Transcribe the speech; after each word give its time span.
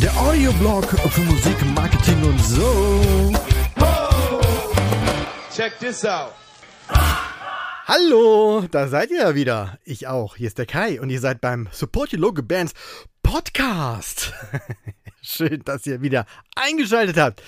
Der 0.00 0.16
Audioblog 0.20 0.84
für 0.84 1.20
Musik, 1.20 1.56
Marketing 1.76 2.24
und 2.24 2.40
so. 2.40 3.32
Check 5.54 5.78
this 5.78 6.04
out. 6.04 6.32
Hallo, 7.86 8.64
da 8.68 8.88
seid 8.88 9.10
ihr 9.10 9.18
ja 9.18 9.34
wieder. 9.36 9.78
Ich 9.84 10.08
auch. 10.08 10.34
Hier 10.34 10.48
ist 10.48 10.58
der 10.58 10.66
Kai 10.66 11.00
und 11.00 11.08
ihr 11.08 11.20
seid 11.20 11.40
beim 11.40 11.68
Support 11.70 12.14
Your 12.14 12.18
Local 12.20 12.42
Bands 12.42 12.74
Podcast. 13.22 14.32
Schön, 15.30 15.62
dass 15.62 15.84
ihr 15.84 16.00
wieder 16.00 16.24
eingeschaltet 16.56 17.18
habt. 17.18 17.42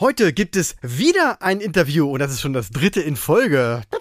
Heute 0.00 0.32
gibt 0.32 0.56
es 0.56 0.74
wieder 0.82 1.40
ein 1.40 1.60
Interview 1.60 2.10
und 2.10 2.18
das 2.18 2.32
ist 2.32 2.40
schon 2.40 2.52
das 2.52 2.70
dritte 2.70 3.00
in 3.00 3.16
Folge. 3.16 3.82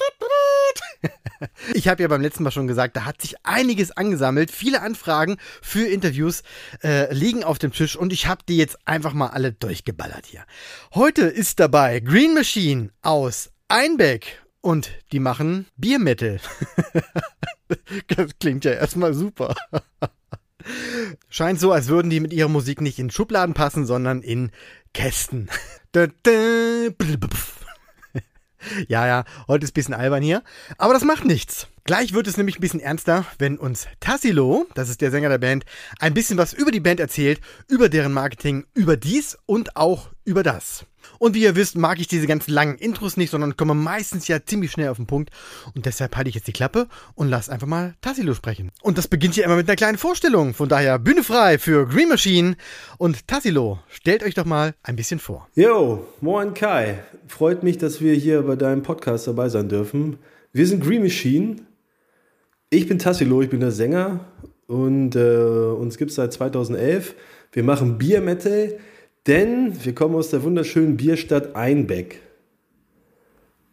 Ich 1.74 1.88
habe 1.88 2.02
ja 2.02 2.10
beim 2.10 2.22
letzten 2.22 2.44
Mal 2.44 2.52
schon 2.52 2.68
gesagt, 2.68 2.98
da 2.98 3.06
hat 3.06 3.22
sich 3.22 3.36
einiges 3.46 3.92
angesammelt. 3.92 4.52
Viele 4.52 4.82
Anfragen 4.82 5.38
für 5.62 5.88
Interviews 5.88 6.44
äh, 6.84 7.14
liegen 7.14 7.46
auf 7.46 7.58
dem 7.58 7.72
Tisch 7.72 7.96
und 7.96 8.12
ich 8.12 8.28
habe 8.28 8.42
die 8.50 8.58
jetzt 8.58 8.78
einfach 8.86 9.14
mal 9.14 9.28
alle 9.28 9.54
durchgeballert 9.54 10.26
hier. 10.26 10.44
Heute 10.94 11.22
ist 11.22 11.62
dabei 11.62 12.02
Green 12.02 12.34
Machine 12.34 12.90
aus 13.04 13.52
Einbeck 13.70 14.44
und 14.60 14.92
die 15.14 15.22
machen 15.22 15.68
Biermetal. 15.78 16.42
das 18.08 18.38
klingt 18.38 18.66
ja 18.66 18.72
erstmal 18.72 19.14
super. 19.14 19.56
Scheint 21.30 21.60
so, 21.60 21.72
als 21.72 21.88
würden 21.88 22.10
die 22.10 22.20
mit 22.20 22.34
ihrer 22.34 22.50
Musik 22.50 22.82
nicht 22.82 23.00
in 23.00 23.12
Schubladen 23.12 23.54
passen, 23.54 23.86
sondern 23.86 24.22
in 24.22 24.52
Kästen. 24.94 25.50
Ja, 28.88 29.08
ja, 29.08 29.24
heute 29.48 29.64
ist 29.64 29.72
ein 29.72 29.74
bisschen 29.74 29.94
albern 29.94 30.22
hier. 30.22 30.44
Aber 30.78 30.94
das 30.94 31.04
macht 31.04 31.26
nichts. 31.26 31.68
Gleich 31.86 32.14
wird 32.14 32.28
es 32.28 32.38
nämlich 32.38 32.58
ein 32.58 32.62
bisschen 32.62 32.80
ernster, 32.80 33.26
wenn 33.40 33.58
uns 33.58 33.88
Tassilo, 34.00 34.68
das 34.76 34.90
ist 34.90 35.02
der 35.02 35.12
Sänger 35.12 35.30
der 35.30 35.40
Band, 35.40 35.66
ein 36.00 36.14
bisschen 36.14 36.38
was 36.38 36.54
über 36.54 36.70
die 36.70 36.80
Band 36.80 37.00
erzählt, 37.00 37.42
über 37.68 37.90
deren 37.90 38.14
Marketing, 38.14 38.66
über 38.74 38.98
dies 38.98 39.38
und 39.46 39.76
auch 39.76 40.10
über 40.26 40.44
das. 40.44 40.86
Und 41.18 41.36
wie 41.36 41.44
ihr 41.44 41.56
wisst, 41.56 41.78
mag 41.78 42.00
ich 42.00 42.08
diese 42.08 42.28
ganzen 42.28 42.52
langen 42.52 42.78
Intros 42.78 43.18
nicht, 43.18 43.30
sondern 43.30 43.58
komme 43.58 43.74
meistens 43.74 44.28
ja 44.28 44.44
ziemlich 44.44 44.72
schnell 44.72 44.90
auf 44.90 44.98
den 44.98 45.08
Punkt. 45.08 45.32
Und 45.76 45.86
deshalb 45.86 46.16
halte 46.16 46.30
ich 46.30 46.36
jetzt 46.36 46.48
die 46.48 46.54
Klappe 46.54 46.88
und 47.16 47.30
lass 47.30 47.50
einfach 47.50 47.68
mal 47.68 47.96
Tassilo 48.02 48.34
sprechen. 48.34 48.72
Und 48.82 48.98
das 48.98 49.08
beginnt 49.08 49.36
ja 49.36 49.46
immer 49.46 49.56
mit 49.56 49.68
einer 49.68 49.76
kleinen 49.76 49.98
Vorstellung. 49.98 50.54
Von 50.54 50.70
daher 50.70 51.00
Bühne 51.00 51.24
frei 51.24 51.58
für 51.58 51.88
Green 51.88 52.10
Machine. 52.10 52.56
Und 52.98 53.28
Tassilo, 53.28 53.80
stellt 53.90 54.24
euch 54.24 54.34
doch 54.34 54.46
mal 54.46 54.76
ein 54.84 54.96
bisschen 54.96 55.20
vor. 55.20 55.48
Yo, 55.56 56.08
moin 56.22 56.54
Kai. 56.54 57.00
Freut 57.28 57.64
mich, 57.64 57.78
dass 57.78 58.02
wir 58.02 58.14
hier 58.14 58.42
bei 58.44 58.56
deinem 58.56 58.84
Podcast 58.84 59.28
dabei 59.28 59.50
sein 59.50 59.70
dürfen. 59.70 60.18
Wir 60.52 60.66
sind 60.66 60.84
Green 60.84 61.04
Machine. 61.04 61.58
Ich 62.70 62.88
bin 62.88 63.00
Tassilo, 63.00 63.42
ich 63.42 63.50
bin 63.50 63.60
der 63.60 63.72
Sänger 63.72 64.26
und 64.68 65.16
äh, 65.16 65.20
uns 65.20 65.98
gibt 65.98 66.12
es 66.12 66.16
seit 66.16 66.32
2011. 66.32 67.16
Wir 67.52 67.64
machen 67.64 67.98
Bier 67.98 68.22
Metal. 68.22 68.78
Denn 69.28 69.74
wir 69.84 69.94
kommen 69.94 70.16
aus 70.16 70.30
der 70.30 70.44
wunderschönen 70.44 70.98
Bierstadt 70.98 71.56
Einbeck. 71.56 72.22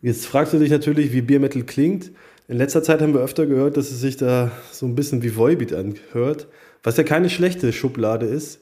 Jetzt 0.03 0.27
fragst 0.27 0.53
du 0.53 0.59
dich 0.59 0.71
natürlich, 0.71 1.13
wie 1.13 1.23
Biermetal 1.23 1.63
klingt. 1.63 2.13
In 2.49 2.59
letzter 2.59 2.83
Zeit 2.83 3.01
haben 3.01 3.15
wir 3.15 3.23
öfter 3.23 3.47
gehört, 3.47 3.77
dass 3.77 3.91
es 3.91 4.01
sich 4.01 4.17
da 4.17 4.53
so 4.71 4.87
ein 4.87 4.95
bisschen 4.95 5.23
wie 5.23 5.37
Volbeat 5.37 5.73
anhört, 5.73 6.49
was 6.83 6.97
ja 6.97 7.03
keine 7.03 7.31
schlechte 7.31 7.73
Schublade 7.73 8.27
ist. 8.27 8.61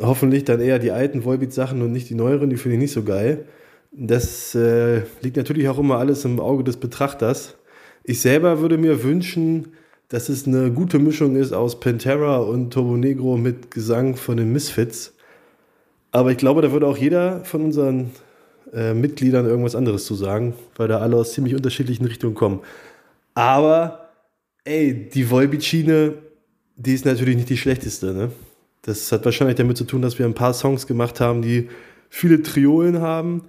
Hoffentlich 0.00 0.44
dann 0.44 0.60
eher 0.60 0.78
die 0.78 0.92
alten 0.92 1.24
Volbeat-Sachen 1.24 1.82
und 1.82 1.90
nicht 1.90 2.08
die 2.08 2.14
neueren, 2.14 2.50
die 2.50 2.56
finde 2.56 2.76
ich 2.76 2.82
nicht 2.82 2.92
so 2.92 3.02
geil. 3.02 3.46
Das 3.90 4.54
äh, 4.54 5.02
liegt 5.22 5.36
natürlich 5.36 5.68
auch 5.68 5.78
immer 5.78 5.98
alles 5.98 6.24
im 6.24 6.38
Auge 6.38 6.62
des 6.62 6.76
Betrachters. 6.76 7.56
Ich 8.04 8.20
selber 8.20 8.60
würde 8.60 8.78
mir 8.78 9.02
wünschen, 9.02 9.68
dass 10.08 10.28
es 10.28 10.46
eine 10.46 10.70
gute 10.70 10.98
Mischung 10.98 11.36
ist 11.36 11.52
aus 11.52 11.80
Pantera 11.80 12.38
und 12.38 12.70
Turbo 12.72 12.96
Negro 12.96 13.36
mit 13.36 13.70
Gesang 13.70 14.14
von 14.16 14.36
den 14.36 14.52
Misfits. 14.52 15.14
Aber 16.12 16.30
ich 16.30 16.36
glaube, 16.36 16.62
da 16.62 16.70
würde 16.70 16.86
auch 16.86 16.96
jeder 16.96 17.44
von 17.44 17.62
unseren 17.64 18.10
äh, 18.72 18.94
Mitgliedern 18.94 19.46
irgendwas 19.46 19.74
anderes 19.74 20.04
zu 20.04 20.14
sagen, 20.14 20.54
weil 20.76 20.88
da 20.88 20.98
alle 20.98 21.16
aus 21.16 21.32
ziemlich 21.32 21.54
unterschiedlichen 21.54 22.04
Richtungen 22.04 22.34
kommen. 22.34 22.60
Aber, 23.34 24.10
ey, 24.64 25.08
die 25.08 25.30
Volbeat-Schiene, 25.30 26.14
die 26.76 26.94
ist 26.94 27.06
natürlich 27.06 27.36
nicht 27.36 27.48
die 27.48 27.56
schlechteste. 27.56 28.12
Ne? 28.12 28.30
Das 28.82 29.10
hat 29.10 29.24
wahrscheinlich 29.24 29.56
damit 29.56 29.76
zu 29.78 29.84
tun, 29.84 30.02
dass 30.02 30.18
wir 30.18 30.26
ein 30.26 30.34
paar 30.34 30.54
Songs 30.54 30.86
gemacht 30.86 31.18
haben, 31.20 31.40
die 31.40 31.68
viele 32.10 32.42
Triolen 32.42 33.00
haben. 33.00 33.44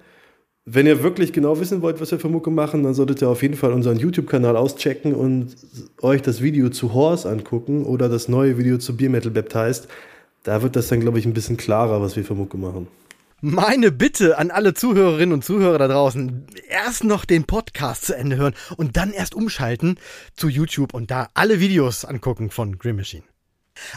Wenn 0.64 0.86
ihr 0.86 1.02
wirklich 1.02 1.34
genau 1.34 1.60
wissen 1.60 1.82
wollt, 1.82 2.00
was 2.00 2.10
wir 2.10 2.18
für 2.18 2.30
Mucke 2.30 2.50
machen, 2.50 2.82
dann 2.82 2.94
solltet 2.94 3.20
ihr 3.20 3.28
auf 3.28 3.42
jeden 3.42 3.56
Fall 3.56 3.74
unseren 3.74 3.98
YouTube-Kanal 3.98 4.56
auschecken 4.56 5.14
und 5.14 5.54
euch 6.00 6.22
das 6.22 6.40
Video 6.40 6.70
zu 6.70 6.94
Horse 6.94 7.28
angucken 7.28 7.84
oder 7.84 8.08
das 8.08 8.28
neue 8.28 8.56
Video 8.56 8.78
zu 8.78 8.96
Beer 8.96 9.10
Metal 9.10 9.30
Baptized. 9.30 9.88
Da 10.44 10.62
wird 10.62 10.76
das 10.76 10.88
dann, 10.88 11.00
glaube 11.00 11.18
ich, 11.18 11.24
ein 11.26 11.32
bisschen 11.32 11.56
klarer, 11.56 12.00
was 12.02 12.16
wir 12.16 12.24
für 12.24 12.34
Mucke 12.34 12.58
machen. 12.58 12.86
Meine 13.40 13.90
Bitte 13.90 14.38
an 14.38 14.50
alle 14.50 14.74
Zuhörerinnen 14.74 15.32
und 15.32 15.44
Zuhörer 15.44 15.78
da 15.78 15.88
draußen, 15.88 16.46
erst 16.68 17.04
noch 17.04 17.24
den 17.24 17.44
Podcast 17.44 18.06
zu 18.06 18.16
Ende 18.16 18.36
hören 18.36 18.54
und 18.76 18.96
dann 18.96 19.12
erst 19.12 19.34
umschalten 19.34 19.98
zu 20.34 20.48
YouTube 20.48 20.94
und 20.94 21.10
da 21.10 21.28
alle 21.34 21.60
Videos 21.60 22.04
angucken 22.04 22.50
von 22.50 22.78
Grim 22.78 22.96
Machine. 22.96 23.24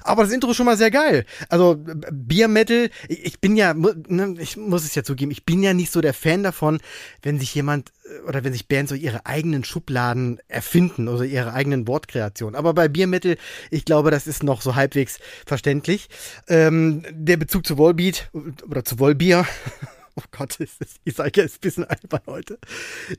Aber 0.03 0.23
das 0.23 0.31
Intro 0.31 0.51
ist 0.51 0.57
schon 0.57 0.65
mal 0.65 0.77
sehr 0.77 0.91
geil. 0.91 1.25
Also 1.49 1.77
Beer 2.11 2.47
Metal, 2.47 2.89
ich 3.07 3.39
bin 3.39 3.55
ja, 3.55 3.73
ne, 3.73 4.35
ich 4.39 4.57
muss 4.57 4.83
es 4.83 4.95
ja 4.95 5.03
zugeben, 5.03 5.31
ich 5.31 5.45
bin 5.45 5.63
ja 5.63 5.73
nicht 5.73 5.91
so 5.91 6.01
der 6.01 6.13
Fan 6.13 6.43
davon, 6.43 6.79
wenn 7.21 7.39
sich 7.39 7.53
jemand 7.53 7.91
äh, 8.05 8.27
oder 8.27 8.43
wenn 8.43 8.53
sich 8.53 8.67
Bands 8.67 8.89
so 8.89 8.95
ihre 8.95 9.25
eigenen 9.25 9.63
Schubladen 9.63 10.39
erfinden 10.47 11.07
oder 11.07 11.25
ihre 11.25 11.53
eigenen 11.53 11.87
Wortkreationen. 11.87 12.55
Aber 12.55 12.73
bei 12.73 12.87
Beer 12.87 13.07
Metal, 13.07 13.37
ich 13.71 13.85
glaube, 13.85 14.11
das 14.11 14.27
ist 14.27 14.43
noch 14.43 14.61
so 14.61 14.75
halbwegs 14.75 15.19
verständlich. 15.45 16.09
Ähm, 16.47 17.03
der 17.11 17.37
Bezug 17.37 17.65
zu 17.65 17.77
Wallbeat 17.77 18.29
oder 18.67 18.83
zu 18.83 18.99
Wallbier 18.99 19.45
oh 20.17 20.23
Gott, 20.31 20.55
ist 20.59 20.81
das, 20.81 20.95
ich 21.03 21.15
sage 21.15 21.31
ja, 21.35 21.43
ist 21.43 21.57
ein 21.57 21.61
bisschen 21.61 21.85
albern 21.85 22.21
heute, 22.25 22.57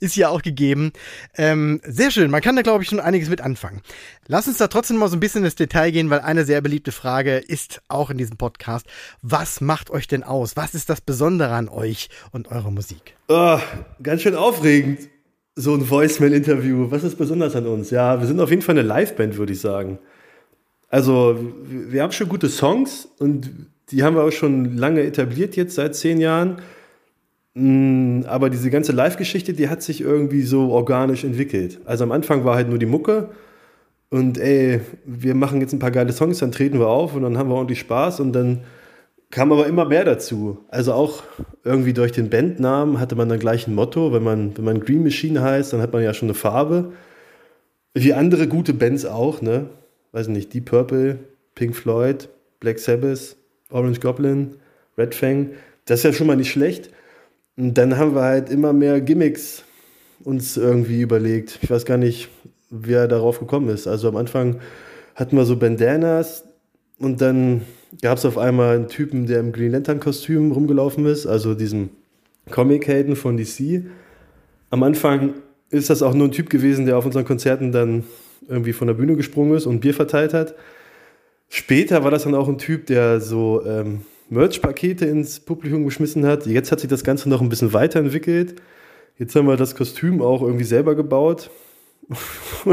ist 0.01 0.17
ja 0.17 0.29
auch 0.29 0.43
gegeben. 0.43 0.93
Ähm, 1.37 1.81
sehr 1.85 2.11
schön, 2.11 2.31
man 2.31 2.43
kann 2.43 2.57
da 2.57 2.63
glaube 2.63 2.83
ich 2.83 2.91
schon 2.91 3.01
einiges 3.01 3.29
mit 3.29 3.41
anfangen. 3.41 3.81
Lass 4.27 4.49
uns 4.49 4.59
da 4.59 4.69
trotzdem 4.69 4.99
mal 4.99 5.09
so 5.09 5.17
ein 5.17 5.21
bisschen 5.21 5.45
ins 5.45 5.55
Detail 5.55 5.91
gehen, 5.91 6.11
weil 6.11 6.21
eine 6.21 6.45
sehr 6.45 6.61
beliebte 6.61 6.93
Frage 6.93 7.37
ist 7.37 7.81
auch 7.89 8.11
in 8.11 8.19
diesem 8.19 8.37
Podcast, 8.37 8.87
was 9.23 9.61
macht 9.61 9.91
euch 9.91 10.07
denn 10.07 10.23
aus? 10.23 10.57
Was 10.57 10.75
ist 10.75 10.91
das 10.91 11.01
Besondere 11.01 11.55
an 11.55 11.69
euch 11.69 12.09
und 12.33 12.49
eurer 12.49 12.71
Musik? 12.71 13.15
Oh, 13.29 13.59
ganz 14.03 14.23
schön 14.23 14.35
aufregend, 14.35 15.09
so 15.55 15.75
ein 15.75 15.89
Voicemail-Interview. 15.89 16.91
Was 16.91 17.05
ist 17.05 17.17
besonders 17.17 17.57
an 17.57 17.67
uns? 17.67 17.91
Ja, 17.91 18.21
wir 18.21 18.27
sind 18.27 18.41
auf 18.41 18.51
jeden 18.51 18.63
Fall 18.63 18.79
eine 18.79 18.87
Liveband, 18.87 19.37
würde 19.39 19.53
ich 19.53 19.61
sagen. 19.61 19.99
Also, 20.89 21.39
wir 21.65 22.03
haben 22.03 22.13
schon 22.13 22.29
gute 22.29 22.49
Songs 22.49 23.09
und 23.19 23.51
die 23.91 24.03
haben 24.03 24.17
wir 24.17 24.23
auch 24.23 24.33
schon 24.33 24.77
lange 24.77 25.03
etabliert, 25.03 25.57
jetzt 25.57 25.75
seit 25.75 25.97
zehn 25.97 26.21
Jahren. 26.21 26.63
Mm, 27.59 28.23
aber 28.27 28.51
diese 28.51 28.71
ganze 28.71 28.93
Live-Geschichte, 28.93 29.53
die 29.53 29.69
hat 29.69 29.83
sich 29.83 30.01
irgendwie 30.01 30.43
so 30.43 30.71
organisch 30.71 31.25
entwickelt. 31.25 31.81
Also 31.87 32.05
am 32.05 32.13
Anfang 32.13 32.45
war 32.45 32.55
halt 32.55 32.69
nur 32.69 32.79
die 32.79 32.87
Mucke 32.87 33.31
und 34.11 34.39
ey, 34.39 34.81
wir 35.05 35.35
machen 35.35 35.61
jetzt 35.61 35.73
ein 35.73 35.81
paar 35.81 35.91
geile 35.91 36.13
Songs, 36.13 36.39
dann 36.39 36.53
treten 36.53 36.79
wir 36.79 36.87
auf 36.87 37.17
und 37.17 37.23
dann 37.23 37.37
haben 37.37 37.51
wir 37.51 37.57
ordentlich 37.57 37.81
Spaß 37.81 38.21
und 38.21 38.33
dann 38.33 38.61
kam 39.31 39.51
aber 39.51 39.67
immer 39.67 39.87
mehr 39.87 40.05
dazu. 40.05 40.59
Also 40.69 40.93
auch 40.93 41.25
irgendwie 41.65 41.93
durch 41.93 42.13
den 42.13 42.31
Bandnamen 42.31 43.01
hatte 43.01 43.17
man 43.17 43.29
dann 43.29 43.41
gleich 43.41 43.67
ein 43.67 43.75
Motto. 43.75 44.13
Wenn 44.13 44.23
man, 44.23 44.57
wenn 44.57 44.65
man 44.65 44.81
Green 44.81 45.03
Machine 45.03 45.43
heißt, 45.43 45.73
dann 45.73 45.83
hat 45.83 45.93
man 45.93 46.03
ja 46.05 46.15
schon 46.15 46.29
eine 46.29 46.35
Farbe. 46.35 46.93
Wie 47.93 48.15
andere 48.15 48.47
gute 48.47 48.73
Bands 48.73 49.05
auch, 49.05 49.43
ne? 49.43 49.67
Weiß 50.13 50.29
nicht, 50.29 50.55
Deep 50.55 50.67
Purple, 50.67 51.19
Pink 51.57 51.75
Floyd, 51.75 52.29
Black 52.61 52.79
Sabbath, 52.79 53.37
Orange 53.71 54.01
Goblin, 54.01 54.55
Red 54.97 55.15
Fang. 55.15 55.51
Das 55.87 56.01
ist 56.01 56.05
ja 56.05 56.13
schon 56.13 56.29
mal 56.29 56.37
nicht 56.37 56.51
schlecht. 56.51 56.91
Und 57.59 57.75
dann 57.75 57.99
haben 57.99 58.15
wir 58.15 58.23
halt 58.23 58.51
immer 58.51 58.73
mehr 58.73 59.01
Gimmicks 59.01 59.65
uns 60.23 60.57
irgendwie 60.57 61.01
überlegt. 61.01 61.59
Ich 61.61 61.69
weiß 61.69 61.85
gar 61.85 61.97
nicht, 61.97 62.29
wer 62.71 63.09
darauf 63.09 63.41
gekommen 63.41 63.69
ist. 63.69 63.89
Also 63.89 64.09
am 64.09 64.17
Anfang 64.17 64.61
hatten 65.17 65.37
wir 65.37 65.45
so 65.45 65.57
Bandanas 65.57 66.45
und 67.01 67.21
dann 67.21 67.63
gab 68.01 68.19
es 68.19 68.25
auf 68.25 68.39
einmal 68.39 68.77
einen 68.77 68.87
Typen, 68.87 69.27
der 69.27 69.41
im 69.41 69.51
Green 69.51 69.73
Lantern-Kostüm 69.73 70.53
rumgelaufen 70.53 71.05
ist, 71.07 71.27
also 71.27 71.55
diesem 71.55 71.91
Comic-Helden 72.49 73.17
von 73.17 73.37
DC. 73.37 73.87
Am 74.71 74.85
Anfang 74.85 75.35
ist 75.71 75.91
das 75.91 76.03
auch 76.03 76.15
nur 76.15 76.29
ein 76.29 76.33
Typ 76.33 76.51
gewesen, 76.51 76.87
der 76.87 76.97
auf 76.97 77.07
unseren 77.07 77.25
Konzerten 77.25 77.73
dann 77.73 78.05
irgendwie 78.47 78.73
von 78.73 78.87
der 78.87 78.95
Bühne 78.95 79.17
gesprungen 79.17 79.57
ist 79.57 79.67
und 79.67 79.81
Bier 79.81 79.95
verteilt 79.95 80.33
hat. 80.33 80.55
Später 81.49 82.05
war 82.05 82.13
das 82.13 82.23
dann 82.23 82.37
auch 82.37 82.49
ein 82.49 82.59
Typ, 82.59 82.87
der 82.87 83.21
so 83.21 83.65
ähm, 83.67 84.03
Merch-Pakete 84.31 85.07
ins 85.07 85.41
Publikum 85.41 85.85
geschmissen 85.85 86.27
hat. 86.27 86.47
Jetzt 86.47 86.73
hat 86.73 86.81
sich 86.81 86.91
das 86.91 87.05
Ganze 87.05 87.29
noch 87.29 87.41
ein 87.41 87.49
bisschen 87.49 87.73
weiterentwickelt. 87.73 88.57
Jetzt 89.19 89.35
haben 89.35 89.47
wir 89.47 89.57
das 89.57 89.75
Kostüm 89.75 90.23
auch 90.23 90.43
irgendwie 90.43 90.65
selber 90.65 90.95
gebaut. 90.95 91.51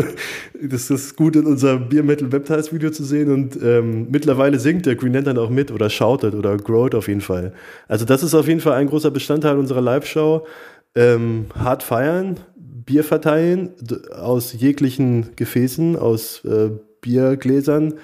das 0.61 0.89
ist 0.89 1.15
gut 1.17 1.35
in 1.35 1.45
unserem 1.45 1.89
Beer 1.89 2.03
Metal 2.03 2.27
Baptized 2.27 2.71
Video 2.71 2.89
zu 2.89 3.03
sehen 3.03 3.31
und 3.31 3.61
ähm, 3.61 4.07
mittlerweile 4.09 4.59
singt 4.59 4.85
der 4.85 4.95
Green 4.95 5.13
Lantern 5.13 5.37
auch 5.37 5.49
mit 5.49 5.71
oder 5.71 5.89
shoutet 5.89 6.35
oder 6.35 6.55
growt 6.55 6.95
auf 6.95 7.09
jeden 7.09 7.21
Fall. 7.21 7.53
Also 7.87 8.05
das 8.05 8.23
ist 8.23 8.33
auf 8.33 8.47
jeden 8.47 8.61
Fall 8.61 8.73
ein 8.73 8.87
großer 8.87 9.11
Bestandteil 9.11 9.57
unserer 9.57 9.81
Live-Show. 9.81 10.45
ähm, 10.95 11.47
hart 11.53 11.83
feiern, 11.83 12.39
Bier 12.85 13.03
verteilen 13.03 13.71
aus 14.15 14.53
jeglichen 14.53 15.35
Gefäßen, 15.35 15.97
aus 15.97 16.45
äh, 16.45 16.69
Biergläsern, 17.01 17.95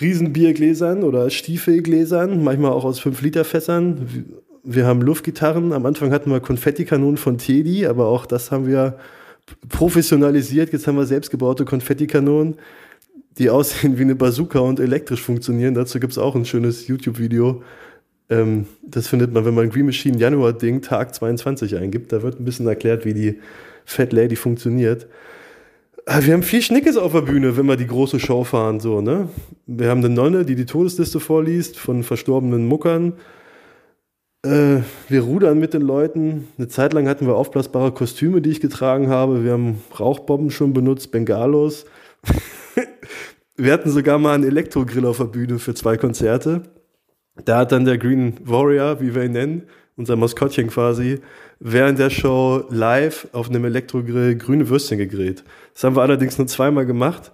Riesenbiergläsern 0.00 1.02
oder 1.02 1.30
Stiefelgläsern, 1.30 2.42
manchmal 2.42 2.72
auch 2.72 2.84
aus 2.84 3.00
5-Liter-Fässern. 3.00 4.26
Wir 4.62 4.86
haben 4.86 5.02
Luftgitarren. 5.02 5.72
Am 5.72 5.86
Anfang 5.86 6.12
hatten 6.12 6.30
wir 6.30 6.40
Konfettikanonen 6.40 7.16
von 7.16 7.38
Teddy, 7.38 7.86
aber 7.86 8.06
auch 8.06 8.26
das 8.26 8.50
haben 8.50 8.66
wir 8.66 8.98
professionalisiert. 9.68 10.72
Jetzt 10.72 10.86
haben 10.86 10.96
wir 10.96 11.06
selbstgebaute 11.06 11.64
Konfettikanonen, 11.64 12.56
die 13.38 13.50
aussehen 13.50 13.98
wie 13.98 14.02
eine 14.02 14.14
Bazooka 14.14 14.58
und 14.60 14.80
elektrisch 14.80 15.22
funktionieren. 15.22 15.74
Dazu 15.74 16.00
gibt 16.00 16.12
es 16.12 16.18
auch 16.18 16.34
ein 16.34 16.44
schönes 16.44 16.86
YouTube-Video. 16.86 17.62
Ähm, 18.28 18.66
das 18.82 19.08
findet 19.08 19.32
man, 19.32 19.44
wenn 19.44 19.54
man 19.54 19.70
Green 19.70 19.86
Machine 19.86 20.16
Januar 20.18 20.52
Ding 20.52 20.82
Tag 20.82 21.14
22 21.14 21.76
eingibt. 21.76 22.12
Da 22.12 22.22
wird 22.22 22.40
ein 22.40 22.44
bisschen 22.44 22.66
erklärt, 22.66 23.04
wie 23.04 23.14
die 23.14 23.38
Fat 23.84 24.12
Lady 24.12 24.36
funktioniert. 24.36 25.06
Ah, 26.06 26.20
wir 26.22 26.34
haben 26.34 26.42
viel 26.42 26.62
Schnickes 26.62 26.96
auf 26.96 27.12
der 27.12 27.20
Bühne, 27.20 27.56
wenn 27.56 27.66
wir 27.66 27.76
die 27.76 27.86
große 27.86 28.20
Show 28.20 28.44
fahren, 28.44 28.80
so, 28.80 29.00
ne? 29.00 29.28
Wir 29.66 29.90
haben 29.90 30.04
eine 30.04 30.08
Nonne, 30.12 30.44
die 30.44 30.54
die 30.54 30.64
Todesliste 30.64 31.20
vorliest 31.20 31.78
von 31.78 32.02
verstorbenen 32.02 32.66
Muckern. 32.66 33.14
Äh, 34.42 34.80
wir 35.08 35.20
rudern 35.22 35.58
mit 35.58 35.74
den 35.74 35.82
Leuten. 35.82 36.48
Eine 36.56 36.68
Zeit 36.68 36.94
lang 36.94 37.06
hatten 37.06 37.26
wir 37.26 37.36
aufblasbare 37.36 37.92
Kostüme, 37.92 38.40
die 38.40 38.50
ich 38.50 38.60
getragen 38.60 39.08
habe. 39.08 39.44
Wir 39.44 39.52
haben 39.52 39.82
Rauchbomben 39.98 40.50
schon 40.50 40.72
benutzt, 40.72 41.10
Bengalos. 41.10 41.84
wir 43.56 43.72
hatten 43.72 43.90
sogar 43.90 44.18
mal 44.18 44.34
einen 44.34 44.44
Elektrogrill 44.44 45.04
auf 45.04 45.18
der 45.18 45.24
Bühne 45.24 45.58
für 45.58 45.74
zwei 45.74 45.98
Konzerte. 45.98 46.62
Da 47.44 47.58
hat 47.58 47.72
dann 47.72 47.84
der 47.84 47.98
Green 47.98 48.34
Warrior, 48.42 49.00
wie 49.00 49.14
wir 49.14 49.24
ihn 49.24 49.32
nennen, 49.32 49.62
unser 50.00 50.16
Maskottchen 50.16 50.68
quasi, 50.68 51.20
während 51.60 51.98
der 51.98 52.10
Show 52.10 52.64
live 52.70 53.28
auf 53.32 53.48
einem 53.48 53.64
Elektrogrill 53.66 54.34
grüne 54.34 54.68
Würstchen 54.68 54.98
gegrillt. 54.98 55.44
Das 55.74 55.84
haben 55.84 55.94
wir 55.94 56.02
allerdings 56.02 56.38
nur 56.38 56.46
zweimal 56.46 56.86
gemacht, 56.86 57.32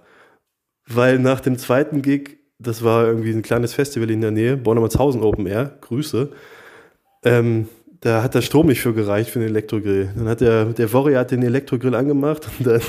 weil 0.87 1.17
nach 1.17 1.39
dem 1.39 1.57
zweiten 1.57 2.01
Gig, 2.01 2.37
das 2.59 2.83
war 2.83 3.07
irgendwie 3.07 3.31
ein 3.31 3.41
kleines 3.41 3.73
Festival 3.73 4.11
in 4.11 4.21
der 4.21 4.31
Nähe, 4.31 4.57
Bornemannshausen 4.57 5.23
Open 5.23 5.47
Air, 5.47 5.77
Grüße, 5.81 6.29
ähm, 7.23 7.69
da 8.01 8.21
hat 8.21 8.35
der 8.35 8.41
Strom 8.41 8.67
nicht 8.67 8.81
für 8.81 8.93
gereicht 8.93 9.31
für 9.31 9.39
den 9.39 9.47
Elektrogrill. 9.47 10.11
Dann 10.15 10.27
hat 10.27 10.41
der, 10.41 10.65
der 10.65 10.93
Warrior 10.93 11.21
hat 11.21 11.31
den 11.31 11.41
Elektrogrill 11.41 11.95
angemacht 11.95 12.47
und 12.59 12.67
dann 12.67 12.81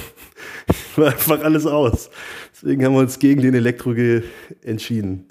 war 0.96 1.06
einfach 1.06 1.42
alles 1.42 1.66
aus. 1.66 2.10
Deswegen 2.52 2.84
haben 2.84 2.92
wir 2.94 3.00
uns 3.00 3.18
gegen 3.18 3.40
den 3.40 3.54
Elektrogrill 3.54 4.24
entschieden. 4.62 5.28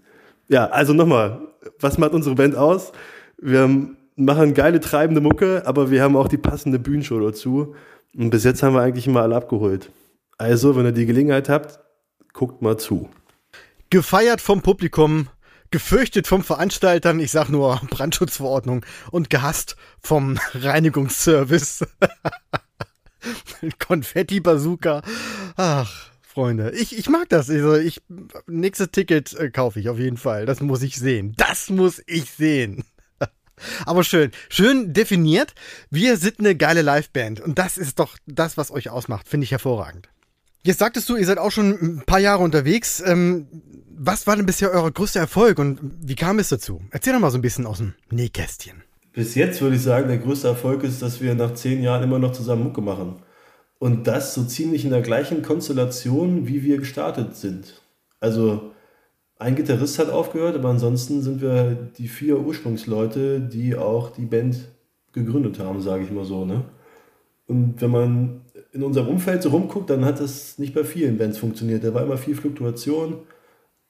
Ja, 0.47 0.67
also 0.67 0.93
nochmal, 0.93 1.41
was 1.79 1.97
macht 1.97 2.13
unsere 2.13 2.35
Band 2.35 2.55
aus? 2.55 2.91
Wir 3.39 3.69
machen 4.17 4.53
geile 4.53 4.79
treibende 4.79 5.21
Mucke, 5.21 5.63
aber 5.65 5.89
wir 5.89 6.01
haben 6.01 6.17
auch 6.17 6.27
die 6.27 6.37
passende 6.37 6.79
Bühnenshow 6.79 7.19
dazu. 7.19 7.75
Und 8.15 8.31
bis 8.31 8.43
jetzt 8.43 8.63
haben 8.63 8.73
wir 8.73 8.81
eigentlich 8.81 9.07
immer 9.07 9.21
alle 9.21 9.35
abgeholt. 9.35 9.91
Also, 10.37 10.75
wenn 10.75 10.85
ihr 10.85 10.91
die 10.91 11.05
Gelegenheit 11.05 11.49
habt, 11.49 11.79
guckt 12.33 12.61
mal 12.61 12.77
zu. 12.77 13.09
Gefeiert 13.89 14.41
vom 14.41 14.61
Publikum, 14.61 15.29
gefürchtet 15.71 16.27
vom 16.27 16.43
Veranstaltern, 16.43 17.19
ich 17.19 17.31
sag 17.31 17.49
nur 17.49 17.79
Brandschutzverordnung 17.89 18.85
und 19.11 19.29
gehasst 19.29 19.77
vom 20.01 20.37
Reinigungsservice. 20.53 21.85
Konfetti-Bazooka. 23.79 25.01
Ach, 25.57 26.11
Freunde. 26.21 26.71
Ich, 26.71 26.97
ich 26.97 27.09
mag 27.09 27.29
das. 27.29 27.49
Also 27.49 27.75
ich, 27.75 28.01
nächstes 28.45 28.91
Ticket 28.91 29.33
äh, 29.33 29.49
kaufe 29.49 29.79
ich 29.79 29.89
auf 29.89 29.99
jeden 29.99 30.17
Fall. 30.17 30.45
Das 30.45 30.61
muss 30.61 30.81
ich 30.83 30.97
sehen. 30.97 31.33
Das 31.37 31.69
muss 31.69 32.01
ich 32.05 32.31
sehen. 32.31 32.83
Aber 33.85 34.03
schön. 34.03 34.31
Schön 34.49 34.93
definiert. 34.93 35.53
Wir 35.89 36.17
sind 36.17 36.39
eine 36.39 36.55
geile 36.55 36.81
Liveband. 36.81 37.39
Und 37.39 37.57
das 37.59 37.77
ist 37.77 37.99
doch 37.99 38.17
das, 38.25 38.57
was 38.57 38.71
euch 38.71 38.89
ausmacht. 38.89 39.27
Finde 39.27 39.45
ich 39.45 39.51
hervorragend. 39.51 40.09
Jetzt 40.63 40.79
sagtest 40.79 41.07
du, 41.09 41.15
ihr 41.15 41.25
seid 41.25 41.37
auch 41.37 41.51
schon 41.51 41.71
ein 41.71 42.03
paar 42.05 42.19
Jahre 42.19 42.43
unterwegs. 42.43 43.01
Ähm, 43.05 43.47
was 43.97 44.27
war 44.27 44.35
denn 44.35 44.45
bisher 44.45 44.71
euer 44.71 44.91
größter 44.91 45.19
Erfolg 45.19 45.59
und 45.59 45.79
wie 46.01 46.15
kam 46.15 46.39
es 46.39 46.49
dazu? 46.49 46.81
Erzähl 46.91 47.13
doch 47.13 47.19
mal 47.19 47.31
so 47.31 47.37
ein 47.37 47.41
bisschen 47.41 47.65
aus 47.65 47.77
dem 47.77 47.93
Nähkästchen. 48.11 48.83
Bis 49.13 49.33
jetzt 49.33 49.61
würde 49.61 49.77
ich 49.77 49.81
sagen, 49.81 50.07
der 50.07 50.19
größte 50.19 50.47
Erfolg 50.47 50.83
ist, 50.83 51.01
dass 51.01 51.21
wir 51.21 51.33
nach 51.33 51.55
zehn 51.55 51.81
Jahren 51.81 52.03
immer 52.03 52.19
noch 52.19 52.33
zusammen 52.33 52.63
Mucke 52.63 52.81
machen. 52.81 53.15
Und 53.79 54.05
das 54.05 54.33
so 54.33 54.43
ziemlich 54.43 54.83
in 54.83 54.91
der 54.91 55.01
gleichen 55.01 55.41
Konstellation, 55.41 56.47
wie 56.47 56.63
wir 56.63 56.77
gestartet 56.77 57.35
sind. 57.35 57.81
Also 58.19 58.73
ein 59.39 59.55
Gitarrist 59.55 59.99
hat 59.99 60.09
aufgehört, 60.09 60.55
aber 60.55 60.69
ansonsten 60.69 61.21
sind 61.21 61.41
wir 61.41 61.77
die 61.97 62.07
vier 62.07 62.39
Ursprungsleute, 62.39 63.39
die 63.39 63.75
auch 63.75 64.09
die 64.09 64.25
Band 64.25 64.67
gegründet 65.13 65.59
haben, 65.59 65.81
sage 65.81 66.03
ich 66.03 66.11
mal 66.11 66.25
so. 66.25 66.45
Ne? 66.45 66.63
Und 67.47 67.81
wenn 67.81 67.91
man 67.91 68.41
in 68.73 68.83
unserem 68.83 69.07
Umfeld 69.07 69.41
so 69.41 69.49
rumguckt, 69.49 69.89
dann 69.89 70.05
hat 70.05 70.19
das 70.19 70.57
nicht 70.57 70.73
bei 70.73 70.83
vielen 70.83 71.17
Bands 71.17 71.37
funktioniert. 71.37 71.83
Da 71.83 71.93
war 71.93 72.03
immer 72.03 72.17
viel 72.17 72.35
Fluktuation, 72.35 73.19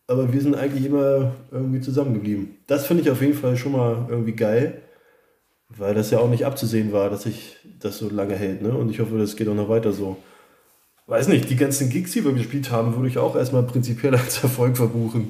aber 0.08 0.32
wir 0.32 0.42
sind 0.42 0.56
eigentlich 0.56 0.86
immer 0.86 1.34
irgendwie 1.52 1.82
zusammengeblieben. 1.82 2.58
Das 2.68 2.86
finde 2.86 3.04
ich 3.04 3.10
auf 3.10 3.22
jeden 3.22 3.34
Fall 3.34 3.58
schon 3.58 3.74
mal 3.74 4.06
irgendwie 4.10 4.34
geil. 4.34 4.82
Weil 5.70 5.94
das 5.94 6.12
ja 6.12 6.20
auch 6.20 6.30
nicht 6.30 6.46
abzusehen 6.46 6.94
war, 6.94 7.10
dass 7.10 7.24
sich 7.24 7.58
das 7.80 7.98
so 7.98 8.10
lange 8.10 8.36
hält. 8.36 8.62
Ne? 8.62 8.70
Und 8.70 8.90
ich 8.90 9.02
hoffe, 9.02 9.18
das 9.18 9.36
geht 9.36 9.50
auch 9.50 9.54
noch 9.54 9.68
weiter 9.68 9.92
so. 9.92 10.16
Weiß 11.08 11.30
nicht, 11.30 11.50
die 11.50 11.56
ganzen 11.56 11.90
Gigs, 11.90 12.12
die 12.12 12.26
wir 12.26 12.34
gespielt 12.34 12.70
haben, 12.70 12.96
würde 12.96 13.08
ich 13.08 13.18
auch 13.18 13.36
erstmal 13.36 13.64
prinzipiell 13.64 14.14
als 14.16 14.44
Erfolg 14.44 14.76
verbuchen. 14.78 15.30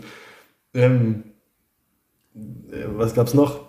Ähm, 0.74 1.24
äh, 2.72 2.86
was 2.96 3.14
gab's 3.14 3.34
noch? 3.34 3.68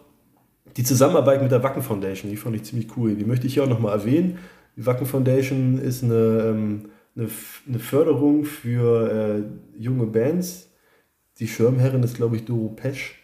Die 0.76 0.84
Zusammenarbeit 0.84 1.42
mit 1.42 1.52
der 1.52 1.62
Wacken 1.62 1.82
Foundation, 1.82 2.30
die 2.30 2.36
fand 2.36 2.56
ich 2.56 2.64
ziemlich 2.64 2.96
cool. 2.96 3.14
Die 3.14 3.24
möchte 3.24 3.46
ich 3.46 3.54
hier 3.54 3.64
auch 3.64 3.68
nochmal 3.68 3.98
erwähnen. 3.98 4.38
Die 4.76 4.86
Wacken 4.86 5.06
Foundation 5.06 5.78
ist 5.78 6.02
eine, 6.02 6.14
ähm, 6.14 6.90
eine, 7.14 7.28
eine 7.68 7.78
Förderung 7.78 8.44
für 8.44 9.44
äh, 9.76 9.80
junge 9.80 10.06
Bands. 10.06 10.70
Die 11.40 11.48
Schirmherrin 11.48 12.02
ist, 12.02 12.16
glaube 12.16 12.36
ich, 12.36 12.44
Doro 12.44 12.68
Pesch. 12.70 13.17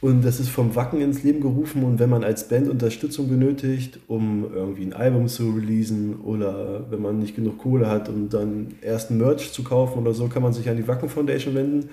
Und 0.00 0.24
das 0.24 0.38
ist 0.38 0.48
vom 0.48 0.76
Wacken 0.76 1.00
ins 1.00 1.24
Leben 1.24 1.40
gerufen 1.40 1.82
und 1.82 1.98
wenn 1.98 2.08
man 2.08 2.22
als 2.22 2.46
Band 2.46 2.68
Unterstützung 2.68 3.28
benötigt, 3.28 3.98
um 4.06 4.46
irgendwie 4.54 4.84
ein 4.84 4.92
Album 4.92 5.26
zu 5.26 5.50
releasen 5.50 6.20
oder 6.20 6.88
wenn 6.88 7.02
man 7.02 7.18
nicht 7.18 7.34
genug 7.34 7.58
Kohle 7.58 7.88
hat, 7.88 8.08
um 8.08 8.28
dann 8.28 8.74
ersten 8.80 9.18
Merch 9.18 9.52
zu 9.52 9.64
kaufen 9.64 9.98
oder 9.98 10.14
so, 10.14 10.28
kann 10.28 10.42
man 10.42 10.52
sich 10.52 10.68
an 10.68 10.76
die 10.76 10.86
Wacken 10.86 11.08
Foundation 11.08 11.56
wenden 11.56 11.90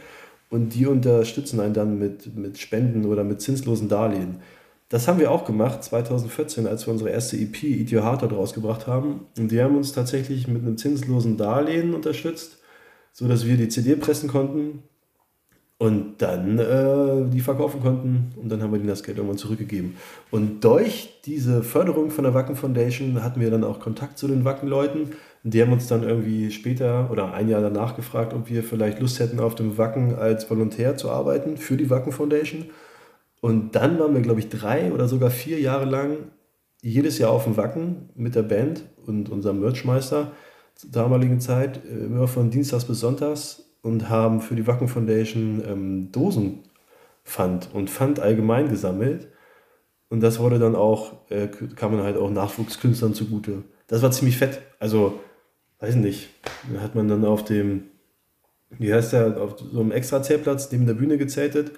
und 0.52 0.76
die 0.76 0.86
unterstützen 0.86 1.60
einen 1.60 1.74
dann 1.74 1.98
mit, 1.98 2.36
mit 2.36 2.60
Spenden 2.60 3.06
oder 3.06 3.24
mit 3.24 3.42
zinslosen 3.42 3.90
Darlehen. 3.90 4.38
Das 4.90 5.08
haben 5.08 5.20
wir 5.20 5.32
auch 5.32 5.46
gemacht 5.46 5.84
2014, 5.84 6.68
als 6.68 6.86
wir 6.86 6.94
unsere 6.94 7.10
erste 7.10 7.38
EP 7.38 7.64
Eat 7.64 7.92
Your 7.92 8.04
Heart 8.04 8.32
rausgebracht 8.32 8.86
haben. 8.86 9.22
Und 9.36 9.52
die 9.52 9.60
haben 9.60 9.76
uns 9.76 9.94
tatsächlich 9.94 10.48
mit 10.48 10.62
einem 10.62 10.78
zinslosen 10.78 11.38
Darlehen 11.38 11.96
unterstützt, 11.96 12.60
sodass 13.12 13.48
wir 13.48 13.58
die 13.58 13.68
CD 13.68 13.96
pressen 13.96 14.30
konnten 14.30 14.84
und 15.78 16.22
dann 16.22 16.58
äh, 16.58 17.30
die 17.30 17.42
verkaufen 17.42 17.82
konnten 17.82 18.32
und 18.42 18.50
dann 18.50 18.62
haben 18.62 18.72
wir 18.72 18.80
ihnen 18.80 18.88
das 18.88 19.04
Geld 19.04 19.18
irgendwann 19.18 19.38
zurückgegeben. 19.38 19.98
Und 20.32 20.64
durch 20.64 21.20
diese 21.26 21.64
Förderung 21.64 22.12
von 22.12 22.24
der 22.24 22.34
Wacken 22.34 22.56
Foundation 22.56 23.22
hatten 23.22 23.42
wir 23.42 23.52
dann 23.52 23.66
auch 23.66 23.80
Kontakt 23.80 24.18
zu 24.18 24.28
den 24.28 24.46
Wacken-Leuten. 24.46 25.12
Die 25.44 25.62
haben 25.62 25.74
uns 25.74 25.88
dann 25.88 26.04
irgendwie 26.04 26.50
später 26.50 27.12
oder 27.12 27.34
ein 27.34 27.50
Jahr 27.50 27.62
danach 27.62 27.96
gefragt, 27.96 28.34
ob 28.34 28.50
wir 28.50 28.64
vielleicht 28.64 29.00
Lust 29.00 29.20
hätten, 29.20 29.40
auf 29.40 29.56
dem 29.56 29.78
Wacken 29.78 30.16
als 30.16 30.50
Volontär 30.50 30.96
zu 30.98 31.12
arbeiten 31.12 31.58
für 31.58 31.76
die 31.78 31.90
Wacken 31.90 32.14
Foundation. 32.14 32.66
Und 33.42 33.76
dann 33.76 34.00
waren 34.00 34.14
wir, 34.14 34.22
glaube 34.22 34.40
ich, 34.40 34.50
drei 34.50 34.92
oder 34.94 35.08
sogar 35.08 35.30
vier 35.30 35.60
Jahre 35.60 35.86
lang 35.86 36.18
jedes 36.82 37.18
Jahr 37.18 37.32
auf 37.32 37.44
dem 37.44 37.58
Wacken 37.58 38.10
mit 38.16 38.34
der 38.36 38.44
Band 38.44 38.86
und 39.06 39.30
unserem 39.30 39.60
Merchmeister 39.60 40.32
zur 40.76 40.92
damaligen 40.92 41.40
Zeit, 41.40 41.82
äh, 41.86 42.06
immer 42.06 42.28
von 42.28 42.50
Dienstags 42.50 42.86
bis 42.86 43.02
Sonntags 43.02 43.65
und 43.86 44.10
haben 44.10 44.42
für 44.42 44.56
die 44.56 44.66
Wacken 44.66 44.88
Foundation 44.88 45.62
ähm, 45.68 46.12
Dosenpfand 46.12 47.70
und 47.72 47.92
Pfand 47.92 48.20
allgemein 48.20 48.68
gesammelt. 48.68 49.28
Und 50.10 50.22
das 50.22 50.40
wurde 50.40 50.58
dann 50.58 50.76
auch, 50.76 51.30
äh, 51.30 51.48
kam 51.48 51.92
dann 51.92 52.04
halt 52.04 52.18
auch 52.18 52.32
Nachwuchskünstlern 52.32 53.14
zugute. 53.14 53.62
Das 53.86 54.02
war 54.02 54.10
ziemlich 54.10 54.40
fett. 54.40 54.60
Also, 54.80 55.20
weiß 55.80 55.96
nicht, 55.96 56.30
da 56.74 56.82
hat 56.82 56.96
man 56.96 57.08
dann 57.08 57.26
auf 57.26 57.46
dem, 57.46 57.84
wie 58.72 58.92
heißt 58.92 59.14
der, 59.14 59.40
auf 59.40 59.60
so 59.60 59.80
einem 59.80 59.92
Extra-Zeltplatz 59.92 60.72
neben 60.72 60.88
der 60.88 60.96
Bühne 60.96 61.20
gezeltet, 61.20 61.74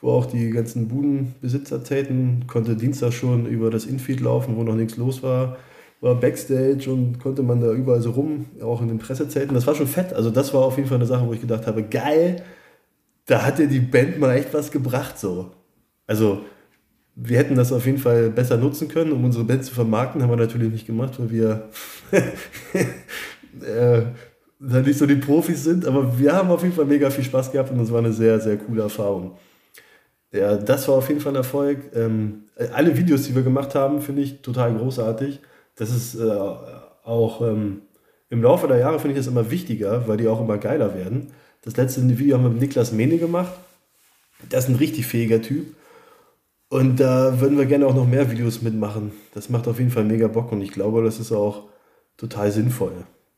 wo 0.00 0.12
auch 0.12 0.24
die 0.24 0.48
ganzen 0.50 0.88
Budenbesitzer 0.88 1.84
zelten, 1.84 2.46
konnte 2.46 2.74
Dienstag 2.74 3.12
schon 3.12 3.44
über 3.44 3.70
das 3.70 3.84
Infield 3.84 4.20
laufen, 4.20 4.56
wo 4.56 4.62
noch 4.62 4.76
nichts 4.76 4.96
los 4.96 5.22
war 5.22 5.58
war 6.00 6.14
Backstage 6.14 6.90
und 6.90 7.20
konnte 7.20 7.42
man 7.42 7.60
da 7.60 7.72
überall 7.72 8.00
so 8.00 8.12
rum, 8.12 8.46
auch 8.62 8.80
in 8.80 8.88
den 8.88 8.98
Pressezelten. 8.98 9.54
Das 9.54 9.66
war 9.66 9.74
schon 9.74 9.86
fett. 9.86 10.12
Also 10.12 10.30
das 10.30 10.54
war 10.54 10.62
auf 10.62 10.76
jeden 10.76 10.88
Fall 10.88 10.96
eine 10.96 11.06
Sache, 11.06 11.26
wo 11.26 11.32
ich 11.32 11.40
gedacht 11.40 11.66
habe, 11.66 11.82
geil, 11.82 12.42
da 13.26 13.44
hat 13.44 13.58
dir 13.58 13.68
die 13.68 13.80
Band 13.80 14.18
mal 14.18 14.34
echt 14.34 14.52
was 14.54 14.70
gebracht 14.70 15.18
so. 15.18 15.50
Also 16.06 16.40
wir 17.14 17.38
hätten 17.38 17.54
das 17.54 17.72
auf 17.72 17.84
jeden 17.84 17.98
Fall 17.98 18.30
besser 18.30 18.56
nutzen 18.56 18.88
können, 18.88 19.12
um 19.12 19.24
unsere 19.24 19.44
Band 19.44 19.64
zu 19.64 19.74
vermarkten. 19.74 20.22
Haben 20.22 20.30
wir 20.30 20.36
natürlich 20.36 20.72
nicht 20.72 20.86
gemacht, 20.86 21.18
weil 21.18 21.30
wir 21.30 21.68
äh, 23.62 24.02
nicht 24.58 24.98
so 24.98 25.06
die 25.06 25.16
Profis 25.16 25.64
sind. 25.64 25.86
Aber 25.86 26.18
wir 26.18 26.32
haben 26.32 26.50
auf 26.50 26.62
jeden 26.62 26.74
Fall 26.74 26.86
mega 26.86 27.10
viel 27.10 27.24
Spaß 27.24 27.52
gehabt 27.52 27.70
und 27.70 27.78
das 27.78 27.92
war 27.92 27.98
eine 27.98 28.12
sehr, 28.12 28.40
sehr 28.40 28.56
coole 28.56 28.82
Erfahrung. 28.82 29.32
Ja, 30.32 30.56
das 30.56 30.88
war 30.88 30.94
auf 30.94 31.08
jeden 31.08 31.20
Fall 31.20 31.32
ein 31.32 31.36
Erfolg. 31.36 31.78
Ähm, 31.94 32.44
alle 32.72 32.96
Videos, 32.96 33.24
die 33.24 33.34
wir 33.34 33.42
gemacht 33.42 33.74
haben, 33.74 34.00
finde 34.00 34.22
ich 34.22 34.40
total 34.42 34.74
großartig. 34.74 35.40
Das 35.80 35.88
ist 35.88 36.14
äh, 36.14 36.30
auch 37.04 37.40
ähm, 37.40 37.80
im 38.28 38.42
Laufe 38.42 38.68
der 38.68 38.76
Jahre 38.76 38.98
finde 38.98 39.14
ich 39.14 39.24
das 39.24 39.32
immer 39.32 39.50
wichtiger, 39.50 40.06
weil 40.06 40.18
die 40.18 40.28
auch 40.28 40.38
immer 40.38 40.58
geiler 40.58 40.94
werden. 40.94 41.28
Das 41.62 41.74
letzte 41.78 42.06
Video 42.18 42.36
haben 42.36 42.44
wir 42.44 42.50
mit 42.50 42.60
Niklas 42.60 42.92
Mene 42.92 43.16
gemacht. 43.16 43.54
Das 44.50 44.64
ist 44.64 44.70
ein 44.70 44.76
richtig 44.76 45.06
fähiger 45.06 45.40
Typ. 45.40 45.74
Und 46.68 47.00
da 47.00 47.40
würden 47.40 47.56
wir 47.56 47.64
gerne 47.64 47.86
auch 47.86 47.94
noch 47.94 48.06
mehr 48.06 48.30
Videos 48.30 48.60
mitmachen. 48.60 49.12
Das 49.32 49.48
macht 49.48 49.66
auf 49.68 49.78
jeden 49.78 49.90
Fall 49.90 50.04
mega 50.04 50.28
Bock 50.28 50.52
und 50.52 50.60
ich 50.60 50.70
glaube, 50.70 51.02
das 51.02 51.18
ist 51.18 51.32
auch 51.32 51.70
total 52.18 52.52
sinnvoll, 52.52 52.92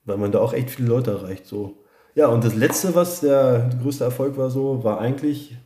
weil 0.04 0.16
man 0.16 0.32
da 0.32 0.40
auch 0.40 0.52
echt 0.52 0.70
viele 0.70 0.88
Leute 0.88 1.12
erreicht. 1.12 1.46
So. 1.46 1.84
Ja, 2.16 2.26
und 2.26 2.42
das 2.42 2.56
letzte, 2.56 2.96
was 2.96 3.20
der 3.20 3.70
größte 3.80 4.02
Erfolg 4.02 4.36
war, 4.36 4.50
so, 4.50 4.82
war 4.82 5.00
eigentlich 5.00 5.56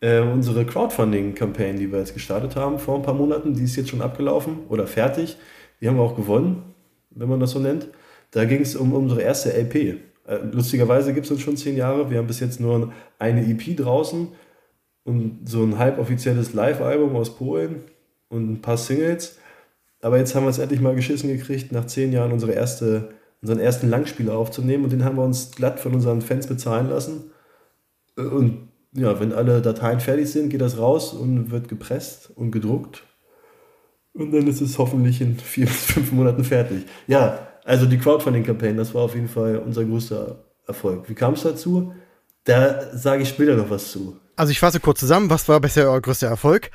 äh, 0.00 0.18
unsere 0.18 0.66
Crowdfunding-Kampagne, 0.66 1.74
die 1.74 1.92
wir 1.92 2.00
jetzt 2.00 2.14
gestartet 2.14 2.56
haben 2.56 2.80
vor 2.80 2.96
ein 2.96 3.02
paar 3.02 3.14
Monaten. 3.14 3.54
Die 3.54 3.62
ist 3.62 3.76
jetzt 3.76 3.90
schon 3.90 4.02
abgelaufen 4.02 4.66
oder 4.68 4.88
fertig. 4.88 5.36
Die 5.80 5.88
haben 5.88 5.96
wir 5.96 6.02
auch 6.02 6.16
gewonnen, 6.16 6.74
wenn 7.10 7.28
man 7.28 7.40
das 7.40 7.52
so 7.52 7.58
nennt. 7.58 7.88
Da 8.30 8.44
ging 8.44 8.60
es 8.60 8.76
um 8.76 8.92
unsere 8.92 9.22
erste 9.22 9.52
LP. 9.52 9.74
Äh, 10.26 10.38
lustigerweise 10.52 11.14
gibt 11.14 11.26
es 11.26 11.32
uns 11.32 11.40
schon 11.40 11.56
zehn 11.56 11.76
Jahre. 11.76 12.10
Wir 12.10 12.18
haben 12.18 12.26
bis 12.26 12.40
jetzt 12.40 12.60
nur 12.60 12.92
eine 13.18 13.48
EP 13.48 13.76
draußen 13.76 14.28
und 15.04 15.48
so 15.48 15.62
ein 15.62 15.78
halboffizielles 15.78 16.52
Live-Album 16.52 17.16
aus 17.16 17.36
Polen 17.36 17.82
und 18.28 18.52
ein 18.52 18.62
paar 18.62 18.76
Singles. 18.76 19.38
Aber 20.02 20.18
jetzt 20.18 20.34
haben 20.34 20.44
wir 20.44 20.50
es 20.50 20.58
endlich 20.58 20.80
mal 20.80 20.94
geschissen 20.94 21.28
gekriegt, 21.28 21.72
nach 21.72 21.86
zehn 21.86 22.12
Jahren 22.12 22.32
unsere 22.32 22.52
erste, 22.52 23.10
unseren 23.40 23.58
ersten 23.58 23.88
Langspieler 23.88 24.36
aufzunehmen 24.36 24.84
und 24.84 24.92
den 24.92 25.04
haben 25.04 25.16
wir 25.16 25.24
uns 25.24 25.50
glatt 25.52 25.80
von 25.80 25.94
unseren 25.94 26.20
Fans 26.20 26.46
bezahlen 26.46 26.88
lassen. 26.88 27.30
Und 28.16 28.68
ja, 28.92 29.18
wenn 29.18 29.32
alle 29.32 29.62
Dateien 29.62 30.00
fertig 30.00 30.30
sind, 30.30 30.50
geht 30.50 30.60
das 30.60 30.78
raus 30.78 31.14
und 31.14 31.50
wird 31.50 31.68
gepresst 31.68 32.30
und 32.34 32.50
gedruckt. 32.50 33.04
Und 34.18 34.32
dann 34.32 34.48
ist 34.48 34.60
es 34.60 34.76
hoffentlich 34.78 35.20
in 35.20 35.36
vier 35.38 35.66
bis 35.66 35.84
fünf 35.84 36.10
Monaten 36.10 36.42
fertig. 36.42 36.84
Ja, 37.06 37.38
also 37.64 37.86
die 37.86 37.98
Crowdfunding-Kampagne, 37.98 38.74
das 38.74 38.92
war 38.92 39.02
auf 39.02 39.14
jeden 39.14 39.28
Fall 39.28 39.58
unser 39.58 39.84
größter 39.84 40.44
Erfolg. 40.66 41.08
Wie 41.08 41.14
kam 41.14 41.34
es 41.34 41.44
dazu? 41.44 41.94
Da 42.42 42.96
sage 42.96 43.22
ich 43.22 43.28
später 43.28 43.54
noch 43.54 43.70
was 43.70 43.92
zu. 43.92 44.16
Also 44.34 44.50
ich 44.50 44.58
fasse 44.58 44.80
kurz 44.80 45.00
zusammen, 45.00 45.30
was 45.30 45.48
war 45.48 45.60
bisher 45.60 45.88
euer 45.88 46.00
größter 46.00 46.26
Erfolg? 46.26 46.70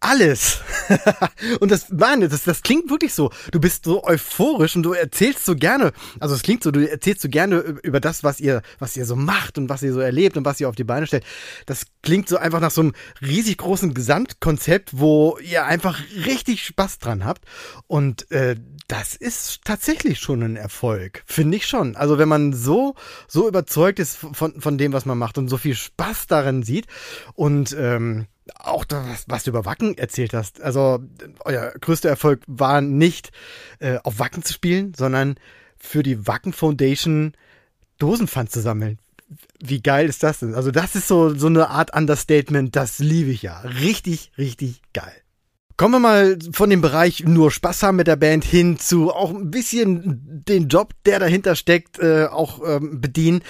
Alles. 0.00 0.60
und 1.60 1.70
das, 1.70 1.90
Mann, 1.90 2.22
das, 2.22 2.42
das 2.42 2.62
klingt 2.62 2.90
wirklich 2.90 3.14
so. 3.14 3.30
Du 3.52 3.60
bist 3.60 3.84
so 3.84 4.02
euphorisch 4.02 4.74
und 4.74 4.82
du 4.82 4.94
erzählst 4.94 5.44
so 5.44 5.54
gerne. 5.54 5.92
Also 6.18 6.34
es 6.34 6.42
klingt 6.42 6.62
so, 6.62 6.70
du 6.70 6.88
erzählst 6.88 7.20
so 7.20 7.28
gerne 7.28 7.58
über 7.58 8.00
das, 8.00 8.24
was 8.24 8.40
ihr, 8.40 8.62
was 8.78 8.96
ihr 8.96 9.04
so 9.04 9.14
macht 9.14 9.58
und 9.58 9.68
was 9.68 9.82
ihr 9.82 9.92
so 9.92 10.00
erlebt 10.00 10.36
und 10.38 10.44
was 10.46 10.58
ihr 10.60 10.68
auf 10.68 10.74
die 10.74 10.84
Beine 10.84 11.06
stellt. 11.06 11.24
Das 11.66 11.84
klingt 12.02 12.28
so 12.28 12.38
einfach 12.38 12.60
nach 12.60 12.70
so 12.70 12.80
einem 12.80 12.92
riesig 13.20 13.58
großen 13.58 13.92
Gesamtkonzept, 13.92 14.98
wo 14.98 15.38
ihr 15.38 15.66
einfach 15.66 16.00
richtig 16.26 16.64
Spaß 16.64 16.98
dran 16.98 17.24
habt. 17.24 17.44
Und 17.86 18.30
äh, 18.30 18.56
das 18.88 19.14
ist 19.14 19.60
tatsächlich 19.64 20.18
schon 20.18 20.42
ein 20.42 20.56
Erfolg, 20.56 21.22
finde 21.26 21.58
ich 21.58 21.66
schon. 21.66 21.94
Also 21.94 22.18
wenn 22.18 22.28
man 22.28 22.54
so, 22.54 22.94
so 23.28 23.46
überzeugt 23.46 23.98
ist 23.98 24.16
von, 24.16 24.60
von 24.60 24.78
dem, 24.78 24.92
was 24.92 25.04
man 25.04 25.18
macht 25.18 25.38
und 25.38 25.48
so 25.48 25.58
viel 25.58 25.74
Spaß 25.74 26.26
darin 26.26 26.62
sieht 26.62 26.86
und 27.34 27.76
ähm, 27.78 28.26
auch 28.58 28.84
das, 28.84 29.24
was 29.26 29.44
du 29.44 29.50
über 29.50 29.64
Wacken 29.64 29.96
erzählt 29.98 30.34
hast. 30.34 30.60
Also 30.60 31.00
euer 31.44 31.72
größter 31.80 32.08
Erfolg 32.08 32.42
war 32.46 32.80
nicht 32.80 33.30
äh, 33.78 33.98
auf 34.04 34.18
Wacken 34.18 34.42
zu 34.42 34.52
spielen, 34.52 34.94
sondern 34.94 35.36
für 35.76 36.02
die 36.02 36.26
Wacken 36.26 36.52
Foundation 36.52 37.34
Dosenpfand 37.98 38.50
zu 38.50 38.60
sammeln. 38.60 38.98
Wie 39.60 39.80
geil 39.80 40.08
ist 40.08 40.22
das 40.22 40.40
denn? 40.40 40.54
Also 40.54 40.70
das 40.70 40.96
ist 40.96 41.06
so, 41.06 41.34
so 41.34 41.46
eine 41.46 41.68
Art 41.68 41.94
Understatement, 41.94 42.74
das 42.74 42.98
liebe 42.98 43.30
ich 43.30 43.42
ja. 43.42 43.60
Richtig, 43.60 44.32
richtig 44.36 44.82
geil. 44.92 45.12
Kommen 45.80 45.94
wir 45.94 46.00
mal 46.00 46.36
von 46.52 46.68
dem 46.68 46.82
Bereich 46.82 47.24
nur 47.24 47.50
Spaß 47.50 47.84
haben 47.84 47.96
mit 47.96 48.06
der 48.06 48.16
Band 48.16 48.44
hin 48.44 48.78
zu 48.78 49.10
auch 49.14 49.30
ein 49.30 49.50
bisschen 49.50 50.42
den 50.46 50.68
Job, 50.68 50.92
der 51.06 51.18
dahinter 51.18 51.54
steckt, 51.54 51.98
äh, 51.98 52.26
auch 52.26 52.60
ähm, 52.68 53.00
bedienen. 53.00 53.40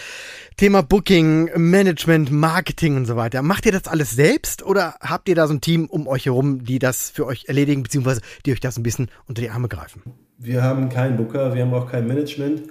Thema 0.56 0.84
Booking, 0.84 1.50
Management, 1.56 2.30
Marketing 2.30 2.94
und 2.94 3.06
so 3.06 3.16
weiter. 3.16 3.42
Macht 3.42 3.66
ihr 3.66 3.72
das 3.72 3.88
alles 3.88 4.12
selbst 4.12 4.62
oder 4.62 4.94
habt 5.00 5.28
ihr 5.28 5.34
da 5.34 5.48
so 5.48 5.54
ein 5.54 5.60
Team 5.60 5.86
um 5.86 6.06
euch 6.06 6.26
herum, 6.26 6.62
die 6.62 6.78
das 6.78 7.10
für 7.10 7.26
euch 7.26 7.46
erledigen, 7.48 7.82
beziehungsweise 7.82 8.20
die 8.46 8.52
euch 8.52 8.60
das 8.60 8.76
ein 8.76 8.84
bisschen 8.84 9.10
unter 9.26 9.42
die 9.42 9.50
Arme 9.50 9.66
greifen? 9.66 10.00
Wir 10.38 10.62
haben 10.62 10.88
keinen 10.88 11.16
Booker, 11.16 11.52
wir 11.52 11.62
haben 11.62 11.74
auch 11.74 11.90
kein 11.90 12.06
Management 12.06 12.62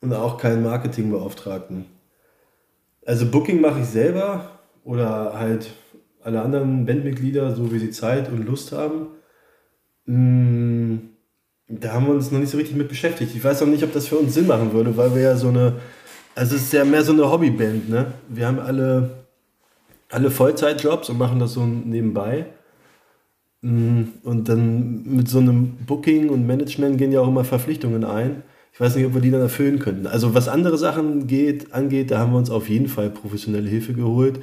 und 0.00 0.14
auch 0.14 0.38
keinen 0.38 0.62
Marketingbeauftragten. 0.62 1.86
Also 3.04 3.28
Booking 3.28 3.60
mache 3.60 3.80
ich 3.80 3.86
selber 3.86 4.60
oder 4.84 5.32
halt 5.36 5.72
alle 6.24 6.42
anderen 6.42 6.86
Bandmitglieder, 6.86 7.54
so 7.54 7.72
wie 7.72 7.78
sie 7.78 7.90
Zeit 7.90 8.30
und 8.30 8.46
Lust 8.46 8.72
haben. 8.72 9.08
Mm, 10.06 10.96
da 11.68 11.92
haben 11.92 12.06
wir 12.06 12.14
uns 12.14 12.30
noch 12.30 12.38
nicht 12.38 12.50
so 12.50 12.58
richtig 12.58 12.76
mit 12.76 12.88
beschäftigt. 12.88 13.34
Ich 13.34 13.42
weiß 13.42 13.62
auch 13.62 13.66
nicht, 13.66 13.82
ob 13.82 13.92
das 13.92 14.08
für 14.08 14.16
uns 14.16 14.34
Sinn 14.34 14.46
machen 14.46 14.72
würde, 14.72 14.96
weil 14.96 15.14
wir 15.14 15.22
ja 15.22 15.36
so 15.36 15.48
eine, 15.48 15.74
also 16.34 16.56
es 16.56 16.62
ist 16.62 16.72
ja 16.72 16.84
mehr 16.84 17.02
so 17.02 17.12
eine 17.12 17.30
Hobbyband, 17.30 17.88
ne? 17.88 18.06
Wir 18.28 18.46
haben 18.46 18.58
alle, 18.58 19.10
alle 20.10 20.30
Vollzeitjobs 20.30 21.10
und 21.10 21.18
machen 21.18 21.38
das 21.38 21.54
so 21.54 21.64
nebenbei. 21.64 22.46
Mm, 23.62 24.02
und 24.24 24.48
dann 24.48 25.02
mit 25.04 25.28
so 25.28 25.38
einem 25.38 25.76
Booking 25.86 26.28
und 26.30 26.46
Management 26.46 26.98
gehen 26.98 27.12
ja 27.12 27.20
auch 27.20 27.28
immer 27.28 27.44
Verpflichtungen 27.44 28.04
ein. 28.04 28.42
Ich 28.72 28.80
weiß 28.80 28.96
nicht, 28.96 29.06
ob 29.06 29.14
wir 29.14 29.20
die 29.20 29.30
dann 29.30 29.40
erfüllen 29.42 29.78
könnten. 29.78 30.06
Also 30.06 30.34
was 30.34 30.48
andere 30.48 30.78
Sachen 30.78 31.26
geht, 31.26 31.74
angeht, 31.74 32.10
da 32.10 32.18
haben 32.18 32.32
wir 32.32 32.38
uns 32.38 32.50
auf 32.50 32.68
jeden 32.68 32.88
Fall 32.88 33.10
professionelle 33.10 33.68
Hilfe 33.68 33.92
geholt 33.92 34.40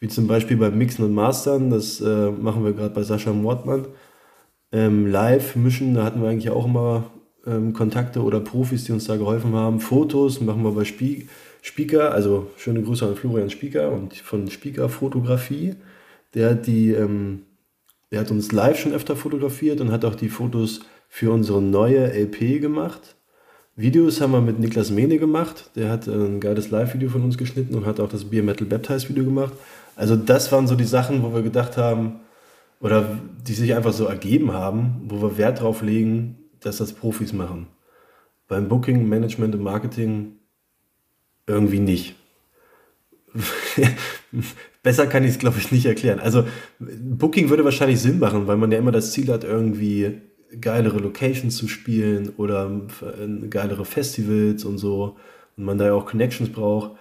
wie 0.00 0.08
zum 0.08 0.26
Beispiel 0.26 0.56
beim 0.56 0.76
Mixen 0.76 1.04
und 1.04 1.14
Mastern, 1.14 1.70
das 1.70 2.00
äh, 2.00 2.30
machen 2.30 2.64
wir 2.64 2.72
gerade 2.72 2.94
bei 2.94 3.02
Sascha 3.02 3.32
Mordmann. 3.32 3.86
Ähm, 4.72 5.06
live 5.06 5.56
mischen, 5.56 5.94
da 5.94 6.04
hatten 6.04 6.22
wir 6.22 6.28
eigentlich 6.28 6.50
auch 6.50 6.64
immer 6.64 7.10
ähm, 7.46 7.72
Kontakte 7.72 8.22
oder 8.22 8.40
Profis, 8.40 8.84
die 8.84 8.92
uns 8.92 9.04
da 9.04 9.16
geholfen 9.16 9.54
haben. 9.54 9.80
Fotos 9.80 10.40
machen 10.40 10.62
wir 10.62 10.72
bei 10.72 10.84
Spie 10.84 11.28
Speaker, 11.62 12.12
also 12.12 12.50
schöne 12.56 12.82
Grüße 12.82 13.06
an 13.06 13.16
Florian 13.16 13.50
Spieker 13.50 13.92
und 13.92 14.16
von 14.16 14.50
Speaker 14.50 14.88
Fotografie. 14.88 15.74
Der 16.34 16.50
hat 16.50 16.66
die, 16.66 16.92
ähm, 16.92 17.42
der 18.10 18.20
hat 18.20 18.30
uns 18.30 18.52
live 18.52 18.78
schon 18.78 18.92
öfter 18.92 19.16
fotografiert 19.16 19.80
und 19.80 19.92
hat 19.92 20.04
auch 20.04 20.14
die 20.14 20.30
Fotos 20.30 20.80
für 21.08 21.32
unsere 21.32 21.60
neue 21.60 22.12
LP 22.12 22.60
gemacht. 22.60 23.16
Videos 23.76 24.20
haben 24.20 24.32
wir 24.32 24.40
mit 24.40 24.58
Niklas 24.58 24.90
Mene 24.90 25.18
gemacht. 25.18 25.70
Der 25.74 25.90
hat 25.90 26.06
ein 26.06 26.40
geiles 26.40 26.70
Live-Video 26.70 27.08
von 27.08 27.22
uns 27.22 27.38
geschnitten 27.38 27.74
und 27.74 27.86
hat 27.86 27.98
auch 27.98 28.08
das 28.08 28.24
Beer 28.24 28.42
Metal 28.42 28.66
Baptize 28.66 29.08
Video 29.08 29.24
gemacht. 29.24 29.54
Also 30.00 30.16
das 30.16 30.50
waren 30.50 30.66
so 30.66 30.76
die 30.76 30.84
Sachen, 30.84 31.22
wo 31.22 31.34
wir 31.34 31.42
gedacht 31.42 31.76
haben, 31.76 32.20
oder 32.80 33.18
die 33.46 33.52
sich 33.52 33.74
einfach 33.74 33.92
so 33.92 34.06
ergeben 34.06 34.54
haben, 34.54 35.02
wo 35.04 35.20
wir 35.20 35.36
Wert 35.36 35.60
drauf 35.60 35.82
legen, 35.82 36.38
dass 36.60 36.78
das 36.78 36.94
Profis 36.94 37.34
machen. 37.34 37.66
Beim 38.48 38.66
Booking, 38.66 39.06
Management 39.06 39.54
und 39.54 39.62
Marketing 39.62 40.36
irgendwie 41.46 41.80
nicht. 41.80 42.16
Besser 44.82 45.06
kann 45.06 45.22
ich 45.22 45.32
es, 45.32 45.38
glaube 45.38 45.58
ich, 45.58 45.70
nicht 45.70 45.84
erklären. 45.84 46.18
Also 46.18 46.46
Booking 46.78 47.50
würde 47.50 47.66
wahrscheinlich 47.66 48.00
Sinn 48.00 48.20
machen, 48.20 48.46
weil 48.46 48.56
man 48.56 48.72
ja 48.72 48.78
immer 48.78 48.92
das 48.92 49.12
Ziel 49.12 49.30
hat, 49.30 49.44
irgendwie 49.44 50.22
geilere 50.62 50.96
Locations 50.96 51.54
zu 51.54 51.68
spielen 51.68 52.30
oder 52.38 52.70
geilere 53.50 53.84
Festivals 53.84 54.64
und 54.64 54.78
so. 54.78 55.18
Und 55.58 55.64
man 55.64 55.76
da 55.76 55.84
ja 55.84 55.92
auch 55.92 56.06
Connections 56.06 56.50
braucht. 56.50 56.92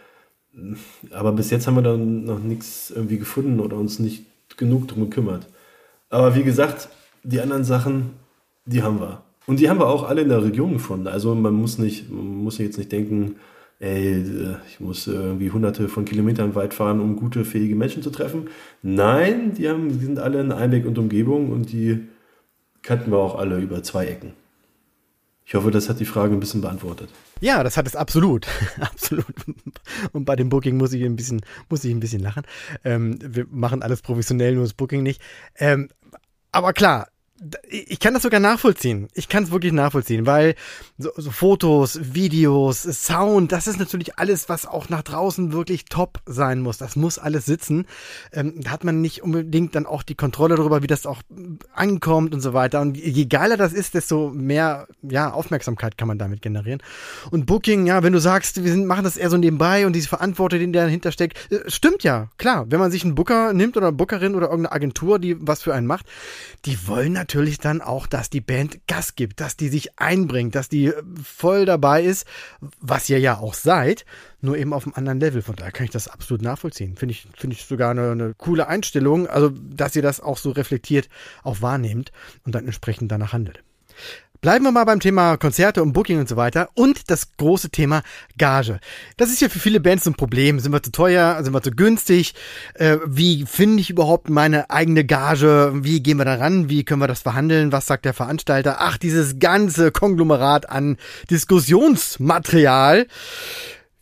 Aber 1.12 1.32
bis 1.32 1.50
jetzt 1.52 1.68
haben 1.68 1.76
wir 1.76 1.82
dann 1.82 2.26
noch 2.26 2.40
nichts 2.40 2.92
irgendwie 2.92 3.18
gefunden 3.18 3.60
oder 3.60 3.78
uns 3.78 4.00
nicht 4.00 4.26
genug 4.58 4.88
drum 4.88 5.10
gekümmert. 5.10 5.48
Aber 6.10 6.36
wie 6.36 6.44
gesagt, 6.44 6.90
die 7.24 7.40
anderen 7.40 7.64
Sachen, 7.64 8.12
die 8.66 8.82
haben 8.84 9.00
wir. 9.00 9.22
Und 9.46 9.60
die 9.60 9.70
haben 9.70 9.80
wir 9.80 9.88
auch 9.88 10.04
alle 10.04 10.22
in 10.22 10.30
der 10.30 10.44
Region 10.44 10.74
gefunden. 10.74 11.08
Also 11.08 11.34
man 11.36 11.54
muss 11.54 11.78
nicht, 11.78 12.12
man 12.12 12.44
muss 12.44 12.58
jetzt 12.58 12.78
nicht 12.78 12.92
denken, 12.92 13.36
ey, 13.80 14.24
ich 14.70 14.80
muss 14.80 15.08
irgendwie 15.08 15.52
hunderte 15.52 15.88
von 15.88 16.06
Kilometern 16.06 16.56
weit 16.56 16.74
fahren, 16.74 17.00
um 17.00 17.16
gute, 17.16 17.46
fähige 17.46 17.76
Menschen 17.76 18.04
zu 18.04 18.10
treffen. 18.10 18.50
Nein, 18.82 19.54
die, 19.54 19.70
haben, 19.70 19.90
die 19.90 20.06
sind 20.06 20.20
alle 20.20 20.42
in 20.42 20.52
Einweg 20.52 20.86
und 20.86 20.98
Umgebung 20.98 21.52
und 21.52 21.72
die 21.72 22.08
kannten 22.82 23.12
wir 23.12 23.18
auch 23.18 23.38
alle 23.38 23.60
über 23.60 23.82
zwei 23.84 24.06
Ecken. 24.06 24.34
Ich 25.46 25.56
hoffe, 25.56 25.72
das 25.72 25.90
hat 25.90 26.00
die 26.00 26.06
Frage 26.06 26.34
ein 26.34 26.40
bisschen 26.40 26.62
beantwortet. 26.62 27.10
Ja, 27.42 27.64
das 27.64 27.78
hat 27.78 27.88
es 27.88 27.96
absolut. 27.96 28.48
absolut. 28.80 29.36
Und 30.12 30.26
bei 30.26 30.36
dem 30.36 30.50
Booking 30.50 30.78
muss 30.78 30.94
ich 30.94 31.04
ein 31.04 31.16
bisschen, 31.16 31.42
muss 31.70 31.84
ich 31.84 31.92
ein 31.92 32.00
bisschen 32.00 32.22
lachen. 32.22 32.44
Ähm, 32.84 33.18
wir 33.22 33.46
machen 33.50 33.82
alles 33.82 34.02
professionell, 34.02 34.56
nur 34.56 34.64
das 34.64 34.74
Booking 34.74 35.04
nicht. 35.04 35.22
Ähm, 35.58 35.90
aber 36.52 36.74
klar, 36.74 37.08
ich 37.70 38.00
kann 38.00 38.14
das 38.14 38.24
sogar 38.24 38.40
nachvollziehen. 38.40 39.08
Ich 39.14 39.30
kann 39.30 39.44
es 39.44 39.52
wirklich 39.52 39.72
nachvollziehen, 39.72 40.26
weil 40.26 40.56
so, 40.98 41.12
so 41.16 41.32
Fotos, 41.32 42.00
Videos, 42.14 42.84
Sound, 42.84 43.52
das 43.52 43.68
ist 43.68 43.80
natürlich 43.80 44.18
alles, 44.18 44.50
was 44.50 44.66
auch 44.66 44.90
nach 44.90 45.04
draußen 45.04 45.54
wirklich 45.54 45.86
top 45.86 46.20
sein 46.26 46.60
muss. 46.60 46.78
Das 46.78 46.96
muss 46.96 47.18
alles 47.18 47.46
sitzen. 47.46 47.86
Ähm, 48.34 48.56
da 48.58 48.72
hat 48.72 48.84
man 48.84 49.02
nicht 49.02 49.24
unbedingt 49.24 49.76
dann 49.76 49.86
auch 49.86 50.04
die 50.04 50.16
Kontrolle 50.16 50.56
darüber, 50.56 50.84
wie 50.84 50.88
das 50.88 51.06
auch 51.06 51.22
ankommt 51.74 52.34
und 52.34 52.42
so 52.42 52.54
weiter. 52.54 52.82
Und 52.82 52.98
je 52.98 53.26
geiler 53.26 53.56
das 53.56 53.72
ist, 53.72 53.94
desto 53.94 54.32
mehr 54.32 54.88
ja, 55.02 55.32
Aufmerksamkeit 55.32 55.98
kann 55.98 56.10
man 56.10 56.18
damit 56.18 56.42
generieren. 56.42 56.82
Und 57.32 57.46
Booking, 57.46 57.86
ja, 57.86 58.04
wenn 58.04 58.14
du 58.14 58.20
sagst, 58.20 58.64
wir 58.64 58.72
sind, 58.72 58.86
machen 58.86 59.06
das 59.06 59.16
eher 59.16 59.30
so 59.30 59.38
nebenbei 59.38 59.86
und 59.86 59.94
diese 59.94 60.10
Verantwortung, 60.10 60.60
die 60.60 60.72
dahinter 60.72 61.12
steckt, 61.12 61.52
äh, 61.52 61.70
stimmt 61.70 62.04
ja, 62.04 62.28
klar. 62.38 62.66
Wenn 62.70 62.80
man 62.80 62.92
sich 62.92 63.06
einen 63.06 63.16
Booker 63.16 63.54
nimmt 63.54 63.78
oder 63.78 63.88
eine 63.88 63.96
Bookerin 63.96 64.36
oder 64.36 64.48
irgendeine 64.48 64.76
Agentur, 64.76 65.20
die 65.20 65.38
was 65.40 65.64
für 65.64 65.74
einen 65.74 65.88
macht, 65.88 66.06
die 66.66 66.88
wollen 66.88 67.14
natürlich 67.14 67.29
dann 67.60 67.82
auch, 67.82 68.08
dass 68.08 68.30
die 68.30 68.42
Band 68.42 68.80
Gas 68.88 69.16
gibt, 69.16 69.40
dass 69.40 69.58
die 69.58 69.70
sich 69.70 70.00
einbringt, 70.00 70.56
dass 70.56 70.70
die 70.70 70.92
voll 71.24 71.66
dabei 71.66 72.04
ist, 72.04 72.28
was 72.80 73.10
ihr 73.10 73.20
ja 73.20 73.38
auch 73.38 73.54
seid, 73.54 74.06
nur 74.42 74.58
eben 74.58 74.74
auf 74.74 74.86
einem 74.86 74.96
anderen 74.96 75.20
Level. 75.20 75.42
Von 75.42 75.56
daher 75.56 75.72
kann 75.72 75.86
ich 75.86 75.92
das 75.92 76.08
absolut 76.08 76.42
nachvollziehen. 76.42 76.96
Finde 76.96 77.14
ich, 77.14 77.28
finde 77.36 77.56
ich 77.56 77.66
sogar 77.66 77.92
eine, 77.92 78.12
eine 78.12 78.34
coole 78.36 78.68
Einstellung, 78.68 79.28
also 79.28 79.50
dass 79.50 79.96
ihr 79.96 80.02
das 80.02 80.20
auch 80.20 80.38
so 80.38 80.52
reflektiert, 80.52 81.10
auch 81.44 81.62
wahrnehmt 81.62 82.12
und 82.46 82.56
dann 82.56 82.66
entsprechend 82.66 83.12
danach 83.12 83.34
handelt. 83.34 83.64
Bleiben 84.42 84.64
wir 84.64 84.72
mal 84.72 84.86
beim 84.86 85.02
Thema 85.02 85.36
Konzerte 85.36 85.84
und 85.84 85.92
Booking 85.92 86.18
und 86.18 86.30
so 86.30 86.38
weiter 86.38 86.70
und 86.74 87.12
das 87.12 87.36
große 87.36 87.72
Thema 87.72 88.04
Gage. 88.38 88.80
Das 89.18 89.32
ist 89.32 89.42
ja 89.42 89.50
für 89.50 89.60
viele 89.60 89.82
Bands 89.82 90.08
ein 90.08 90.14
Problem. 90.14 90.62
Sind 90.62 90.72
wir 90.72 90.82
zu 90.82 90.94
teuer? 90.94 91.44
Sind 91.44 91.54
wir 91.54 91.62
zu 91.62 91.72
günstig? 91.72 92.36
Äh, 92.76 93.00
wie 93.06 93.46
finde 93.46 93.82
ich 93.82 93.90
überhaupt 93.90 94.30
meine 94.30 94.70
eigene 94.70 95.04
Gage? 95.04 95.74
Wie 95.84 96.02
gehen 96.02 96.20
wir 96.20 96.24
da 96.24 96.36
ran? 96.36 96.70
Wie 96.70 96.86
können 96.86 97.02
wir 97.02 97.10
das 97.10 97.20
verhandeln? 97.20 97.74
Was 97.74 97.88
sagt 97.88 98.06
der 98.06 98.14
Veranstalter? 98.14 98.78
Ach, 98.80 98.98
dieses 98.98 99.40
ganze 99.40 99.92
Konglomerat 99.92 100.70
an 100.70 100.96
Diskussionsmaterial. 101.30 103.08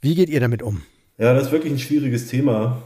Wie 0.02 0.14
geht 0.14 0.30
ihr 0.30 0.40
damit 0.40 0.62
um? 0.62 0.84
Ja, 1.18 1.34
das 1.34 1.48
ist 1.48 1.52
wirklich 1.52 1.74
ein 1.74 1.80
schwieriges 1.80 2.28
Thema. 2.28 2.84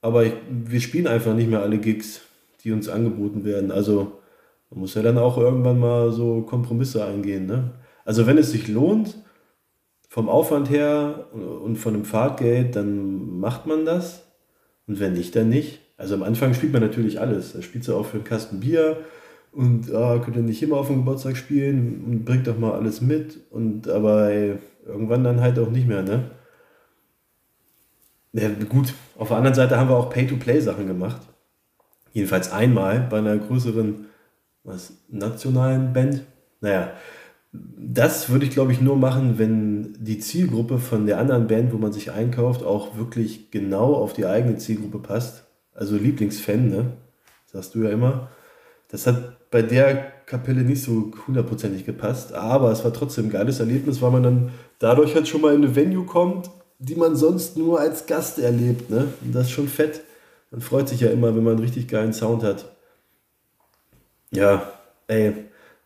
Aber 0.00 0.26
ich, 0.26 0.34
wir 0.48 0.80
spielen 0.80 1.08
einfach 1.08 1.34
nicht 1.34 1.50
mehr 1.50 1.62
alle 1.62 1.78
Gigs, 1.78 2.20
die 2.62 2.70
uns 2.70 2.88
angeboten 2.88 3.44
werden. 3.44 3.72
Also 3.72 4.20
man 4.74 4.80
muss 4.80 4.94
ja 4.94 5.02
dann 5.02 5.18
auch 5.18 5.38
irgendwann 5.38 5.78
mal 5.78 6.10
so 6.10 6.42
Kompromisse 6.42 7.04
eingehen. 7.04 7.46
Ne? 7.46 7.70
Also 8.04 8.26
wenn 8.26 8.38
es 8.38 8.50
sich 8.50 8.66
lohnt, 8.66 9.16
vom 10.08 10.28
Aufwand 10.28 10.68
her 10.68 11.26
und 11.32 11.76
von 11.76 11.94
dem 11.94 12.04
Fahrtgeld, 12.04 12.74
dann 12.76 13.38
macht 13.38 13.66
man 13.66 13.84
das. 13.84 14.26
Und 14.86 15.00
wenn 15.00 15.14
nicht, 15.14 15.34
dann 15.36 15.48
nicht. 15.48 15.80
Also 15.96 16.14
am 16.14 16.24
Anfang 16.24 16.54
spielt 16.54 16.72
man 16.72 16.82
natürlich 16.82 17.20
alles. 17.20 17.52
Da 17.52 17.62
spielt 17.62 17.86
du 17.86 17.94
auch 17.94 18.06
für 18.06 18.16
einen 18.16 18.24
Kasten 18.24 18.60
Bier 18.60 18.98
und 19.52 19.94
ah, 19.94 20.18
könnt 20.18 20.36
ihr 20.36 20.42
nicht 20.42 20.62
immer 20.62 20.76
auf 20.76 20.88
dem 20.88 20.98
Geburtstag 20.98 21.36
spielen 21.36 22.04
und 22.04 22.24
bringt 22.24 22.48
doch 22.48 22.58
mal 22.58 22.72
alles 22.72 23.00
mit. 23.00 23.38
Und 23.50 23.88
aber 23.88 24.30
ey, 24.30 24.58
irgendwann 24.84 25.22
dann 25.22 25.40
halt 25.40 25.58
auch 25.58 25.70
nicht 25.70 25.86
mehr, 25.86 26.02
ne? 26.02 26.30
Ja, 28.32 28.50
gut, 28.68 28.92
auf 29.16 29.28
der 29.28 29.36
anderen 29.36 29.54
Seite 29.54 29.78
haben 29.78 29.88
wir 29.88 29.96
auch 29.96 30.10
Pay-to-Play-Sachen 30.10 30.88
gemacht. 30.88 31.20
Jedenfalls 32.12 32.50
einmal 32.50 33.06
bei 33.08 33.18
einer 33.18 33.36
größeren 33.36 34.06
was, 34.64 34.94
nationalen 35.08 35.92
Band. 35.92 36.22
Naja, 36.60 36.92
das 37.52 38.30
würde 38.30 38.46
ich 38.46 38.50
glaube 38.50 38.72
ich 38.72 38.80
nur 38.80 38.96
machen, 38.96 39.38
wenn 39.38 39.96
die 40.00 40.18
Zielgruppe 40.18 40.78
von 40.78 41.06
der 41.06 41.18
anderen 41.18 41.46
Band, 41.46 41.72
wo 41.72 41.78
man 41.78 41.92
sich 41.92 42.10
einkauft, 42.10 42.64
auch 42.64 42.96
wirklich 42.96 43.50
genau 43.50 43.94
auf 43.94 44.12
die 44.12 44.26
eigene 44.26 44.56
Zielgruppe 44.56 44.98
passt. 44.98 45.44
Also 45.74 45.96
Lieblingsfan, 45.96 46.68
ne? 46.68 46.92
Sagst 47.46 47.74
du 47.74 47.84
ja 47.84 47.90
immer. 47.90 48.30
Das 48.88 49.06
hat 49.06 49.50
bei 49.50 49.62
der 49.62 50.12
Kapelle 50.26 50.62
nicht 50.62 50.82
so 50.82 51.12
hundertprozentig 51.26 51.84
gepasst, 51.84 52.32
aber 52.32 52.72
es 52.72 52.84
war 52.84 52.92
trotzdem 52.92 53.26
ein 53.26 53.30
geiles 53.30 53.60
Erlebnis, 53.60 54.00
weil 54.02 54.10
man 54.10 54.22
dann 54.22 54.50
dadurch 54.78 55.14
halt 55.14 55.28
schon 55.28 55.40
mal 55.40 55.54
in 55.54 55.64
eine 55.64 55.76
Venue 55.76 56.06
kommt, 56.06 56.50
die 56.78 56.96
man 56.96 57.14
sonst 57.14 57.56
nur 57.56 57.78
als 57.78 58.06
Gast 58.06 58.38
erlebt, 58.38 58.90
ne? 58.90 59.08
Und 59.24 59.34
das 59.34 59.44
ist 59.44 59.52
schon 59.52 59.68
fett. 59.68 60.00
Man 60.50 60.60
freut 60.60 60.88
sich 60.88 61.00
ja 61.00 61.10
immer, 61.10 61.34
wenn 61.34 61.44
man 61.44 61.54
einen 61.54 61.62
richtig 61.62 61.88
geilen 61.88 62.12
Sound 62.12 62.42
hat. 62.42 62.73
Ja, 64.34 64.72
ey, 65.06 65.32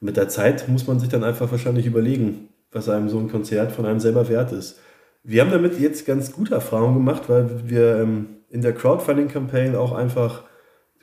mit 0.01 0.17
der 0.17 0.29
Zeit 0.29 0.69
muss 0.69 0.87
man 0.87 0.99
sich 1.01 1.09
dann 1.09 1.25
einfach 1.25 1.51
wahrscheinlich 1.51 1.87
überlegen, 1.87 2.49
was 2.73 2.89
einem 2.89 3.09
so 3.09 3.19
ein 3.19 3.31
Konzert 3.31 3.73
von 3.73 3.85
einem 3.85 4.01
selber 4.01 4.29
wert 4.29 4.53
ist. 4.53 4.81
Wir 5.23 5.43
haben 5.43 5.51
damit 5.51 5.79
jetzt 5.79 6.07
ganz 6.07 6.33
gute 6.33 6.55
Erfahrungen 6.55 6.95
gemacht, 6.95 7.29
weil 7.29 7.69
wir 7.69 7.99
ähm, 7.99 8.39
in 8.49 8.63
der 8.63 8.73
Crowdfunding-Campaign 8.73 9.77
auch 9.77 9.93
einfach 9.93 10.45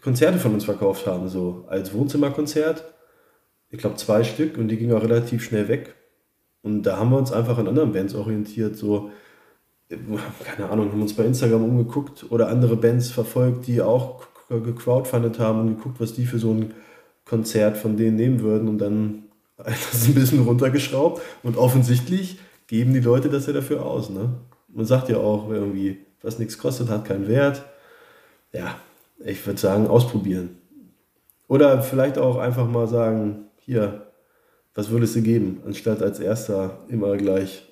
Konzerte 0.01 0.39
von 0.39 0.53
uns 0.53 0.65
verkauft 0.65 1.05
haben, 1.05 1.27
so 1.27 1.65
als 1.67 1.93
Wohnzimmerkonzert. 1.93 2.83
Ich 3.69 3.79
glaube 3.79 3.97
zwei 3.97 4.23
Stück 4.23 4.57
und 4.57 4.67
die 4.69 4.77
gingen 4.77 4.95
auch 4.95 5.03
relativ 5.03 5.43
schnell 5.43 5.67
weg. 5.67 5.95
Und 6.63 6.83
da 6.83 6.97
haben 6.97 7.11
wir 7.11 7.17
uns 7.17 7.31
einfach 7.31 7.59
an 7.59 7.67
anderen 7.67 7.91
Bands 7.91 8.15
orientiert, 8.15 8.75
so, 8.75 9.11
keine 9.89 10.69
Ahnung, 10.69 10.91
haben 10.91 11.01
uns 11.01 11.15
bei 11.15 11.25
Instagram 11.25 11.63
umgeguckt 11.63 12.25
oder 12.31 12.47
andere 12.47 12.75
Bands 12.75 13.11
verfolgt, 13.11 13.67
die 13.67 13.81
auch 13.81 14.23
gecrowdfundet 14.49 15.37
haben 15.39 15.59
und 15.59 15.77
geguckt, 15.77 15.99
was 15.99 16.13
die 16.13 16.25
für 16.25 16.39
so 16.39 16.51
ein 16.51 16.73
Konzert 17.25 17.77
von 17.77 17.97
denen 17.97 18.15
nehmen 18.15 18.41
würden 18.41 18.69
und 18.69 18.77
dann 18.77 19.23
das 19.57 20.07
ein 20.07 20.13
bisschen 20.13 20.43
runtergeschraubt 20.43 21.21
und 21.43 21.57
offensichtlich 21.57 22.39
geben 22.67 22.93
die 22.93 22.99
Leute 22.99 23.29
das 23.29 23.47
ja 23.47 23.53
dafür 23.53 23.85
aus. 23.85 24.09
Ne? 24.09 24.29
Man 24.67 24.85
sagt 24.85 25.09
ja 25.09 25.17
auch 25.17 25.49
irgendwie, 25.49 25.97
was 26.21 26.39
nichts 26.39 26.57
kostet, 26.57 26.89
hat 26.89 27.05
keinen 27.05 27.27
Wert. 27.27 27.63
Ja, 28.51 28.75
ich 29.23 29.45
würde 29.45 29.59
sagen, 29.59 29.87
ausprobieren. 29.87 30.57
Oder 31.47 31.81
vielleicht 31.81 32.17
auch 32.17 32.37
einfach 32.37 32.67
mal 32.67 32.87
sagen, 32.87 33.45
hier, 33.59 34.07
was 34.73 34.89
würdest 34.89 35.15
du 35.15 35.21
geben, 35.21 35.61
anstatt 35.65 36.01
als 36.01 36.19
erster 36.19 36.79
immer 36.89 37.15
gleich 37.17 37.63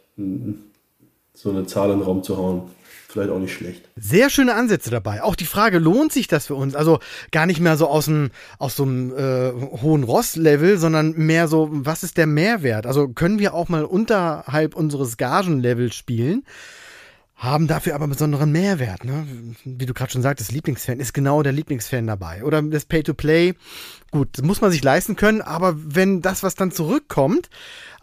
so 1.33 1.49
eine 1.49 1.65
Zahl 1.65 1.91
in 1.91 1.99
den 1.99 2.05
Raum 2.05 2.23
zu 2.23 2.37
hauen 2.37 2.69
vielleicht 3.13 3.31
auch 3.31 3.39
nicht 3.39 3.53
schlecht. 3.53 3.87
Sehr 3.95 4.29
schöne 4.29 4.55
Ansätze 4.55 4.89
dabei. 4.89 5.23
Auch 5.23 5.35
die 5.35 5.45
Frage, 5.45 5.77
lohnt 5.77 6.11
sich 6.11 6.27
das 6.27 6.47
für 6.47 6.55
uns? 6.55 6.75
Also 6.75 6.99
gar 7.31 7.45
nicht 7.45 7.59
mehr 7.59 7.77
so 7.77 7.87
aus, 7.87 8.05
dem, 8.05 8.31
aus 8.57 8.75
so 8.75 8.83
einem 8.83 9.15
äh, 9.15 9.51
hohen 9.81 10.03
Ross-Level, 10.03 10.77
sondern 10.77 11.13
mehr 11.13 11.47
so, 11.47 11.69
was 11.71 12.03
ist 12.03 12.17
der 12.17 12.27
Mehrwert? 12.27 12.85
Also 12.85 13.07
können 13.07 13.39
wir 13.39 13.53
auch 13.53 13.69
mal 13.69 13.85
unterhalb 13.85 14.75
unseres 14.75 15.17
Gagenlevels 15.17 15.95
spielen? 15.95 16.43
Haben 17.43 17.67
dafür 17.67 17.95
aber 17.95 18.07
besonderen 18.07 18.53
Mehrwert. 18.53 19.03
Ne? 19.03 19.27
Wie 19.65 19.85
du 19.85 19.93
gerade 19.93 20.11
schon 20.11 20.21
sagtest, 20.21 20.53
Lieblingsfan 20.53 21.01
ist 21.01 21.13
genau 21.13 21.43
der 21.43 21.51
Lieblingsfan 21.51 22.07
dabei. 22.07 22.43
Oder 22.45 22.61
das 22.61 22.85
Pay-to-Play, 22.85 23.55
gut, 24.11 24.29
das 24.37 24.45
muss 24.45 24.61
man 24.61 24.71
sich 24.71 24.81
leisten 24.81 25.17
können, 25.17 25.41
aber 25.41 25.75
wenn 25.75 26.21
das, 26.21 26.41
was 26.41 26.55
dann 26.55 26.71
zurückkommt, 26.71 27.49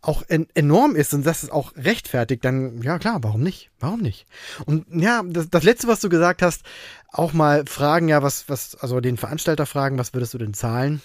auch 0.02 0.22
en 0.28 0.46
enorm 0.54 0.94
ist 0.94 1.14
und 1.14 1.24
das 1.24 1.42
ist 1.42 1.52
auch 1.52 1.74
rechtfertigt, 1.74 2.44
dann 2.44 2.82
ja 2.82 2.98
klar, 2.98 3.20
warum 3.22 3.42
nicht? 3.42 3.70
Warum 3.80 4.00
nicht? 4.00 4.26
Und 4.66 4.86
ja, 4.90 5.22
das, 5.26 5.48
das 5.48 5.62
letzte, 5.62 5.88
was 5.88 6.00
du 6.00 6.10
gesagt 6.10 6.42
hast, 6.42 6.62
auch 7.08 7.32
mal 7.32 7.64
fragen, 7.66 8.08
ja, 8.08 8.22
was, 8.22 8.48
was, 8.48 8.74
also 8.76 9.00
den 9.00 9.16
Veranstalter 9.16 9.64
fragen, 9.64 9.98
was 9.98 10.12
würdest 10.12 10.34
du 10.34 10.38
denn 10.38 10.52
zahlen? 10.52 11.00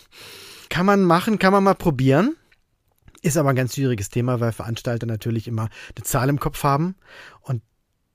Kann 0.69 0.85
man 0.85 1.03
machen, 1.03 1.39
kann 1.39 1.53
man 1.53 1.63
mal 1.63 1.75
probieren. 1.75 2.35
Ist 3.21 3.37
aber 3.37 3.49
ein 3.49 3.55
ganz 3.55 3.75
schwieriges 3.75 4.09
Thema, 4.09 4.39
weil 4.41 4.51
Veranstalter 4.51 5.07
natürlich 5.07 5.47
immer 5.47 5.69
eine 5.95 6.03
Zahl 6.03 6.29
im 6.29 6.39
Kopf 6.39 6.63
haben 6.63 6.95
und 7.41 7.61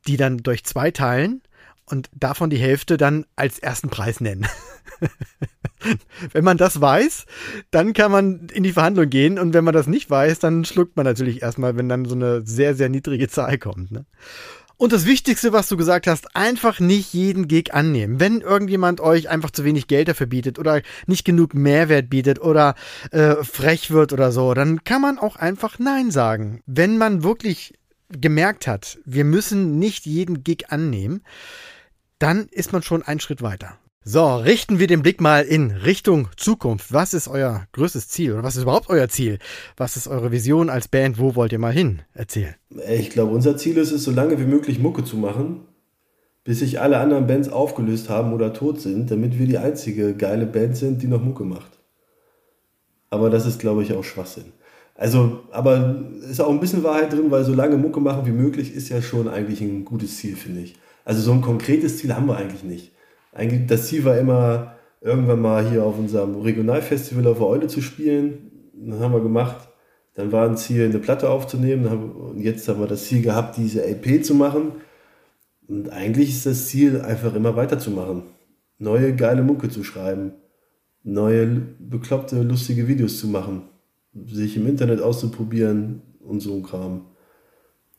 die 0.06 0.16
dann 0.16 0.38
durch 0.38 0.64
zwei 0.64 0.90
teilen 0.90 1.42
und 1.86 2.08
davon 2.14 2.50
die 2.50 2.58
Hälfte 2.58 2.96
dann 2.96 3.26
als 3.36 3.58
ersten 3.58 3.88
Preis 3.88 4.20
nennen. 4.20 4.46
wenn 6.32 6.44
man 6.44 6.56
das 6.56 6.80
weiß, 6.80 7.26
dann 7.70 7.92
kann 7.92 8.12
man 8.12 8.48
in 8.52 8.62
die 8.62 8.72
Verhandlung 8.72 9.08
gehen 9.08 9.38
und 9.38 9.54
wenn 9.54 9.64
man 9.64 9.74
das 9.74 9.86
nicht 9.86 10.10
weiß, 10.10 10.38
dann 10.38 10.64
schluckt 10.64 10.96
man 10.96 11.06
natürlich 11.06 11.42
erstmal, 11.42 11.76
wenn 11.76 11.88
dann 11.88 12.04
so 12.04 12.14
eine 12.14 12.46
sehr, 12.46 12.74
sehr 12.74 12.88
niedrige 12.88 13.28
Zahl 13.28 13.58
kommt. 13.58 13.90
Ne? 13.90 14.04
Und 14.80 14.94
das 14.94 15.04
Wichtigste, 15.04 15.52
was 15.52 15.68
du 15.68 15.76
gesagt 15.76 16.06
hast, 16.06 16.34
einfach 16.34 16.80
nicht 16.80 17.12
jeden 17.12 17.48
Gig 17.48 17.74
annehmen. 17.74 18.18
Wenn 18.18 18.40
irgendjemand 18.40 19.02
euch 19.02 19.28
einfach 19.28 19.50
zu 19.50 19.62
wenig 19.62 19.88
Geld 19.88 20.08
dafür 20.08 20.26
bietet 20.26 20.58
oder 20.58 20.80
nicht 21.06 21.26
genug 21.26 21.52
Mehrwert 21.52 22.08
bietet 22.08 22.40
oder 22.40 22.74
äh, 23.10 23.36
frech 23.44 23.90
wird 23.90 24.14
oder 24.14 24.32
so, 24.32 24.54
dann 24.54 24.82
kann 24.82 25.02
man 25.02 25.18
auch 25.18 25.36
einfach 25.36 25.78
Nein 25.78 26.10
sagen. 26.10 26.62
Wenn 26.64 26.96
man 26.96 27.22
wirklich 27.22 27.74
gemerkt 28.10 28.66
hat, 28.66 28.98
wir 29.04 29.24
müssen 29.24 29.78
nicht 29.78 30.06
jeden 30.06 30.44
Gig 30.44 30.66
annehmen, 30.70 31.22
dann 32.18 32.46
ist 32.50 32.72
man 32.72 32.82
schon 32.82 33.02
einen 33.02 33.20
Schritt 33.20 33.42
weiter. 33.42 33.78
So, 34.02 34.36
richten 34.36 34.78
wir 34.78 34.86
den 34.86 35.02
Blick 35.02 35.20
mal 35.20 35.44
in 35.44 35.72
Richtung 35.72 36.28
Zukunft. 36.36 36.90
Was 36.90 37.12
ist 37.12 37.28
euer 37.28 37.66
größtes 37.72 38.08
Ziel 38.08 38.32
oder 38.32 38.42
was 38.42 38.56
ist 38.56 38.62
überhaupt 38.62 38.88
euer 38.88 39.08
Ziel? 39.08 39.38
Was 39.76 39.98
ist 39.98 40.08
eure 40.08 40.32
Vision 40.32 40.70
als 40.70 40.88
Band? 40.88 41.18
Wo 41.18 41.34
wollt 41.34 41.52
ihr 41.52 41.58
mal 41.58 41.72
hin? 41.72 42.00
Erzählen. 42.14 42.54
Ich 42.88 43.10
glaube, 43.10 43.32
unser 43.32 43.58
Ziel 43.58 43.76
ist 43.76 43.92
es, 43.92 44.04
so 44.04 44.10
lange 44.10 44.38
wie 44.40 44.46
möglich 44.46 44.78
Mucke 44.78 45.04
zu 45.04 45.18
machen, 45.18 45.66
bis 46.44 46.60
sich 46.60 46.80
alle 46.80 46.96
anderen 46.96 47.26
Bands 47.26 47.50
aufgelöst 47.50 48.08
haben 48.08 48.32
oder 48.32 48.54
tot 48.54 48.80
sind, 48.80 49.10
damit 49.10 49.38
wir 49.38 49.46
die 49.46 49.58
einzige 49.58 50.14
geile 50.14 50.46
Band 50.46 50.78
sind, 50.78 51.02
die 51.02 51.06
noch 51.06 51.22
Mucke 51.22 51.44
macht. 51.44 51.78
Aber 53.10 53.28
das 53.28 53.44
ist, 53.44 53.60
glaube 53.60 53.82
ich, 53.82 53.92
auch 53.92 54.04
Schwachsinn. 54.04 54.52
Also, 55.00 55.40
aber 55.50 56.02
ist 56.30 56.40
auch 56.40 56.50
ein 56.50 56.60
bisschen 56.60 56.84
Wahrheit 56.84 57.12
drin, 57.12 57.30
weil 57.30 57.44
so 57.44 57.54
lange 57.54 57.76
Mucke 57.76 58.00
machen 58.00 58.26
wie 58.26 58.30
möglich 58.32 58.74
ist 58.74 58.88
ja 58.88 59.02
schon 59.02 59.28
eigentlich 59.28 59.60
ein 59.60 59.84
gutes 59.84 60.18
Ziel, 60.18 60.36
finde 60.36 60.60
ich. 60.60 60.76
Also 61.04 61.22
so 61.22 61.32
ein 61.32 61.40
konkretes 61.40 61.98
Ziel 61.98 62.14
haben 62.14 62.26
wir 62.26 62.36
eigentlich 62.36 62.62
nicht 62.62 62.92
eigentlich 63.32 63.66
das 63.66 63.86
Ziel 63.86 64.04
war 64.04 64.18
immer, 64.18 64.74
irgendwann 65.00 65.40
mal 65.40 65.68
hier 65.68 65.84
auf 65.84 65.98
unserem 65.98 66.36
Regionalfestival 66.40 67.26
auf 67.26 67.38
der 67.38 67.46
Eule 67.46 67.66
zu 67.68 67.80
spielen. 67.80 68.70
Das 68.74 69.00
haben 69.00 69.12
wir 69.12 69.20
gemacht. 69.20 69.68
Dann 70.14 70.32
war 70.32 70.48
ein 70.48 70.56
Ziel, 70.56 70.84
eine 70.84 70.98
Platte 70.98 71.30
aufzunehmen. 71.30 71.86
Und 71.86 72.40
jetzt 72.40 72.68
haben 72.68 72.80
wir 72.80 72.86
das 72.86 73.04
Ziel 73.04 73.22
gehabt, 73.22 73.56
diese 73.56 73.84
LP 73.84 74.24
zu 74.24 74.34
machen. 74.34 74.72
Und 75.68 75.90
eigentlich 75.90 76.30
ist 76.30 76.46
das 76.46 76.66
Ziel, 76.66 77.00
einfach 77.00 77.34
immer 77.34 77.56
weiterzumachen. 77.56 78.24
Neue 78.78 79.14
geile 79.14 79.42
Mucke 79.42 79.68
zu 79.68 79.84
schreiben. 79.84 80.32
Neue 81.02 81.46
bekloppte, 81.78 82.42
lustige 82.42 82.88
Videos 82.88 83.18
zu 83.18 83.28
machen. 83.28 83.62
Sich 84.12 84.56
im 84.56 84.66
Internet 84.66 85.00
auszuprobieren 85.00 86.02
und 86.20 86.40
so 86.40 86.54
ein 86.54 86.62
Kram. 86.62 87.06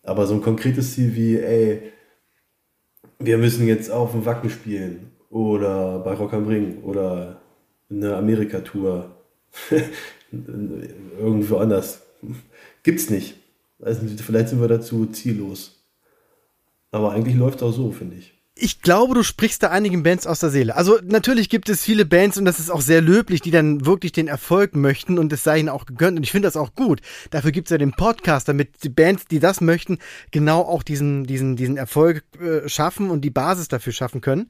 Aber 0.04 0.26
so 0.28 0.34
ein 0.34 0.42
konkretes 0.42 0.94
Ziel 0.94 1.16
wie, 1.16 1.38
ey, 1.38 1.92
wir 3.20 3.38
müssen 3.38 3.68
jetzt 3.68 3.92
auf 3.92 4.12
dem 4.12 4.26
Wacken 4.26 4.50
spielen 4.50 5.12
oder 5.30 6.00
bei 6.00 6.14
Rock 6.14 6.34
am 6.34 6.48
Ring 6.48 6.82
oder 6.84 7.42
eine 7.90 8.16
Amerika-Tour 8.16 9.16
irgendwo 10.32 11.58
anders. 11.58 12.02
Gibt's 12.84 13.10
nicht. 13.10 13.36
Also 13.80 14.06
vielleicht 14.06 14.50
sind 14.50 14.62
wir 14.62 14.68
dazu 14.68 15.06
ziellos. 15.08 15.86
Aber 16.92 17.12
eigentlich 17.12 17.36
läuft 17.36 17.58
es 17.58 17.64
auch 17.64 17.72
so, 17.72 17.92
finde 17.92 18.18
ich 18.18 18.41
ich 18.54 18.82
glaube, 18.82 19.14
du 19.14 19.24
sprichst 19.24 19.64
da 19.64 19.70
einigen 19.70 20.04
Bands 20.04 20.28
aus 20.28 20.40
der 20.40 20.50
Seele. 20.50 20.76
Also 20.76 21.00
natürlich 21.04 21.50
gibt 21.50 21.70
es 21.70 21.84
viele 21.84 22.06
Bands 22.06 22.38
und 22.38 22.44
das 22.44 22.60
ist 22.60 22.70
auch 22.70 22.82
sehr 22.82 23.02
löblich, 23.02 23.40
die 23.42 23.50
dann 23.50 23.86
wirklich 23.86 24.12
den 24.12 24.28
Erfolg 24.28 24.76
möchten 24.76 25.18
und 25.18 25.32
es 25.32 25.44
sei 25.44 25.60
ihnen 25.60 25.70
auch 25.70 25.86
gegönnt 25.86 26.18
und 26.18 26.24
ich 26.24 26.32
finde 26.32 26.48
das 26.48 26.58
auch 26.58 26.76
gut. 26.76 27.02
Dafür 27.30 27.52
gibt 27.52 27.68
es 27.68 27.72
ja 27.72 27.78
den 27.78 27.94
Podcast, 27.94 28.50
damit 28.50 28.84
die 28.84 28.90
Bands, 28.90 29.26
die 29.26 29.40
das 29.40 29.62
möchten, 29.62 30.00
genau 30.32 30.62
auch 30.62 30.84
diesen, 30.84 31.24
diesen, 31.24 31.56
diesen 31.56 31.78
Erfolg 31.78 32.24
äh, 32.42 32.68
schaffen 32.68 33.10
und 33.10 33.22
die 33.22 33.30
Basis 33.30 33.70
dafür 33.70 33.94
schaffen 33.94 34.20
können. 34.20 34.50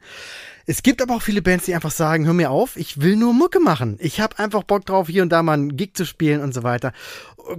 Es 0.72 0.84
gibt 0.84 1.02
aber 1.02 1.18
auch 1.18 1.22
viele 1.22 1.42
Bands, 1.42 1.66
die 1.66 1.76
einfach 1.76 1.92
sagen, 1.92 2.26
hör 2.26 2.34
mir 2.34 2.50
auf, 2.50 2.78
ich 2.78 3.02
will 3.02 3.18
nur 3.18 3.34
Mucke 3.34 3.60
machen. 3.60 3.98
Ich 4.00 4.22
habe 4.22 4.40
einfach 4.40 4.64
Bock 4.64 4.86
drauf, 4.86 5.10
hier 5.10 5.22
und 5.22 5.28
da 5.28 5.44
mal 5.44 5.56
einen 5.56 5.76
Gig 5.76 5.98
zu 5.98 6.06
spielen 6.06 6.40
und 6.40 6.54
so 6.54 6.64
weiter. 6.64 6.94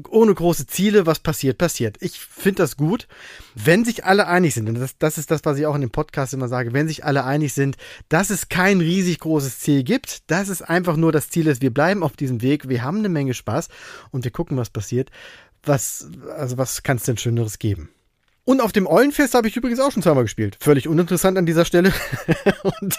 Ohne 0.09 0.33
große 0.33 0.67
Ziele, 0.67 1.05
was 1.05 1.19
passiert, 1.19 1.59
passiert. 1.59 1.99
Ich 2.01 2.19
finde 2.19 2.63
das 2.63 2.79
gut. 2.79 3.09
Wenn 3.55 3.85
sich 3.85 4.07
alle 4.07 4.29
einig 4.29 4.55
sind, 4.55 4.67
und 4.67 4.77
das, 4.77 4.97
das 4.97 5.19
ist 5.19 5.31
das, 5.31 5.45
was 5.45 5.59
ich 5.59 5.67
auch 5.67 5.75
in 5.75 5.83
dem 5.83 5.91
Podcast 5.91 6.33
immer 6.33 6.49
sage, 6.49 6.73
wenn 6.73 6.89
sich 6.89 7.05
alle 7.05 7.25
einig 7.25 7.53
sind, 7.53 7.77
dass 8.09 8.31
es 8.31 8.49
kein 8.49 8.81
riesig 8.81 9.19
großes 9.19 9.59
Ziel 9.59 9.83
gibt, 9.83 10.31
dass 10.31 10.49
es 10.49 10.63
einfach 10.63 10.97
nur 10.97 11.13
das 11.13 11.29
Ziel 11.29 11.49
ist, 11.49 11.61
wir 11.61 11.75
bleiben 11.75 12.03
auf 12.03 12.17
diesem 12.17 12.41
Weg, 12.41 12.71
wir 12.71 12.83
haben 12.83 13.01
eine 13.01 13.11
Menge 13.11 13.35
Spaß 13.35 13.69
und 14.11 14.25
wir 14.25 14.31
gucken, 14.31 14.57
was 14.57 14.71
passiert. 14.71 15.11
Was, 15.65 16.09
also 16.35 16.57
was 16.57 16.83
kann 16.83 16.97
es 16.97 17.03
denn 17.03 17.19
Schöneres 17.19 17.59
geben? 17.59 17.91
Und 18.45 18.61
auf 18.61 18.73
dem 18.73 18.89
Eulenfest 18.89 19.35
habe 19.35 19.47
ich 19.47 19.57
übrigens 19.57 19.79
auch 19.79 19.93
schon 19.93 20.03
zweimal 20.03 20.25
gespielt. 20.25 20.57
Völlig 20.61 20.89
uninteressant 20.89 21.39
an 21.39 21.47
dieser 21.47 21.65
Stelle 21.65 21.93
und 22.81 22.99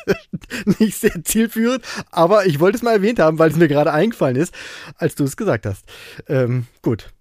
nicht 0.80 0.98
sehr 0.98 1.24
zielführend, 1.24 1.84
aber 2.12 2.46
ich 2.46 2.62
wollte 2.62 2.78
es 2.78 2.82
mal 2.82 2.94
erwähnt 2.94 3.20
haben, 3.20 3.40
weil 3.40 3.50
es 3.50 3.58
mir 3.58 3.68
gerade 3.68 3.92
eingefallen 3.92 4.38
ist, 4.38 4.54
als 4.96 5.16
du 5.16 5.26
es 5.26 5.36
gesagt 5.36 5.66
hast. 5.66 5.86
Ähm, 6.28 6.68
gut. 6.82 7.12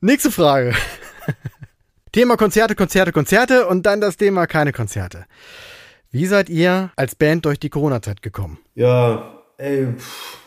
Nächste 0.00 0.32
Frage. 0.32 0.74
Thema 2.12 2.36
Konzerte, 2.36 2.74
Konzerte, 2.74 3.12
Konzerte 3.12 3.66
und 3.68 3.86
dann 3.86 4.00
das 4.00 4.16
Thema 4.16 4.46
keine 4.46 4.72
Konzerte. 4.72 5.26
Wie 6.10 6.26
seid 6.26 6.48
ihr 6.48 6.90
als 6.96 7.14
Band 7.14 7.44
durch 7.44 7.60
die 7.60 7.68
Corona-Zeit 7.68 8.22
gekommen? 8.22 8.58
Ja, 8.74 9.40
ey, 9.58 9.86
pff. 9.96 10.38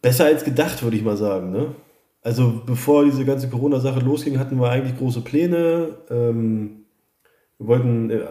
besser 0.00 0.24
als 0.24 0.42
gedacht, 0.42 0.82
würde 0.82 0.96
ich 0.96 1.02
mal 1.02 1.16
sagen, 1.16 1.52
ne? 1.52 1.74
Also 2.26 2.60
bevor 2.66 3.04
diese 3.04 3.24
ganze 3.24 3.48
Corona-Sache 3.48 4.00
losging, 4.00 4.40
hatten 4.40 4.58
wir 4.58 4.68
eigentlich 4.68 4.98
große 4.98 5.20
Pläne. 5.20 5.90
Ähm, 6.10 6.86
wir 7.56 7.68
wollten 7.68 8.10
äh, 8.10 8.24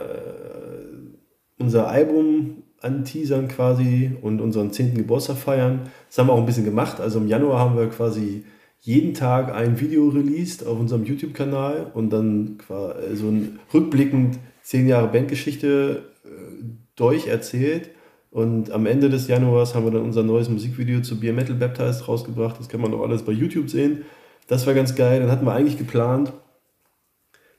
unser 1.59 1.87
Album 1.87 2.63
anteasern 2.81 3.47
quasi 3.47 4.11
und 4.21 4.41
unseren 4.41 4.73
10. 4.73 4.95
Geburtstag 4.95 5.37
feiern. 5.37 5.83
Das 6.09 6.17
haben 6.17 6.27
wir 6.27 6.33
auch 6.33 6.39
ein 6.39 6.45
bisschen 6.45 6.65
gemacht. 6.65 6.99
Also 6.99 7.19
im 7.19 7.29
Januar 7.29 7.57
haben 7.57 7.77
wir 7.77 7.87
quasi 7.87 8.43
jeden 8.81 9.13
Tag 9.13 9.55
ein 9.55 9.79
Video 9.79 10.09
released 10.09 10.67
auf 10.67 10.77
unserem 10.77 11.05
YouTube-Kanal 11.05 11.89
und 11.93 12.09
dann 12.09 12.57
quasi 12.57 13.15
so 13.15 13.29
ein 13.29 13.59
rückblickend 13.73 14.39
10 14.63 14.89
Jahre 14.89 15.07
Bandgeschichte 15.07 16.03
äh, 16.25 16.65
durcherzählt. 16.97 17.91
Und 18.35 18.69
am 18.69 18.85
Ende 18.85 19.09
des 19.09 19.29
Januars 19.29 19.75
haben 19.75 19.85
wir 19.85 19.91
dann 19.91 20.01
unser 20.01 20.21
neues 20.21 20.49
Musikvideo 20.49 20.99
zu 20.99 21.17
Beer 21.17 21.31
Metal 21.31 21.55
Baptized 21.55 22.05
rausgebracht. 22.05 22.59
Das 22.59 22.67
kann 22.67 22.81
man 22.81 22.93
auch 22.93 23.01
alles 23.01 23.23
bei 23.23 23.31
YouTube 23.31 23.69
sehen. 23.69 24.03
Das 24.47 24.67
war 24.67 24.73
ganz 24.73 24.93
geil. 24.93 25.21
Dann 25.21 25.31
hatten 25.31 25.45
wir 25.45 25.53
eigentlich 25.53 25.77
geplant, 25.77 26.33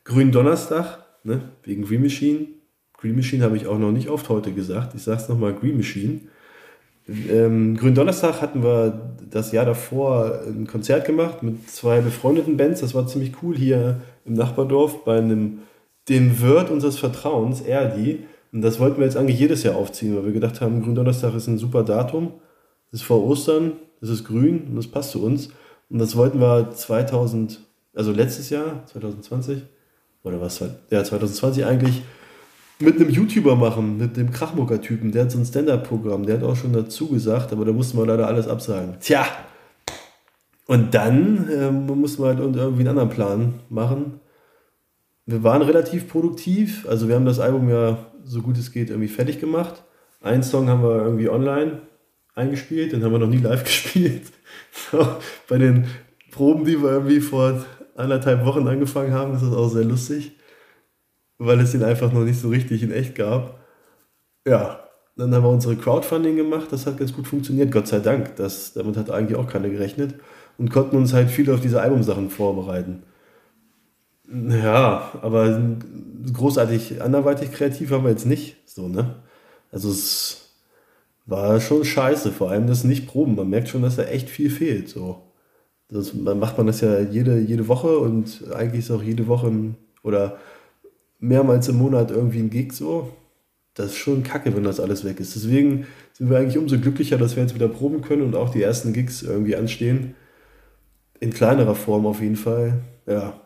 Grünen 0.05 0.33
Donnerstag, 0.33 0.99
ne, 1.25 1.41
wegen 1.63 1.87
Green 1.87 2.03
Machine. 2.03 2.49
Green 2.99 3.17
Machine 3.17 3.43
habe 3.43 3.57
ich 3.57 3.67
auch 3.67 3.79
noch 3.79 3.91
nicht 3.91 4.11
oft 4.11 4.29
heute 4.29 4.53
gesagt. 4.53 4.95
Ich 4.95 5.03
sage 5.03 5.23
es 5.23 5.31
nochmal, 5.31 5.55
Green 5.55 5.79
Machine. 5.79 6.21
Ähm, 7.09 7.79
Grünen 7.79 7.95
Donnerstag 7.95 8.43
hatten 8.43 8.63
wir 8.63 9.17
das 9.31 9.53
Jahr 9.53 9.65
davor 9.65 10.43
ein 10.47 10.67
Konzert 10.67 11.07
gemacht 11.07 11.43
mit 11.43 11.71
zwei 11.71 12.03
befreundeten 12.03 12.59
Bands. 12.59 12.83
Das 12.83 12.95
war 12.95 13.07
ziemlich 13.07 13.33
cool 13.43 13.57
hier 13.57 14.03
im 14.27 14.35
Nachbardorf 14.35 15.05
bei 15.05 15.17
einem, 15.17 15.61
dem 16.11 16.39
Wirt 16.43 16.71
unseres 16.71 16.99
Vertrauens, 16.99 17.63
Erdi. 17.63 18.27
Und 18.57 18.63
das 18.63 18.81
wollten 18.81 18.97
wir 18.97 19.05
jetzt 19.05 19.19
eigentlich 19.19 19.39
jedes 19.39 19.65
Jahr 19.65 19.77
aufziehen, 19.77 20.17
weil 20.17 20.25
wir 20.25 20.33
gedacht 20.33 20.63
haben, 20.63 20.83
Gründonnerstag 20.83 21.35
ist 21.35 21.47
ein 21.47 21.59
super 21.59 21.83
Datum. 21.83 22.33
Das 22.91 23.03
ist 23.03 23.07
vor 23.07 23.23
Ostern, 23.23 23.73
das 24.01 24.09
ist 24.09 24.25
grün 24.25 24.69
und 24.71 24.77
das 24.77 24.87
passt 24.87 25.11
zu 25.11 25.23
uns. 25.23 25.51
Und 25.91 25.99
das 25.99 26.17
wollten 26.17 26.41
wir 26.41 26.71
2000, 26.71 27.61
also 27.95 28.13
letztes 28.13 28.49
Jahr, 28.49 28.83
2020, 28.87 29.63
oder 30.23 30.41
was, 30.41 30.65
ja, 30.89 31.05
2020 31.05 31.67
eigentlich, 31.67 32.01
mit 32.79 32.97
einem 32.97 33.11
YouTuber 33.11 33.57
machen, 33.57 33.99
mit 33.99 34.17
dem 34.17 34.31
Krachmucker-Typen. 34.31 35.13
Der 35.13 35.25
hat 35.25 35.33
so 35.33 35.39
ein 35.39 35.45
Stand-Up-Programm, 35.45 36.25
der 36.25 36.39
hat 36.39 36.43
auch 36.43 36.57
schon 36.57 36.73
dazu 36.73 37.09
gesagt, 37.09 37.53
aber 37.53 37.67
da 37.67 37.73
mussten 37.73 37.99
wir 37.99 38.07
leider 38.07 38.27
alles 38.27 38.49
absagen. 38.49 38.95
Tja! 39.01 39.27
Und 40.65 40.95
dann 40.95 41.51
äh, 41.51 41.71
mussten 41.71 42.23
wir 42.23 42.29
halt 42.29 42.39
irgendwie 42.39 42.81
einen 42.81 42.89
anderen 42.89 43.11
Plan 43.11 43.55
machen. 43.69 44.19
Wir 45.27 45.43
waren 45.43 45.63
relativ 45.63 46.09
produktiv, 46.09 46.87
also 46.89 47.09
wir 47.09 47.17
haben 47.17 47.27
das 47.27 47.41
Album 47.41 47.69
ja 47.69 47.99
so 48.25 48.43
gut 48.43 48.59
es 48.59 48.73
geht 48.73 48.91
irgendwie 48.91 49.09
fertig 49.09 49.41
gemacht. 49.41 49.83
Einen 50.21 50.43
Song 50.43 50.69
haben 50.69 50.83
wir 50.83 51.03
irgendwie 51.03 51.29
online 51.29 51.83
eingespielt, 52.35 52.93
den 52.93 53.03
haben 53.03 53.13
wir 53.13 53.19
noch 53.19 53.29
nie 53.29 53.39
live 53.39 53.65
gespielt. 53.65 54.33
Bei 55.49 55.59
den 55.59 55.87
Proben, 56.31 56.65
die 56.65 56.81
wir 56.81 56.91
irgendwie 56.91 57.21
vor 57.21 57.65
anderthalb 57.97 58.45
Wochen 58.45 58.69
angefangen 58.69 59.13
haben, 59.13 59.35
ist 59.35 59.43
das 59.43 59.55
auch 59.55 59.69
sehr 59.69 59.85
lustig, 59.85 60.33
weil 61.39 61.61
es 61.61 61.73
den 61.73 61.83
einfach 61.83 62.13
noch 62.13 62.25
nicht 62.25 62.41
so 62.41 62.49
richtig 62.49 62.83
in 62.83 62.93
echt 62.93 63.15
gab. 63.15 63.59
Ja, 64.47 64.81
dann 65.17 65.35
haben 65.35 65.45
wir 65.45 65.51
unsere 65.51 65.77
Crowdfunding 65.77 66.37
gemacht, 66.37 66.69
das 66.71 66.87
hat 66.87 66.99
ganz 66.99 67.13
gut 67.13 67.27
funktioniert, 67.27 67.73
Gott 67.73 67.89
sei 67.89 68.01
Dank. 68.01 68.37
Das, 68.37 68.75
damit 68.75 68.97
hat 68.97 69.11
eigentlich 69.11 69.39
auch 69.39 69.49
keiner 69.49 69.71
gerechnet 69.71 70.15
und 70.59 70.71
konnten 70.71 70.97
uns 70.97 71.15
halt 71.15 71.31
viel 71.31 71.51
auf 71.51 71.61
diese 71.61 71.81
Albumsachen 71.81 72.31
vorbereiten. 72.31 73.03
Ja, 74.29 75.13
aber 75.23 75.77
großartig 76.33 77.03
anderweitig 77.03 77.53
kreativ 77.53 77.91
haben 77.91 78.05
wir 78.05 78.11
jetzt 78.11 78.27
nicht. 78.27 78.57
So, 78.67 78.89
ne? 78.89 79.17
Also 79.71 79.91
es 79.91 80.51
war 81.27 81.61
schon 81.61 81.85
scheiße, 81.85 82.33
vor 82.33 82.51
allem 82.51 82.67
das 82.67 82.85
Nicht-Proben. 82.85 83.37
Man 83.37 83.51
merkt 83.51 83.69
schon, 83.69 83.83
dass 83.83 83.97
da 83.97 84.05
echt 84.05 84.29
viel 84.29 84.51
fehlt. 84.51 84.89
So. 84.89 85.23
Das, 85.89 86.13
dann 86.15 86.39
macht 86.39 86.57
man 86.59 86.67
das 86.67 86.81
ja 86.81 87.01
jede, 87.01 87.39
jede 87.39 87.69
Woche 87.69 87.99
und 87.99 88.45
eigentlich 88.53 88.81
ist 88.81 88.91
auch 88.91 89.03
jede 89.03 89.29
Woche 89.29 89.53
oder 90.03 90.39
mehrmals 91.21 91.69
im 91.69 91.79
Monat 91.79 92.11
irgendwie 92.11 92.41
ein 92.41 92.51
Gig 92.51 92.73
so. 92.73 93.13
Das 93.75 93.87
ist 93.89 93.97
schon 93.97 94.23
kacke, 94.23 94.57
wenn 94.57 94.65
das 94.65 94.81
alles 94.81 95.05
weg 95.05 95.21
ist. 95.21 95.37
Deswegen 95.37 95.87
sind 96.15 96.31
wir 96.31 96.39
eigentlich 96.39 96.59
umso 96.59 96.79
glücklicher, 96.79 97.19
dass 97.19 97.37
wir 97.37 97.43
jetzt 97.43 97.55
wieder 97.55 97.69
proben 97.69 98.01
können 98.01 98.23
und 98.23 98.35
auch 98.35 98.51
die 98.51 98.63
ersten 98.63 98.93
Gigs 98.93 99.23
irgendwie 99.23 99.55
anstehen. 99.57 100.15
In 101.21 101.33
kleinerer 101.33 101.75
Form 101.75 102.07
auf 102.07 102.21
jeden 102.21 102.37
Fall. 102.37 102.81
Ja, 103.07 103.41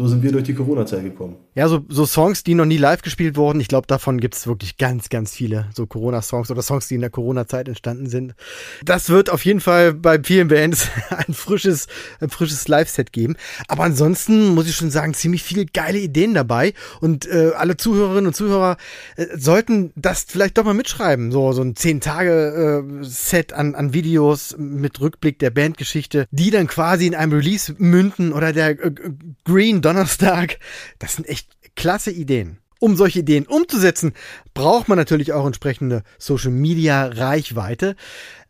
so 0.00 0.08
sind 0.08 0.22
wir 0.22 0.32
durch 0.32 0.44
die 0.44 0.54
Corona-Zeit 0.54 1.02
gekommen. 1.02 1.36
Ja, 1.54 1.68
so, 1.68 1.84
so 1.88 2.06
Songs, 2.06 2.42
die 2.42 2.54
noch 2.54 2.64
nie 2.64 2.78
live 2.78 3.02
gespielt 3.02 3.36
wurden, 3.36 3.60
ich 3.60 3.68
glaube, 3.68 3.86
davon 3.86 4.18
gibt 4.18 4.34
es 4.34 4.46
wirklich 4.46 4.78
ganz, 4.78 5.10
ganz 5.10 5.34
viele. 5.34 5.66
So 5.74 5.86
Corona-Songs 5.86 6.50
oder 6.50 6.62
Songs, 6.62 6.88
die 6.88 6.94
in 6.94 7.02
der 7.02 7.10
Corona-Zeit 7.10 7.68
entstanden 7.68 8.08
sind. 8.08 8.34
Das 8.82 9.10
wird 9.10 9.28
auf 9.28 9.44
jeden 9.44 9.60
Fall 9.60 9.92
bei 9.92 10.18
vielen 10.22 10.48
Bands 10.48 10.88
ein 11.10 11.34
frisches, 11.34 11.86
ein 12.20 12.30
frisches 12.30 12.66
Live-Set 12.66 13.12
geben. 13.12 13.36
Aber 13.68 13.82
ansonsten 13.84 14.54
muss 14.54 14.68
ich 14.68 14.74
schon 14.74 14.90
sagen, 14.90 15.12
ziemlich 15.12 15.42
viele 15.42 15.66
geile 15.66 15.98
Ideen 15.98 16.32
dabei. 16.32 16.72
Und 17.00 17.26
äh, 17.26 17.50
alle 17.54 17.76
Zuhörerinnen 17.76 18.28
und 18.28 18.34
Zuhörer 18.34 18.78
äh, 19.16 19.26
sollten 19.36 19.92
das 19.96 20.24
vielleicht 20.26 20.56
doch 20.56 20.64
mal 20.64 20.72
mitschreiben. 20.72 21.30
So, 21.30 21.52
so 21.52 21.60
ein 21.60 21.76
zehn 21.76 22.00
Tage 22.00 22.86
äh, 23.02 23.04
Set 23.04 23.52
an, 23.52 23.74
an 23.74 23.92
Videos 23.92 24.56
mit 24.56 24.98
Rückblick 25.00 25.38
der 25.38 25.50
Bandgeschichte, 25.50 26.26
die 26.30 26.50
dann 26.50 26.68
quasi 26.68 27.06
in 27.06 27.14
einem 27.14 27.32
Release 27.32 27.74
münden 27.76 28.32
oder 28.32 28.54
der 28.54 28.70
äh, 28.70 28.92
Green 29.44 29.82
Donnerstag. 29.90 30.58
Das 31.00 31.16
sind 31.16 31.28
echt 31.28 31.48
klasse 31.74 32.12
Ideen. 32.12 32.58
Um 32.78 32.96
solche 32.96 33.18
Ideen 33.18 33.46
umzusetzen, 33.46 34.12
braucht 34.54 34.88
man 34.88 34.96
natürlich 34.96 35.32
auch 35.32 35.44
entsprechende 35.44 36.02
Social 36.16 36.52
Media 36.52 37.06
Reichweite. 37.06 37.96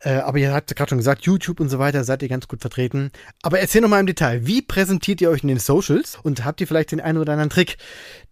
Äh, 0.00 0.16
aber 0.16 0.38
ihr 0.38 0.52
habt 0.52 0.76
gerade 0.76 0.90
schon 0.90 0.98
gesagt, 0.98 1.22
YouTube 1.22 1.58
und 1.60 1.70
so 1.70 1.78
weiter 1.78 2.04
seid 2.04 2.22
ihr 2.22 2.28
ganz 2.28 2.46
gut 2.46 2.60
vertreten. 2.60 3.10
Aber 3.42 3.58
erzähl 3.58 3.80
noch 3.80 3.88
mal 3.88 3.98
im 4.00 4.06
Detail, 4.06 4.46
wie 4.46 4.60
präsentiert 4.60 5.20
ihr 5.22 5.30
euch 5.30 5.42
in 5.42 5.48
den 5.48 5.58
Socials 5.58 6.18
und 6.22 6.44
habt 6.44 6.60
ihr 6.60 6.66
vielleicht 6.66 6.92
den 6.92 7.00
einen 7.00 7.18
oder 7.18 7.32
anderen 7.32 7.50
Trick, 7.50 7.78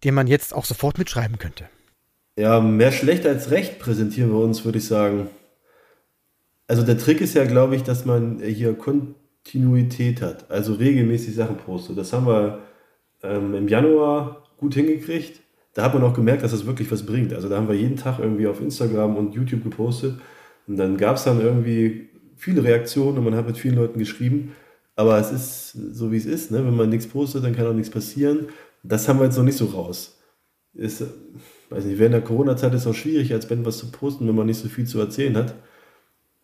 den 0.05 0.15
man 0.15 0.27
jetzt 0.27 0.55
auch 0.55 0.67
sofort 0.67 0.99
mitschreiben 0.99 1.39
könnte? 1.39 1.65
Ja, 2.37 2.61
mehr 2.61 2.93
schlecht 2.93 3.27
als 3.27 3.51
recht 3.51 3.79
präsentieren 3.79 4.31
wir 4.31 4.39
uns, 4.39 4.67
würde 4.67 4.79
ich 4.79 4.87
sagen. 4.87 5.29
Also 6.69 6.83
der 6.83 6.99
Trick 6.99 7.23
ist 7.23 7.35
ja, 7.35 7.47
glaube 7.47 7.75
ich, 7.75 7.83
dass 7.83 8.05
man 8.05 8.41
hier 8.41 8.75
Kontinuität 8.75 10.21
hat, 10.21 10.51
also 10.51 10.75
regelmäßig 10.75 11.35
Sachen 11.35 11.57
postet. 11.57 11.97
Das 11.97 12.13
haben 12.13 12.27
wir 12.27 12.68
ähm, 13.23 13.55
im 13.55 13.69
Januar 13.69 14.45
gut 14.57 14.75
hingekriegt. 14.75 15.41
Da 15.75 15.85
hat 15.85 15.95
man 15.95 16.03
auch 16.03 16.15
gemerkt, 16.15 16.43
dass 16.43 16.51
das 16.51 16.67
wirklich 16.67 16.91
was 16.91 17.07
bringt. 17.07 17.33
Also 17.33 17.49
da 17.49 17.57
haben 17.57 17.69
wir 17.69 17.77
jeden 17.77 17.97
Tag 17.97 18.19
irgendwie 18.19 18.47
auf 18.47 18.61
Instagram 18.61 19.17
und 19.17 19.35
YouTube 19.35 19.63
gepostet. 19.63 20.15
Und 20.67 20.77
dann 20.77 20.97
gab 20.97 21.17
es 21.17 21.25
dann 21.25 21.41
irgendwie 21.41 22.09
viele 22.37 22.65
Reaktionen 22.65 23.19
und 23.19 23.25
man 23.25 23.35
hat 23.35 23.47
mit 23.47 23.59
vielen 23.59 23.77
Leuten 23.77 23.99
geschrieben. 23.99 24.53
Aber 24.97 25.19
es 25.19 25.31
ist 25.31 25.73
so, 25.73 26.11
wie 26.11 26.17
es 26.17 26.27
ist. 26.27 26.51
Ne? 26.51 26.65
Wenn 26.65 26.75
man 26.75 26.89
nichts 26.89 27.07
postet, 27.07 27.45
dann 27.45 27.55
kann 27.55 27.67
auch 27.67 27.73
nichts 27.73 27.91
passieren. 27.91 28.49
Das 28.83 29.09
haben 29.09 29.21
wir 29.21 29.27
jetzt 29.27 29.37
noch 29.37 29.45
nicht 29.45 29.57
so 29.57 29.67
raus. 29.67 30.19
Ist, 30.75 31.05
weiß 31.71 31.85
nicht, 31.85 31.99
während 31.99 32.15
der 32.15 32.23
Corona-Zeit 32.23 32.75
ist 32.75 32.83
es 32.83 32.87
auch 32.87 32.95
schwierig, 32.95 33.33
als 33.33 33.47
Band 33.47 33.65
was 33.65 33.79
zu 33.79 33.91
posten, 33.91 34.27
wenn 34.27 34.35
man 34.35 34.47
nicht 34.47 34.61
so 34.61 34.69
viel 34.69 34.87
zu 34.87 34.99
erzählen 34.99 35.37
hat. 35.37 35.55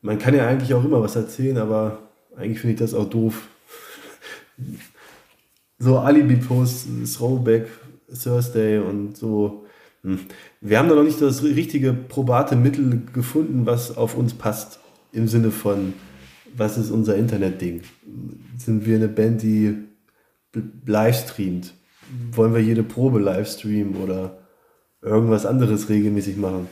Man 0.02 0.18
kann 0.18 0.34
ja 0.34 0.46
eigentlich 0.46 0.74
auch 0.74 0.84
immer 0.84 1.00
was 1.00 1.16
erzählen, 1.16 1.58
aber 1.58 1.98
eigentlich 2.36 2.60
finde 2.60 2.74
ich 2.74 2.80
das 2.80 2.94
auch 2.94 3.08
doof. 3.08 3.48
So 5.84 5.98
Alibi-Posts, 5.98 7.14
Throwback, 7.14 7.68
Thursday 8.22 8.78
und 8.78 9.16
so. 9.16 9.64
Hm. 10.02 10.20
Wir 10.60 10.78
haben 10.78 10.88
da 10.88 10.94
noch 10.94 11.04
nicht 11.04 11.20
das 11.20 11.42
richtige 11.42 11.92
probate 11.92 12.56
Mittel 12.56 13.02
gefunden, 13.12 13.66
was 13.66 13.96
auf 13.96 14.16
uns 14.16 14.34
passt. 14.34 14.80
Im 15.12 15.28
Sinne 15.28 15.50
von, 15.50 15.92
was 16.56 16.76
ist 16.76 16.90
unser 16.90 17.16
Internetding? 17.16 17.82
Sind 18.56 18.86
wir 18.86 18.96
eine 18.96 19.08
Band, 19.08 19.42
die 19.42 19.76
live 20.86 21.16
streamt? 21.16 21.74
Wollen 22.32 22.54
wir 22.54 22.60
jede 22.60 22.82
Probe 22.82 23.20
live 23.20 23.48
streamen 23.48 23.96
oder 23.96 24.38
irgendwas 25.02 25.46
anderes 25.46 25.88
regelmäßig 25.88 26.36
machen? 26.36 26.68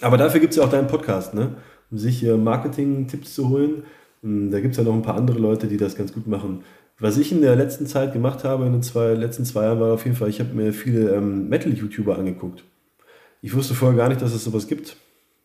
Aber 0.00 0.16
dafür 0.16 0.40
gibt 0.40 0.52
es 0.52 0.56
ja 0.56 0.64
auch 0.64 0.70
deinen 0.70 0.88
Podcast, 0.88 1.34
ne? 1.34 1.56
um 1.90 1.98
sich 1.98 2.22
Marketing-Tipps 2.22 3.34
zu 3.34 3.48
holen. 3.48 3.84
Hm, 4.22 4.50
da 4.50 4.60
gibt 4.60 4.72
es 4.72 4.78
ja 4.78 4.84
noch 4.84 4.94
ein 4.94 5.02
paar 5.02 5.16
andere 5.16 5.38
Leute, 5.38 5.66
die 5.66 5.76
das 5.76 5.96
ganz 5.96 6.12
gut 6.12 6.26
machen. 6.26 6.64
Was 7.00 7.16
ich 7.16 7.32
in 7.32 7.40
der 7.40 7.56
letzten 7.56 7.86
Zeit 7.86 8.12
gemacht 8.12 8.44
habe, 8.44 8.66
in 8.66 8.72
den 8.72 8.82
zwei, 8.82 9.14
letzten 9.14 9.46
zwei 9.46 9.64
Jahren, 9.64 9.80
war 9.80 9.94
auf 9.94 10.04
jeden 10.04 10.16
Fall, 10.16 10.28
ich 10.28 10.38
habe 10.38 10.54
mir 10.54 10.74
viele 10.74 11.14
ähm, 11.14 11.48
Metal-YouTuber 11.48 12.16
angeguckt. 12.16 12.62
Ich 13.40 13.54
wusste 13.54 13.74
vorher 13.74 13.96
gar 13.96 14.10
nicht, 14.10 14.20
dass 14.20 14.34
es 14.34 14.44
sowas 14.44 14.68
gibt. 14.68 14.96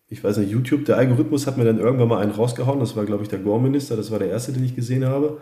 Ich 0.09 0.21
weiß 0.21 0.37
nicht, 0.37 0.51
YouTube, 0.51 0.83
der 0.83 0.97
Algorithmus 0.97 1.47
hat 1.47 1.57
mir 1.57 1.63
dann 1.63 1.79
irgendwann 1.79 2.09
mal 2.09 2.21
einen 2.21 2.31
rausgehauen. 2.31 2.81
Das 2.81 2.97
war, 2.97 3.05
glaube 3.05 3.23
ich, 3.23 3.29
der 3.29 3.39
Gore-Minister. 3.39 3.95
Das 3.95 4.11
war 4.11 4.19
der 4.19 4.29
erste, 4.29 4.51
den 4.51 4.65
ich 4.65 4.75
gesehen 4.75 5.05
habe. 5.05 5.41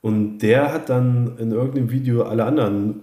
Und 0.00 0.38
der 0.38 0.72
hat 0.72 0.88
dann 0.88 1.36
in 1.38 1.52
irgendeinem 1.52 1.90
Video 1.90 2.22
alle 2.22 2.44
anderen 2.44 3.02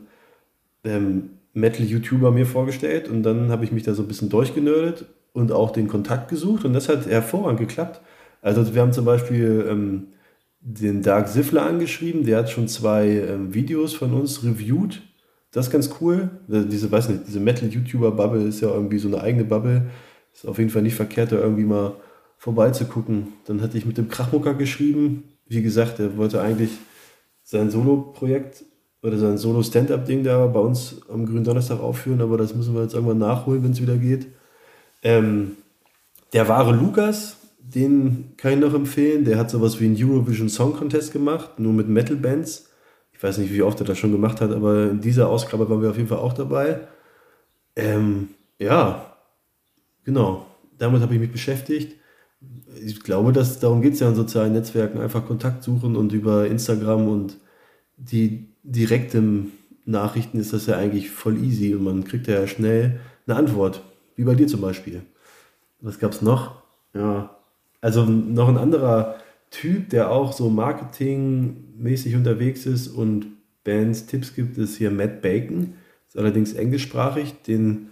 ähm, 0.84 1.30
Metal-YouTuber 1.54 2.32
mir 2.32 2.48
vorgestellt. 2.48 3.08
Und 3.10 3.22
dann 3.24 3.52
habe 3.52 3.64
ich 3.64 3.72
mich 3.72 3.84
da 3.84 3.94
so 3.94 4.02
ein 4.02 4.08
bisschen 4.08 4.30
durchgenördet 4.30 5.06
und 5.34 5.52
auch 5.52 5.70
den 5.72 5.88
Kontakt 5.88 6.30
gesucht. 6.30 6.66
Und 6.66 6.74
das 6.74 6.90
hat 6.90 7.06
hervorragend 7.06 7.60
geklappt. 7.60 8.02
Also 8.42 8.74
wir 8.74 8.82
haben 8.82 8.92
zum 8.92 9.06
Beispiel 9.06 9.66
ähm, 9.70 10.08
den 10.62 11.02
Dark 11.02 11.30
Ziffler 11.30 11.66
angeschrieben, 11.66 12.26
der 12.26 12.40
hat 12.40 12.50
schon 12.50 12.68
zwei 12.68 13.08
ähm, 13.08 13.54
Videos 13.54 13.94
von 13.94 14.14
uns 14.14 14.44
reviewed. 14.44 15.02
Das 15.52 15.68
ist 15.68 15.72
ganz 15.72 15.90
cool. 16.02 16.30
Äh, 16.50 16.66
diese, 16.66 16.92
weiß 16.92 17.10
nicht, 17.10 17.28
diese 17.28 17.40
Metal-YouTuber-Bubble 17.40 18.44
ist 18.44 18.62
ja 18.62 18.70
irgendwie 18.70 19.00
so 19.00 19.08
eine 19.08 19.22
eigene 19.22 19.46
Bubble. 19.46 19.90
Ist 20.34 20.48
auf 20.48 20.58
jeden 20.58 20.70
Fall 20.70 20.82
nicht 20.82 20.96
verkehrt, 20.96 21.32
da 21.32 21.38
irgendwie 21.38 21.64
mal 21.64 21.96
vorbeizugucken. 22.38 23.30
Dann 23.46 23.62
hatte 23.62 23.78
ich 23.78 23.86
mit 23.86 23.98
dem 23.98 24.10
Krachmucker 24.10 24.54
geschrieben. 24.54 25.24
Wie 25.48 25.62
gesagt, 25.62 26.00
er 26.00 26.18
wollte 26.18 26.42
eigentlich 26.42 26.72
sein 27.44 27.72
Solo-Projekt 27.72 28.64
oder 29.02 29.18
sein 29.18 29.38
Solo-Stand-Up-Ding 29.38 30.24
da 30.24 30.46
bei 30.48 30.60
uns 30.60 31.02
am 31.10 31.26
Grünen 31.26 31.44
Donnerstag 31.44 31.80
aufführen, 31.80 32.22
aber 32.22 32.38
das 32.38 32.54
müssen 32.54 32.76
wir 32.76 32.84
jetzt 32.84 32.94
irgendwann 32.94 33.18
nachholen, 33.18 33.64
wenn 33.64 33.72
es 33.72 33.82
wieder 33.82 33.98
geht. 33.98 34.28
Ähm, 35.02 35.54
der 36.34 36.48
wahre 36.48 36.74
Lukas, 36.76 37.38
den 37.76 38.34
kann 38.38 38.54
ich 38.54 38.60
noch 38.60 38.74
empfehlen. 38.74 39.26
Der 39.26 39.38
hat 39.38 39.50
sowas 39.50 39.80
wie 39.80 39.86
einen 39.86 39.98
Eurovision 39.98 40.50
Song 40.50 40.74
Contest 40.74 41.14
gemacht, 41.14 41.60
nur 41.60 41.74
mit 41.74 41.88
Metal-Bands. 41.88 42.70
Ich 43.14 43.22
weiß 43.22 43.38
nicht, 43.38 43.54
wie 43.54 43.62
oft 43.62 43.80
er 43.80 43.86
das 43.86 43.98
schon 43.98 44.12
gemacht 44.12 44.42
hat, 44.42 44.52
aber 44.52 44.90
in 44.90 45.02
dieser 45.02 45.30
Ausgabe 45.30 45.70
waren 45.70 45.82
wir 45.82 45.90
auf 45.90 45.98
jeden 45.98 46.08
Fall 46.08 46.20
auch 46.20 46.34
dabei. 46.34 46.88
Ähm, 47.76 48.30
ja, 48.58 49.14
genau. 50.04 50.46
Damit 50.78 51.02
habe 51.02 51.14
ich 51.14 51.20
mich 51.20 51.32
beschäftigt. 51.32 51.96
Ich 52.82 53.02
glaube, 53.02 53.34
dass 53.34 53.60
darum 53.60 53.82
geht 53.82 53.94
es 53.94 54.00
ja 54.00 54.10
in 54.10 54.16
sozialen 54.16 54.54
Netzwerken. 54.54 55.00
Einfach 55.00 55.26
Kontakt 55.28 55.64
suchen 55.64 55.96
und 55.96 56.14
über 56.14 56.48
Instagram 56.48 57.08
und 57.08 57.38
die 57.98 58.48
direkten 58.64 59.52
Nachrichten 59.86 60.40
ist 60.40 60.54
das 60.54 60.68
ja 60.68 60.78
eigentlich 60.78 61.10
voll 61.10 61.38
easy 61.44 61.76
und 61.76 61.84
man 61.84 62.04
kriegt 62.06 62.28
ja 62.28 62.48
schnell 62.48 63.00
eine 63.28 63.36
Antwort. 63.36 63.84
Wie 64.16 64.24
bei 64.24 64.36
dir 64.36 64.48
zum 64.48 64.62
Beispiel. 64.62 65.02
Was 65.82 66.00
gab 66.00 66.12
es 66.12 66.22
noch? 66.22 66.64
Ja, 66.94 67.39
also 67.82 68.06
noch 68.06 68.50
ein 68.50 68.58
anderer 68.58 69.16
Typ, 69.52 69.90
der 69.90 70.12
auch 70.12 70.34
so 70.34 70.50
marketingmäßig 70.50 72.16
unterwegs 72.16 72.66
ist 72.66 72.88
und 72.88 73.28
Bands 73.64 74.06
Tipps 74.06 74.36
gibt, 74.36 74.58
ist 74.58 74.78
hier 74.78 74.92
Matt 74.92 75.22
Bacon. 75.22 75.74
Ist 76.08 76.18
allerdings 76.18 76.54
englischsprachig. 76.54 77.42
Den 77.44 77.90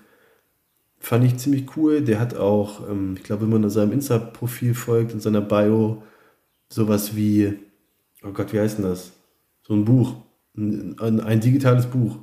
fand 1.00 1.23
ich 1.26 1.38
ziemlich 1.38 1.78
cool. 1.78 2.02
Der 2.02 2.19
hat 2.19 2.36
auch, 2.36 2.88
ähm, 2.89 3.15
ich 3.17 3.23
glaube, 3.23 3.43
wenn 3.43 3.62
man 3.62 3.69
seinem 3.69 3.91
Insta-Profil 3.91 4.73
folgt, 4.73 5.13
in 5.13 5.19
seiner 5.19 5.41
Bio, 5.41 6.04
sowas 6.69 7.15
wie, 7.15 7.60
oh 8.23 8.32
Gott, 8.32 8.54
wie 8.54 8.60
heißt 8.60 8.80
denn 8.80 8.86
das? 8.86 9.13
So 9.62 9.73
ein 9.73 9.86
Buch. 9.86 10.15
Ein, 10.56 11.19
ein 11.21 11.39
digitales 11.39 11.86
Buch. 11.86 12.17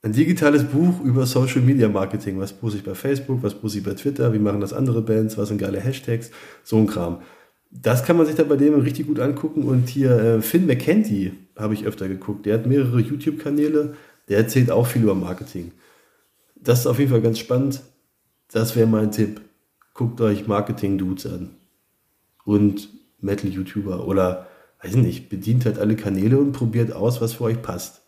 Ein 0.00 0.12
digitales 0.12 0.62
Buch 0.62 1.00
über 1.02 1.26
Social 1.26 1.60
Media 1.60 1.88
Marketing. 1.88 2.38
Was 2.38 2.52
poste 2.52 2.78
ich 2.78 2.84
bei 2.84 2.94
Facebook, 2.94 3.42
was 3.42 3.54
poste 3.54 3.78
ich 3.78 3.84
bei 3.84 3.94
Twitter, 3.94 4.32
wie 4.32 4.38
machen 4.38 4.60
das 4.60 4.72
andere 4.72 5.02
Bands, 5.02 5.36
was 5.36 5.48
sind 5.48 5.58
geile 5.58 5.80
Hashtags, 5.80 6.30
so 6.62 6.76
ein 6.76 6.86
Kram. 6.86 7.20
Das 7.70 8.04
kann 8.04 8.16
man 8.16 8.24
sich 8.24 8.36
dann 8.36 8.48
bei 8.48 8.56
dem 8.56 8.74
richtig 8.74 9.08
gut 9.08 9.18
angucken. 9.18 9.64
Und 9.64 9.88
hier 9.88 10.12
äh, 10.12 10.40
Finn 10.40 10.66
McKenty 10.66 11.32
habe 11.56 11.74
ich 11.74 11.84
öfter 11.84 12.06
geguckt. 12.06 12.46
Der 12.46 12.54
hat 12.54 12.66
mehrere 12.66 13.00
YouTube-Kanäle, 13.00 13.96
der 14.28 14.38
erzählt 14.38 14.70
auch 14.70 14.86
viel 14.86 15.02
über 15.02 15.16
Marketing. 15.16 15.72
Das 16.54 16.80
ist 16.80 16.86
auf 16.86 17.00
jeden 17.00 17.10
Fall 17.10 17.20
ganz 17.20 17.40
spannend. 17.40 17.82
Das 18.52 18.76
wäre 18.76 18.86
mein 18.86 19.10
Tipp. 19.10 19.40
Guckt 19.94 20.20
euch 20.20 20.46
Marketing-Dudes 20.46 21.26
an. 21.26 21.50
Und 22.44 22.88
Metal-YouTuber 23.20 24.06
oder, 24.06 24.46
weiß 24.82 24.94
nicht, 24.94 25.28
bedient 25.28 25.66
halt 25.66 25.80
alle 25.80 25.96
Kanäle 25.96 26.38
und 26.38 26.52
probiert 26.52 26.92
aus, 26.92 27.20
was 27.20 27.34
für 27.34 27.44
euch 27.44 27.60
passt. 27.60 28.02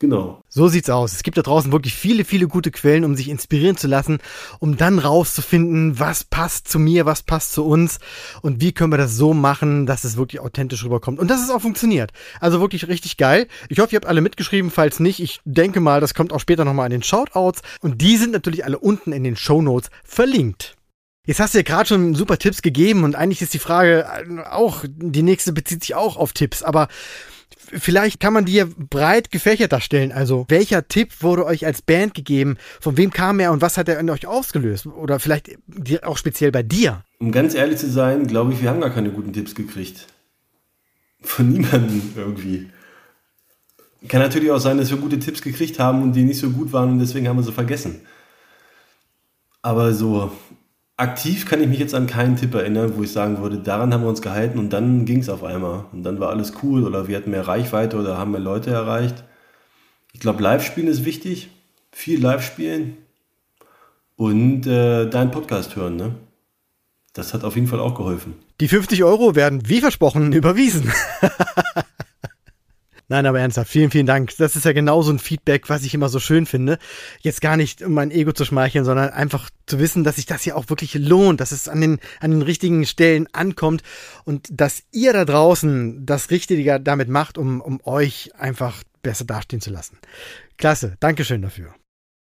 Genau. 0.00 0.42
So 0.48 0.66
sieht's 0.68 0.88
aus. 0.88 1.12
Es 1.12 1.22
gibt 1.22 1.36
da 1.36 1.42
draußen 1.42 1.72
wirklich 1.72 1.92
viele, 1.92 2.24
viele 2.24 2.48
gute 2.48 2.70
Quellen, 2.70 3.04
um 3.04 3.16
sich 3.16 3.28
inspirieren 3.28 3.76
zu 3.76 3.86
lassen, 3.86 4.18
um 4.58 4.78
dann 4.78 4.98
rauszufinden, 4.98 5.98
was 5.98 6.24
passt 6.24 6.68
zu 6.68 6.78
mir, 6.78 7.04
was 7.04 7.22
passt 7.22 7.52
zu 7.52 7.66
uns 7.66 7.98
und 8.40 8.62
wie 8.62 8.72
können 8.72 8.94
wir 8.94 8.96
das 8.96 9.14
so 9.14 9.34
machen, 9.34 9.84
dass 9.84 10.04
es 10.04 10.16
wirklich 10.16 10.40
authentisch 10.40 10.84
rüberkommt 10.84 11.18
und 11.18 11.28
dass 11.28 11.42
es 11.42 11.50
auch 11.50 11.60
funktioniert. 11.60 12.12
Also 12.40 12.62
wirklich 12.62 12.88
richtig 12.88 13.18
geil. 13.18 13.46
Ich 13.68 13.78
hoffe, 13.78 13.92
ihr 13.92 13.96
habt 13.96 14.06
alle 14.06 14.22
mitgeschrieben. 14.22 14.70
Falls 14.70 15.00
nicht, 15.00 15.20
ich 15.20 15.40
denke 15.44 15.80
mal, 15.80 16.00
das 16.00 16.14
kommt 16.14 16.32
auch 16.32 16.40
später 16.40 16.64
nochmal 16.64 16.86
in 16.86 16.92
den 16.92 17.02
Shoutouts 17.02 17.60
und 17.82 18.00
die 18.00 18.16
sind 18.16 18.32
natürlich 18.32 18.64
alle 18.64 18.78
unten 18.78 19.12
in 19.12 19.22
den 19.22 19.36
Show 19.36 19.60
Notes 19.60 19.90
verlinkt. 20.02 20.76
Jetzt 21.26 21.40
hast 21.40 21.52
du 21.52 21.58
ja 21.58 21.62
gerade 21.62 21.86
schon 21.86 22.14
super 22.14 22.38
Tipps 22.38 22.62
gegeben 22.62 23.04
und 23.04 23.16
eigentlich 23.16 23.42
ist 23.42 23.52
die 23.52 23.58
Frage 23.58 24.06
auch, 24.50 24.82
die 24.88 25.22
nächste 25.22 25.52
bezieht 25.52 25.82
sich 25.82 25.94
auch 25.94 26.16
auf 26.16 26.32
Tipps, 26.32 26.62
aber 26.62 26.88
vielleicht 27.72 28.20
kann 28.20 28.32
man 28.32 28.44
die 28.44 28.54
ja 28.54 28.66
breit 28.66 29.30
gefächert 29.30 29.72
darstellen. 29.72 30.12
Also, 30.12 30.46
welcher 30.48 30.88
Tipp 30.88 31.22
wurde 31.22 31.44
euch 31.44 31.66
als 31.66 31.82
Band 31.82 32.14
gegeben? 32.14 32.56
Von 32.80 32.96
wem 32.96 33.12
kam 33.12 33.40
er 33.40 33.52
und 33.52 33.62
was 33.62 33.76
hat 33.76 33.88
er 33.88 33.98
in 34.00 34.10
euch 34.10 34.26
ausgelöst? 34.26 34.86
Oder 34.86 35.20
vielleicht 35.20 35.50
auch 36.02 36.16
speziell 36.16 36.52
bei 36.52 36.62
dir? 36.62 37.02
Um 37.18 37.32
ganz 37.32 37.54
ehrlich 37.54 37.78
zu 37.78 37.90
sein, 37.90 38.26
glaube 38.26 38.52
ich, 38.52 38.62
wir 38.62 38.70
haben 38.70 38.80
gar 38.80 38.90
keine 38.90 39.10
guten 39.10 39.32
Tipps 39.32 39.54
gekriegt. 39.54 40.06
Von 41.20 41.48
niemandem 41.52 42.02
irgendwie. 42.16 42.70
Kann 44.08 44.22
natürlich 44.22 44.50
auch 44.50 44.58
sein, 44.58 44.78
dass 44.78 44.90
wir 44.90 44.96
gute 44.96 45.18
Tipps 45.18 45.42
gekriegt 45.42 45.78
haben 45.78 46.02
und 46.02 46.14
die 46.14 46.24
nicht 46.24 46.38
so 46.38 46.50
gut 46.50 46.72
waren 46.72 46.90
und 46.90 46.98
deswegen 47.00 47.28
haben 47.28 47.36
wir 47.36 47.42
sie 47.42 47.52
vergessen. 47.52 48.00
Aber 49.62 49.92
so 49.92 50.32
aktiv 51.00 51.46
kann 51.46 51.60
ich 51.60 51.68
mich 51.68 51.78
jetzt 51.78 51.94
an 51.94 52.06
keinen 52.06 52.36
Tipp 52.36 52.54
erinnern, 52.54 52.92
wo 52.96 53.02
ich 53.02 53.12
sagen 53.12 53.38
würde, 53.38 53.58
daran 53.58 53.92
haben 53.92 54.02
wir 54.02 54.08
uns 54.08 54.22
gehalten 54.22 54.58
und 54.58 54.72
dann 54.72 55.04
ging 55.04 55.18
es 55.18 55.28
auf 55.28 55.42
einmal. 55.42 55.84
Und 55.92 56.02
dann 56.02 56.20
war 56.20 56.30
alles 56.30 56.52
cool 56.62 56.84
oder 56.84 57.08
wir 57.08 57.16
hatten 57.16 57.30
mehr 57.30 57.48
Reichweite 57.48 57.96
oder 57.98 58.18
haben 58.18 58.32
mehr 58.32 58.40
Leute 58.40 58.70
erreicht. 58.70 59.24
Ich 60.12 60.20
glaube, 60.20 60.42
Live-Spielen 60.42 60.88
ist 60.88 61.04
wichtig. 61.04 61.50
Viel 61.92 62.20
Live-Spielen. 62.20 62.96
Und 64.16 64.66
äh, 64.66 65.08
deinen 65.08 65.30
Podcast 65.30 65.76
hören, 65.76 65.96
ne? 65.96 66.14
Das 67.14 67.34
hat 67.34 67.42
auf 67.42 67.56
jeden 67.56 67.66
Fall 67.66 67.80
auch 67.80 67.94
geholfen. 67.94 68.34
Die 68.60 68.68
50 68.68 69.02
Euro 69.02 69.34
werden 69.34 69.68
wie 69.68 69.80
versprochen 69.80 70.32
überwiesen. 70.34 70.92
Nein, 73.10 73.26
aber 73.26 73.40
ernsthaft, 73.40 73.68
vielen, 73.68 73.90
vielen 73.90 74.06
Dank. 74.06 74.36
Das 74.38 74.54
ist 74.54 74.64
ja 74.64 74.72
genau 74.72 75.02
so 75.02 75.10
ein 75.10 75.18
Feedback, 75.18 75.68
was 75.68 75.82
ich 75.82 75.94
immer 75.94 76.08
so 76.08 76.20
schön 76.20 76.46
finde. 76.46 76.78
Jetzt 77.18 77.40
gar 77.40 77.56
nicht, 77.56 77.82
um 77.82 77.92
mein 77.92 78.12
Ego 78.12 78.30
zu 78.30 78.44
schmeicheln, 78.44 78.84
sondern 78.84 79.10
einfach 79.10 79.50
zu 79.66 79.80
wissen, 79.80 80.04
dass 80.04 80.14
sich 80.14 80.26
das 80.26 80.42
hier 80.42 80.56
auch 80.56 80.68
wirklich 80.68 80.94
lohnt, 80.94 81.40
dass 81.40 81.50
es 81.50 81.66
an 81.66 81.80
den, 81.80 81.98
an 82.20 82.30
den 82.30 82.42
richtigen 82.42 82.86
Stellen 82.86 83.26
ankommt 83.32 83.82
und 84.24 84.46
dass 84.52 84.84
ihr 84.92 85.12
da 85.12 85.24
draußen 85.24 86.06
das 86.06 86.30
Richtige 86.30 86.78
damit 86.78 87.08
macht, 87.08 87.36
um, 87.36 87.60
um 87.60 87.80
euch 87.82 88.30
einfach 88.38 88.84
besser 89.02 89.24
dastehen 89.24 89.60
zu 89.60 89.70
lassen. 89.70 89.98
Klasse, 90.56 90.96
Dankeschön 91.00 91.42
dafür. 91.42 91.74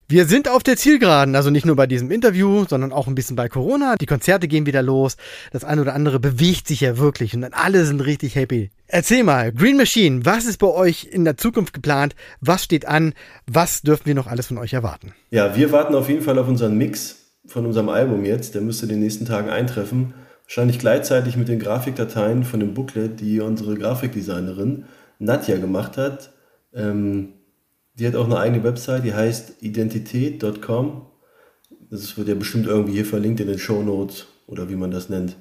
Wir 0.09 0.27
sind 0.27 0.49
auf 0.49 0.62
der 0.62 0.77
Zielgeraden, 0.77 1.35
also 1.35 1.51
nicht 1.51 1.66
nur 1.66 1.75
bei 1.75 1.88
diesem 1.88 2.12
Interview, 2.12 2.64
sondern 2.69 2.92
auch 2.92 3.09
ein 3.09 3.16
bisschen 3.16 3.35
bei 3.35 3.49
Corona. 3.49 3.97
Die 3.97 4.07
Konzerte 4.07 4.47
gehen 4.47 4.64
wieder 4.64 4.81
los. 4.81 5.16
Das 5.51 5.64
eine 5.64 5.81
oder 5.81 5.95
andere 5.95 6.21
bewegt 6.21 6.69
sich 6.69 6.81
ja 6.83 6.97
wirklich 6.97 7.35
und 7.35 7.40
dann 7.40 7.53
alle 7.53 7.85
sind 7.85 8.01
richtig 8.01 8.37
happy. 8.37 8.71
Erzähl 8.87 9.25
mal, 9.25 9.53
Green 9.53 9.77
Machine, 9.77 10.25
was 10.25 10.45
ist 10.45 10.59
bei 10.59 10.69
euch 10.69 11.09
in 11.11 11.25
der 11.25 11.37
Zukunft 11.37 11.73
geplant? 11.73 12.14
Was 12.40 12.62
steht 12.62 12.87
an? 12.87 13.14
Was 13.49 13.83
dürfen 13.83 14.07
wir 14.07 14.14
noch 14.14 14.29
alles 14.29 14.47
von 14.47 14.59
euch 14.59 14.75
erwarten? 14.75 15.12
Ja, 15.31 15.57
wir 15.57 15.73
warten 15.73 15.97
auf 15.97 16.09
jeden 16.09 16.23
Fall 16.23 16.38
auf 16.38 16.47
unseren 16.47 16.79
Mix 16.79 17.33
von 17.45 17.66
unserem 17.66 17.88
Album 17.88 18.25
jetzt. 18.25 18.55
Der 18.55 18.62
müsste 18.62 18.85
in 18.85 18.90
den 18.90 19.01
nächsten 19.01 19.27
Tagen 19.27 19.51
eintreffen. 19.51 20.14
Wahrscheinlich 20.45 20.79
gleichzeitig 20.79 21.37
mit 21.37 21.49
den 21.49 21.59
Grafikdateien 21.59 22.45
von 22.45 22.61
dem 22.61 22.75
Booklet, 22.75 23.19
die 23.19 23.40
unsere 23.40 23.75
Grafikdesignerin 23.75 24.85
Nadja 25.19 25.57
gemacht 25.57 25.97
hat. 25.97 26.31
Ähm, 26.73 27.33
die 27.98 28.06
hat 28.06 28.14
auch 28.14 28.26
eine 28.26 28.38
eigene 28.38 28.62
Website, 28.62 29.04
die 29.04 29.14
heißt 29.14 29.62
identität.com. 29.62 31.02
Das 31.90 32.16
wird 32.18 32.28
ja 32.28 32.35
bestimmt 32.35 32.66
irgendwie 32.66 32.92
hier 32.92 33.06
verlinkt 33.06 33.40
in 33.40 33.48
den 33.48 33.59
Show 33.59 33.82
Notes 33.82 34.26
oder 34.46 34.68
wie 34.68 34.76
man 34.76 34.90
das 34.90 35.09
nennt. 35.09 35.37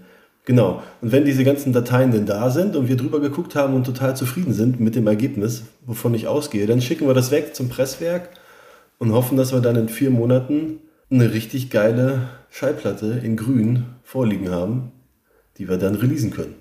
Genau. 0.46 0.84
Und 1.02 1.12
wenn 1.12 1.26
diese 1.26 1.44
ganzen 1.44 1.74
Dateien 1.74 2.12
denn 2.12 2.26
da 2.26 2.50
sind 2.52 2.76
und 2.76 2.88
wir 2.88 2.98
drüber 2.98 3.20
geguckt 3.20 3.56
haben 3.56 3.74
und 3.74 3.86
total 3.86 4.16
zufrieden 4.16 4.54
sind 4.54 4.80
mit 4.80 4.96
dem 4.96 5.08
Ergebnis, 5.08 5.64
wovon 5.86 6.14
ich 6.14 6.28
ausgehe, 6.28 6.68
dann 6.68 6.82
schicken 6.82 7.08
wir 7.08 7.14
das 7.16 7.32
weg 7.32 7.56
zum 7.56 7.68
Presswerk 7.68 8.30
und 9.00 9.12
hoffen, 9.12 9.38
dass 9.38 9.54
wir 9.54 9.60
dann 9.60 9.76
in 9.76 9.90
vier 9.90 10.12
Monaten 10.12 10.80
eine 11.10 11.34
richtig 11.34 11.72
geile 11.72 12.30
Schallplatte 12.50 13.22
in 13.24 13.38
grün 13.38 13.86
vorliegen 14.04 14.50
haben, 14.50 14.92
die 15.58 15.68
wir 15.68 15.78
dann 15.78 15.96
releasen 15.96 16.32
können. 16.32 16.56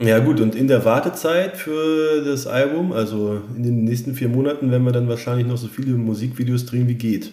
Ja 0.00 0.18
gut, 0.18 0.40
und 0.40 0.54
in 0.56 0.66
der 0.66 0.84
Wartezeit 0.84 1.56
für 1.56 2.24
das 2.24 2.46
Album, 2.46 2.92
also 2.92 3.40
in 3.56 3.62
den 3.62 3.84
nächsten 3.84 4.14
vier 4.14 4.28
Monaten, 4.28 4.70
werden 4.70 4.84
wir 4.84 4.92
dann 4.92 5.08
wahrscheinlich 5.08 5.46
noch 5.46 5.56
so 5.56 5.68
viele 5.68 5.92
Musikvideos 5.94 6.66
drehen, 6.66 6.88
wie 6.88 6.96
geht. 6.96 7.32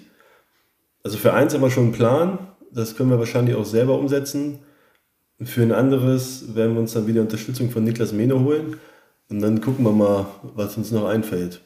Also 1.04 1.18
für 1.18 1.34
eins 1.34 1.54
haben 1.54 1.62
wir 1.62 1.72
schon 1.72 1.86
einen 1.86 1.94
Plan, 1.94 2.40
das 2.72 2.96
können 2.96 3.10
wir 3.10 3.18
wahrscheinlich 3.20 3.56
auch 3.56 3.66
selber 3.66 3.98
umsetzen. 3.98 4.60
Für 5.42 5.64
ein 5.64 5.72
anderes 5.72 6.54
werden 6.56 6.76
wir 6.76 6.82
uns 6.82 6.94
dann 6.94 7.08
wieder 7.08 7.22
Unterstützung 7.22 7.72
von 7.72 7.84
Niklas 7.84 8.14
Mene 8.14 8.40
holen 8.40 8.78
und 9.30 9.42
dann 9.42 9.60
gucken 9.60 9.84
wir 9.84 9.92
mal, 9.92 10.28
was 10.56 10.78
uns 10.78 10.92
noch 10.92 11.06
einfällt. 11.06 11.62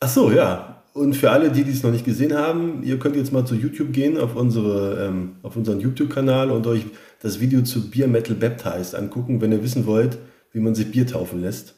Ach 0.00 0.08
so, 0.08 0.32
ja, 0.32 0.81
und 0.94 1.14
für 1.14 1.30
alle, 1.30 1.50
die 1.50 1.64
dies 1.64 1.82
noch 1.82 1.90
nicht 1.90 2.04
gesehen 2.04 2.34
haben, 2.34 2.82
ihr 2.82 2.98
könnt 2.98 3.16
jetzt 3.16 3.32
mal 3.32 3.46
zu 3.46 3.54
YouTube 3.54 3.92
gehen, 3.92 4.18
auf, 4.18 4.36
unsere, 4.36 5.06
ähm, 5.06 5.36
auf 5.42 5.56
unseren 5.56 5.80
YouTube-Kanal 5.80 6.50
und 6.50 6.66
euch 6.66 6.84
das 7.20 7.40
Video 7.40 7.62
zu 7.62 7.90
Beer 7.90 8.08
Metal 8.08 8.36
Baptized 8.36 8.94
angucken, 8.94 9.40
wenn 9.40 9.52
ihr 9.52 9.62
wissen 9.62 9.86
wollt, 9.86 10.18
wie 10.52 10.60
man 10.60 10.74
sich 10.74 10.90
Bier 10.90 11.06
taufen 11.06 11.40
lässt 11.40 11.74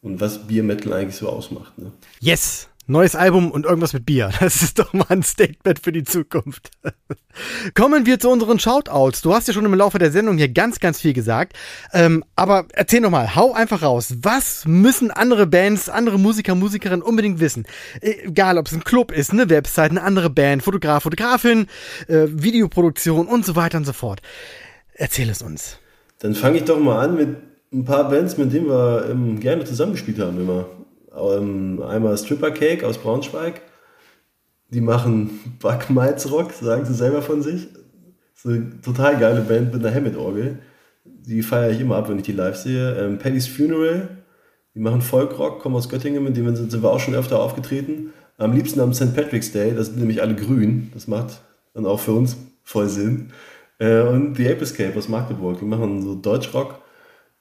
und 0.00 0.20
was 0.20 0.46
Beer 0.46 0.62
Metal 0.62 0.92
eigentlich 0.92 1.16
so 1.16 1.28
ausmacht. 1.28 1.78
Ne? 1.78 1.92
Yes! 2.20 2.68
Neues 2.86 3.16
Album 3.16 3.50
und 3.50 3.64
irgendwas 3.64 3.94
mit 3.94 4.04
Bier. 4.04 4.30
Das 4.40 4.60
ist 4.60 4.78
doch 4.78 4.92
mal 4.92 5.06
ein 5.08 5.22
Statement 5.22 5.78
für 5.78 5.90
die 5.90 6.04
Zukunft. 6.04 6.70
Kommen 7.74 8.04
wir 8.04 8.20
zu 8.20 8.28
unseren 8.28 8.58
Shoutouts. 8.58 9.22
Du 9.22 9.34
hast 9.34 9.48
ja 9.48 9.54
schon 9.54 9.64
im 9.64 9.72
Laufe 9.72 9.98
der 9.98 10.10
Sendung 10.10 10.36
hier 10.36 10.50
ganz, 10.50 10.80
ganz 10.80 11.00
viel 11.00 11.14
gesagt. 11.14 11.54
Ähm, 11.94 12.24
aber 12.36 12.66
erzähl 12.74 13.00
noch 13.00 13.10
mal, 13.10 13.34
hau 13.34 13.54
einfach 13.54 13.82
raus. 13.82 14.16
Was 14.20 14.66
müssen 14.66 15.10
andere 15.10 15.46
Bands, 15.46 15.88
andere 15.88 16.18
Musiker, 16.18 16.54
Musikerinnen 16.54 17.02
unbedingt 17.02 17.40
wissen? 17.40 17.64
Egal, 18.02 18.58
ob 18.58 18.66
es 18.66 18.74
ein 18.74 18.84
Club 18.84 19.12
ist, 19.12 19.30
eine 19.30 19.48
Website, 19.48 19.90
eine 19.90 20.02
andere 20.02 20.28
Band, 20.28 20.62
Fotograf, 20.62 21.04
Fotografin, 21.04 21.68
äh, 22.08 22.26
Videoproduktion 22.28 23.26
und 23.26 23.46
so 23.46 23.56
weiter 23.56 23.78
und 23.78 23.86
so 23.86 23.94
fort. 23.94 24.20
Erzähl 24.92 25.30
es 25.30 25.40
uns. 25.40 25.78
Dann 26.18 26.34
fange 26.34 26.58
ich 26.58 26.64
doch 26.64 26.78
mal 26.78 27.02
an 27.02 27.16
mit 27.16 27.36
ein 27.72 27.84
paar 27.84 28.08
Bands, 28.08 28.36
mit 28.36 28.52
denen 28.52 28.68
wir 28.68 29.08
ähm, 29.10 29.40
gerne 29.40 29.64
zusammengespielt 29.64 30.18
haben 30.18 30.38
immer. 30.38 30.66
Ähm, 31.16 31.82
einmal 31.82 32.16
Stripper 32.18 32.50
Cake 32.50 32.86
aus 32.86 32.98
Braunschweig. 32.98 33.62
Die 34.70 34.80
machen 34.80 35.56
Backmalzrock, 35.60 36.52
sagen 36.52 36.84
sie 36.84 36.94
selber 36.94 37.22
von 37.22 37.42
sich. 37.42 37.68
So 38.34 38.50
eine 38.50 38.80
total 38.80 39.18
geile 39.18 39.40
Band 39.42 39.72
mit 39.72 39.84
einer 39.84 39.94
Hammond-Orgel. 39.94 40.58
Die 41.04 41.42
feiere 41.42 41.70
ich 41.70 41.80
immer 41.80 41.96
ab, 41.96 42.08
wenn 42.08 42.18
ich 42.18 42.24
die 42.24 42.32
live 42.32 42.56
sehe. 42.56 42.96
Ähm, 42.98 43.18
Paddy's 43.18 43.46
Funeral, 43.46 44.08
die 44.74 44.80
machen 44.80 45.02
Folkrock, 45.02 45.60
kommen 45.60 45.76
aus 45.76 45.88
Göttingen, 45.88 46.24
mit 46.24 46.36
denen 46.36 46.56
sind 46.56 46.82
wir 46.82 46.90
auch 46.90 47.00
schon 47.00 47.14
öfter 47.14 47.40
aufgetreten. 47.40 48.12
Am 48.36 48.52
liebsten 48.52 48.80
am 48.80 48.92
St. 48.92 49.14
Patrick's 49.14 49.52
Day, 49.52 49.74
das 49.74 49.86
sind 49.86 49.98
nämlich 49.98 50.20
alle 50.20 50.34
grün. 50.34 50.90
Das 50.92 51.06
macht 51.06 51.40
dann 51.72 51.86
auch 51.86 52.00
für 52.00 52.12
uns 52.12 52.36
voll 52.64 52.88
Sinn. 52.88 53.30
Äh, 53.78 54.00
und 54.02 54.36
The 54.36 54.48
Ape 54.48 54.62
Escape 54.62 54.98
aus 54.98 55.08
Magdeburg, 55.08 55.60
die 55.60 55.64
machen 55.64 56.02
so 56.02 56.14
Deutschrock. 56.14 56.80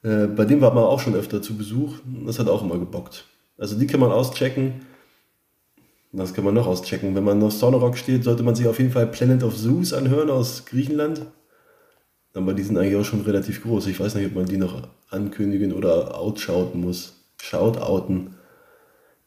Äh, 0.03 0.27
bei 0.27 0.45
dem 0.45 0.61
war 0.61 0.73
man 0.73 0.83
auch 0.83 0.99
schon 0.99 1.15
öfter 1.15 1.41
zu 1.41 1.57
Besuch. 1.57 1.95
Das 2.25 2.37
hat 2.37 2.47
auch 2.47 2.63
immer 2.63 2.77
gebockt. 2.77 3.25
Also 3.57 3.77
die 3.77 3.87
kann 3.87 3.99
man 3.99 4.11
auschecken. 4.11 4.85
Was 6.11 6.33
kann 6.33 6.45
man 6.45 6.53
noch 6.53 6.67
auschecken? 6.67 7.15
Wenn 7.15 7.23
man 7.23 7.41
auf 7.41 7.53
Sonorock 7.53 7.97
steht, 7.97 8.23
sollte 8.23 8.43
man 8.43 8.55
sich 8.55 8.67
auf 8.67 8.79
jeden 8.79 8.91
Fall 8.91 9.07
Planet 9.07 9.43
of 9.43 9.57
Zeus 9.57 9.93
anhören 9.93 10.29
aus 10.29 10.65
Griechenland. 10.65 11.25
Aber 12.35 12.53
die 12.53 12.63
sind 12.63 12.77
eigentlich 12.77 12.95
auch 12.95 13.05
schon 13.05 13.21
relativ 13.21 13.61
groß. 13.63 13.87
Ich 13.87 13.99
weiß 13.99 14.15
nicht, 14.15 14.27
ob 14.27 14.35
man 14.35 14.45
die 14.45 14.57
noch 14.57 14.87
ankündigen 15.09 15.73
oder 15.73 16.17
outschauten 16.17 16.81
muss. 16.81 17.23
Shoutouten. 17.41 18.35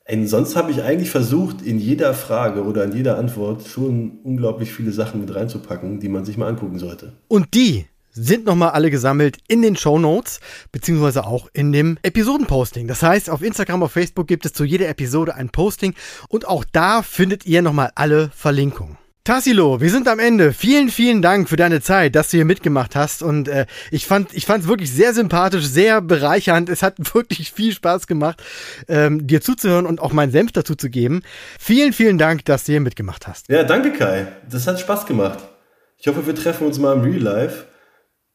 Und 0.09 0.29
sonst 0.29 0.55
habe 0.55 0.71
ich 0.71 0.83
eigentlich 0.83 1.11
versucht, 1.11 1.63
in 1.63 1.79
jeder 1.79 2.15
Frage 2.15 2.65
oder 2.65 2.85
in 2.85 2.93
jeder 2.93 3.19
Antwort 3.19 3.67
schon 3.67 4.19
unglaublich 4.23 4.73
viele 4.73 4.93
Sachen 4.93 5.21
mit 5.21 5.35
reinzupacken, 5.35 5.99
die 5.99 6.09
man 6.09 6.25
sich 6.25 6.37
mal 6.37 6.49
angucken 6.49 6.79
sollte. 6.79 7.13
Und 7.27 7.55
die 7.55 7.87
sind 8.17 8.47
nochmal 8.47 8.71
alle 8.71 8.91
gesammelt 8.91 9.39
in 9.47 9.63
den 9.63 9.77
Show 9.77 9.99
Notes, 9.99 10.41
beziehungsweise 10.73 11.27
auch 11.27 11.49
in 11.53 11.73
dem 11.73 11.99
Episodenposting. 12.03 12.89
Das 12.89 13.03
heißt, 13.03 13.29
auf 13.31 13.43
Instagram, 13.43 13.83
auf 13.83 13.93
Facebook 13.93 14.27
gibt 14.27 14.47
es 14.47 14.53
zu 14.53 14.65
jeder 14.65 14.89
Episode 14.89 15.35
ein 15.35 15.51
Posting 15.51 15.95
und 16.29 16.49
auch 16.49 16.65
da 16.73 17.03
findet 17.03 17.47
ihr 17.47 17.63
nochmal 17.63 17.93
alle 17.95 18.31
Verlinkungen. 18.35 18.97
Tassilo, 19.27 19.81
wir 19.81 19.91
sind 19.91 20.07
am 20.07 20.21
Ende. 20.21 20.53
Vielen, 20.53 20.89
vielen 20.89 21.21
Dank 21.21 21.49
für 21.49 21.57
deine 21.57 21.81
Zeit, 21.81 22.15
dass 22.15 22.31
du 22.31 22.37
hier 22.37 22.45
mitgemacht 22.45 22.95
hast. 22.95 23.25
Und 23.25 23.49
äh, 23.49 23.67
ich 23.91 24.07
fand 24.07 24.33
ich 24.33 24.49
es 24.49 24.69
wirklich 24.69 24.93
sehr 24.93 25.15
sympathisch, 25.15 25.65
sehr 25.65 26.01
bereichernd. 26.01 26.69
Es 26.69 26.85
hat 26.85 26.95
wirklich 27.15 27.51
viel 27.51 27.73
Spaß 27.73 28.07
gemacht, 28.07 28.41
ähm, 28.87 29.27
dir 29.27 29.41
zuzuhören 29.41 29.85
und 29.85 30.01
auch 30.01 30.13
meinen 30.13 30.31
Senf 30.31 30.53
dazu 30.53 30.77
zu 30.77 30.91
geben. 30.91 31.23
Vielen, 31.59 31.93
vielen 31.93 32.19
Dank, 32.19 32.45
dass 32.45 32.65
du 32.65 32.73
hier 32.73 32.81
mitgemacht 32.81 33.27
hast. 33.27 33.49
Ja, 33.49 33.65
danke 33.65 33.93
Kai. 33.93 34.29
Das 34.49 34.69
hat 34.69 34.79
Spaß 34.79 35.07
gemacht. 35.07 35.41
Ich 35.99 36.07
hoffe, 36.07 36.25
wir 36.25 36.35
treffen 36.37 36.65
uns 36.65 36.79
mal 36.79 36.95
im 36.95 37.01
Real 37.01 37.21
Life. 37.21 37.65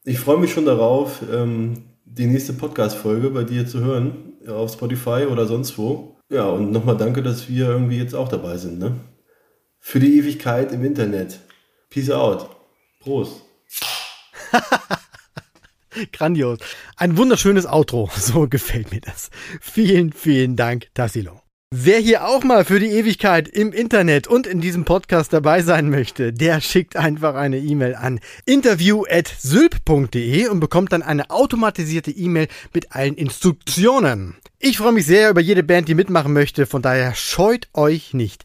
Ich 0.04 0.18
freue 0.18 0.38
mich 0.38 0.52
schon 0.52 0.66
darauf, 0.66 1.22
ähm, 1.32 1.84
die 2.04 2.26
nächste 2.26 2.52
Podcast-Folge 2.52 3.30
bei 3.30 3.44
dir 3.44 3.66
zu 3.68 3.80
hören, 3.80 4.32
auf 4.48 4.72
Spotify 4.72 5.26
oder 5.30 5.46
sonst 5.46 5.78
wo. 5.78 6.16
Ja, 6.28 6.46
und 6.46 6.72
nochmal 6.72 6.96
danke, 6.96 7.22
dass 7.22 7.48
wir 7.48 7.68
irgendwie 7.68 7.98
jetzt 7.98 8.14
auch 8.14 8.28
dabei 8.28 8.56
sind, 8.56 8.80
ne? 8.80 8.96
Für 9.78 10.00
die 10.00 10.18
Ewigkeit 10.18 10.72
im 10.72 10.84
Internet. 10.84 11.38
Peace 11.88 12.10
out. 12.10 12.48
Prost. 13.00 13.42
Grandios. 16.12 16.58
Ein 16.96 17.16
wunderschönes 17.16 17.66
Outro. 17.66 18.10
So 18.16 18.48
gefällt 18.48 18.90
mir 18.90 19.00
das. 19.00 19.30
Vielen, 19.60 20.12
vielen 20.12 20.56
Dank, 20.56 20.88
Tassilo. 20.94 21.41
Wer 21.74 22.00
hier 22.00 22.28
auch 22.28 22.44
mal 22.44 22.66
für 22.66 22.80
die 22.80 22.90
Ewigkeit 22.90 23.48
im 23.48 23.72
Internet 23.72 24.26
und 24.26 24.46
in 24.46 24.60
diesem 24.60 24.84
Podcast 24.84 25.32
dabei 25.32 25.62
sein 25.62 25.88
möchte, 25.88 26.30
der 26.30 26.60
schickt 26.60 26.96
einfach 26.96 27.34
eine 27.34 27.56
E-Mail 27.56 27.94
an 27.94 28.20
interview@sylp.de 28.44 30.48
und 30.48 30.60
bekommt 30.60 30.92
dann 30.92 31.00
eine 31.00 31.30
automatisierte 31.30 32.10
E-Mail 32.10 32.48
mit 32.74 32.94
allen 32.94 33.14
Instruktionen. 33.14 34.36
Ich 34.58 34.76
freue 34.76 34.92
mich 34.92 35.06
sehr 35.06 35.30
über 35.30 35.40
jede 35.40 35.62
Band, 35.62 35.88
die 35.88 35.94
mitmachen 35.94 36.34
möchte, 36.34 36.66
von 36.66 36.82
daher 36.82 37.14
scheut 37.14 37.68
euch 37.72 38.12
nicht. 38.12 38.44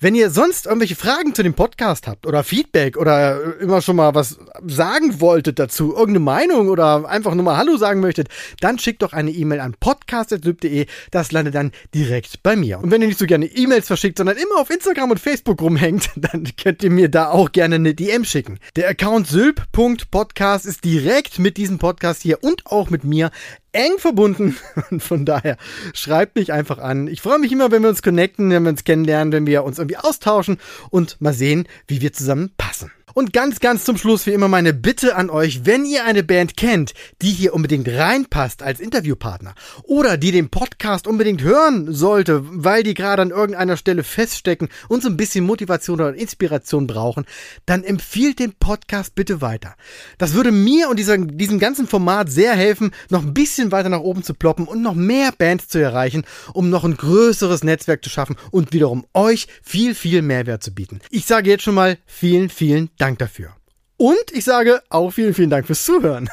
Wenn 0.00 0.14
ihr 0.14 0.30
sonst 0.30 0.66
irgendwelche 0.66 0.94
Fragen 0.94 1.34
zu 1.34 1.42
dem 1.42 1.54
Podcast 1.54 2.06
habt 2.06 2.24
oder 2.24 2.44
Feedback 2.44 2.96
oder 2.96 3.58
immer 3.60 3.82
schon 3.82 3.96
mal 3.96 4.14
was 4.14 4.38
sagen 4.64 5.20
wolltet 5.20 5.58
dazu, 5.58 5.90
irgendeine 5.90 6.20
Meinung 6.20 6.68
oder 6.68 7.08
einfach 7.08 7.34
nur 7.34 7.44
mal 7.44 7.56
Hallo 7.56 7.76
sagen 7.76 7.98
möchtet, 7.98 8.28
dann 8.60 8.78
schickt 8.78 9.02
doch 9.02 9.12
eine 9.12 9.32
E-Mail 9.32 9.58
an 9.58 9.74
podcast.syb.de. 9.80 10.86
Das 11.10 11.32
landet 11.32 11.56
dann 11.56 11.72
direkt 11.96 12.44
bei 12.44 12.54
mir. 12.54 12.78
Und 12.78 12.92
wenn 12.92 13.02
ihr 13.02 13.08
nicht 13.08 13.18
so 13.18 13.26
gerne 13.26 13.46
E-Mails 13.46 13.88
verschickt, 13.88 14.18
sondern 14.18 14.36
immer 14.36 14.60
auf 14.60 14.70
Instagram 14.70 15.10
und 15.10 15.18
Facebook 15.18 15.60
rumhängt, 15.60 16.10
dann 16.16 16.48
könnt 16.62 16.84
ihr 16.84 16.90
mir 16.90 17.08
da 17.08 17.30
auch 17.30 17.50
gerne 17.50 17.74
eine 17.74 17.94
DM 17.94 18.24
schicken. 18.24 18.60
Der 18.76 18.88
Account 18.88 19.26
sylp.podcast 19.26 20.64
ist 20.64 20.84
direkt 20.84 21.40
mit 21.40 21.56
diesem 21.56 21.78
Podcast 21.78 22.22
hier 22.22 22.44
und 22.44 22.66
auch 22.66 22.88
mit 22.88 23.02
mir 23.02 23.32
eng 23.72 23.98
verbunden. 23.98 24.56
Und 24.90 25.02
von 25.02 25.24
daher 25.24 25.56
schreibt 25.94 26.36
mich 26.36 26.52
einfach 26.52 26.78
an. 26.78 27.08
Ich 27.08 27.20
freue 27.20 27.38
mich 27.38 27.52
immer, 27.52 27.70
wenn 27.70 27.82
wir 27.82 27.88
uns 27.88 28.02
connecten, 28.02 28.50
wenn 28.50 28.62
wir 28.62 28.70
uns 28.70 28.84
kennenlernen, 28.84 29.32
wenn 29.32 29.46
wir 29.46 29.64
uns 29.64 29.78
irgendwie 29.78 29.96
austauschen 29.96 30.58
und 30.90 31.20
mal 31.20 31.34
sehen, 31.34 31.66
wie 31.86 32.00
wir 32.00 32.12
zusammen 32.12 32.52
passen. 32.56 32.90
Und 33.14 33.32
ganz, 33.32 33.60
ganz 33.60 33.84
zum 33.84 33.96
Schluss 33.96 34.26
wie 34.26 34.32
immer 34.32 34.48
meine 34.48 34.74
Bitte 34.74 35.16
an 35.16 35.30
euch, 35.30 35.64
wenn 35.64 35.84
ihr 35.84 36.04
eine 36.04 36.22
Band 36.22 36.56
kennt, 36.56 36.92
die 37.22 37.30
hier 37.30 37.54
unbedingt 37.54 37.88
reinpasst 37.88 38.62
als 38.62 38.80
Interviewpartner 38.80 39.54
oder 39.84 40.16
die 40.16 40.30
den 40.30 40.50
Podcast 40.50 41.06
unbedingt 41.06 41.42
hören 41.42 41.92
sollte, 41.92 42.42
weil 42.44 42.82
die 42.82 42.94
gerade 42.94 43.22
an 43.22 43.30
irgendeiner 43.30 43.76
Stelle 43.76 44.04
feststecken 44.04 44.68
und 44.88 45.02
so 45.02 45.08
ein 45.08 45.16
bisschen 45.16 45.44
Motivation 45.44 46.00
oder 46.00 46.14
Inspiration 46.14 46.86
brauchen, 46.86 47.24
dann 47.66 47.82
empfiehlt 47.82 48.38
den 48.38 48.52
Podcast 48.52 49.14
bitte 49.14 49.40
weiter. 49.40 49.74
Das 50.18 50.34
würde 50.34 50.52
mir 50.52 50.88
und 50.88 50.98
dieser, 50.98 51.18
diesem 51.18 51.58
ganzen 51.58 51.88
Format 51.88 52.30
sehr 52.30 52.54
helfen, 52.54 52.92
noch 53.10 53.22
ein 53.22 53.34
bisschen 53.34 53.72
weiter 53.72 53.88
nach 53.88 54.00
oben 54.00 54.22
zu 54.22 54.34
ploppen 54.34 54.68
und 54.68 54.82
noch 54.82 54.94
mehr 54.94 55.32
Bands 55.36 55.68
zu 55.68 55.78
erreichen, 55.78 56.24
um 56.52 56.70
noch 56.70 56.84
ein 56.84 56.96
größeres 56.96 57.64
Netzwerk 57.64 58.04
zu 58.04 58.10
schaffen 58.10 58.36
und 58.50 58.72
wiederum 58.72 59.06
euch 59.14 59.48
viel, 59.62 59.94
viel 59.94 60.22
Mehrwert 60.22 60.62
zu 60.62 60.72
bieten. 60.72 61.00
Ich 61.10 61.26
sage 61.26 61.50
jetzt 61.50 61.64
schon 61.64 61.74
mal 61.74 61.98
vielen, 62.06 62.48
vielen 62.48 62.90
Dank 62.96 62.97
Dank 62.98 63.18
dafür. 63.18 63.54
Und 63.96 64.32
ich 64.32 64.44
sage 64.44 64.82
auch 64.90 65.10
vielen, 65.10 65.34
vielen 65.34 65.50
Dank 65.50 65.66
fürs 65.66 65.84
Zuhören. 65.84 66.28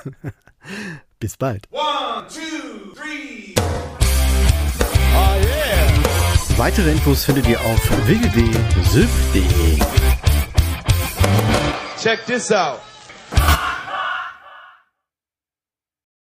Bis 1.19 1.37
bald. 1.37 1.67
One, 1.71 2.27
two, 2.27 2.93
three. 2.93 3.55
Oh 5.15 5.35
yeah. 5.41 6.57
Weitere 6.57 6.91
Infos 6.91 7.25
findet 7.25 7.47
ihr 7.47 7.59
auf 7.59 8.07
www.syf.de. 8.07 9.79
Check 12.01 12.25
this 12.25 12.51
out. 12.51 12.79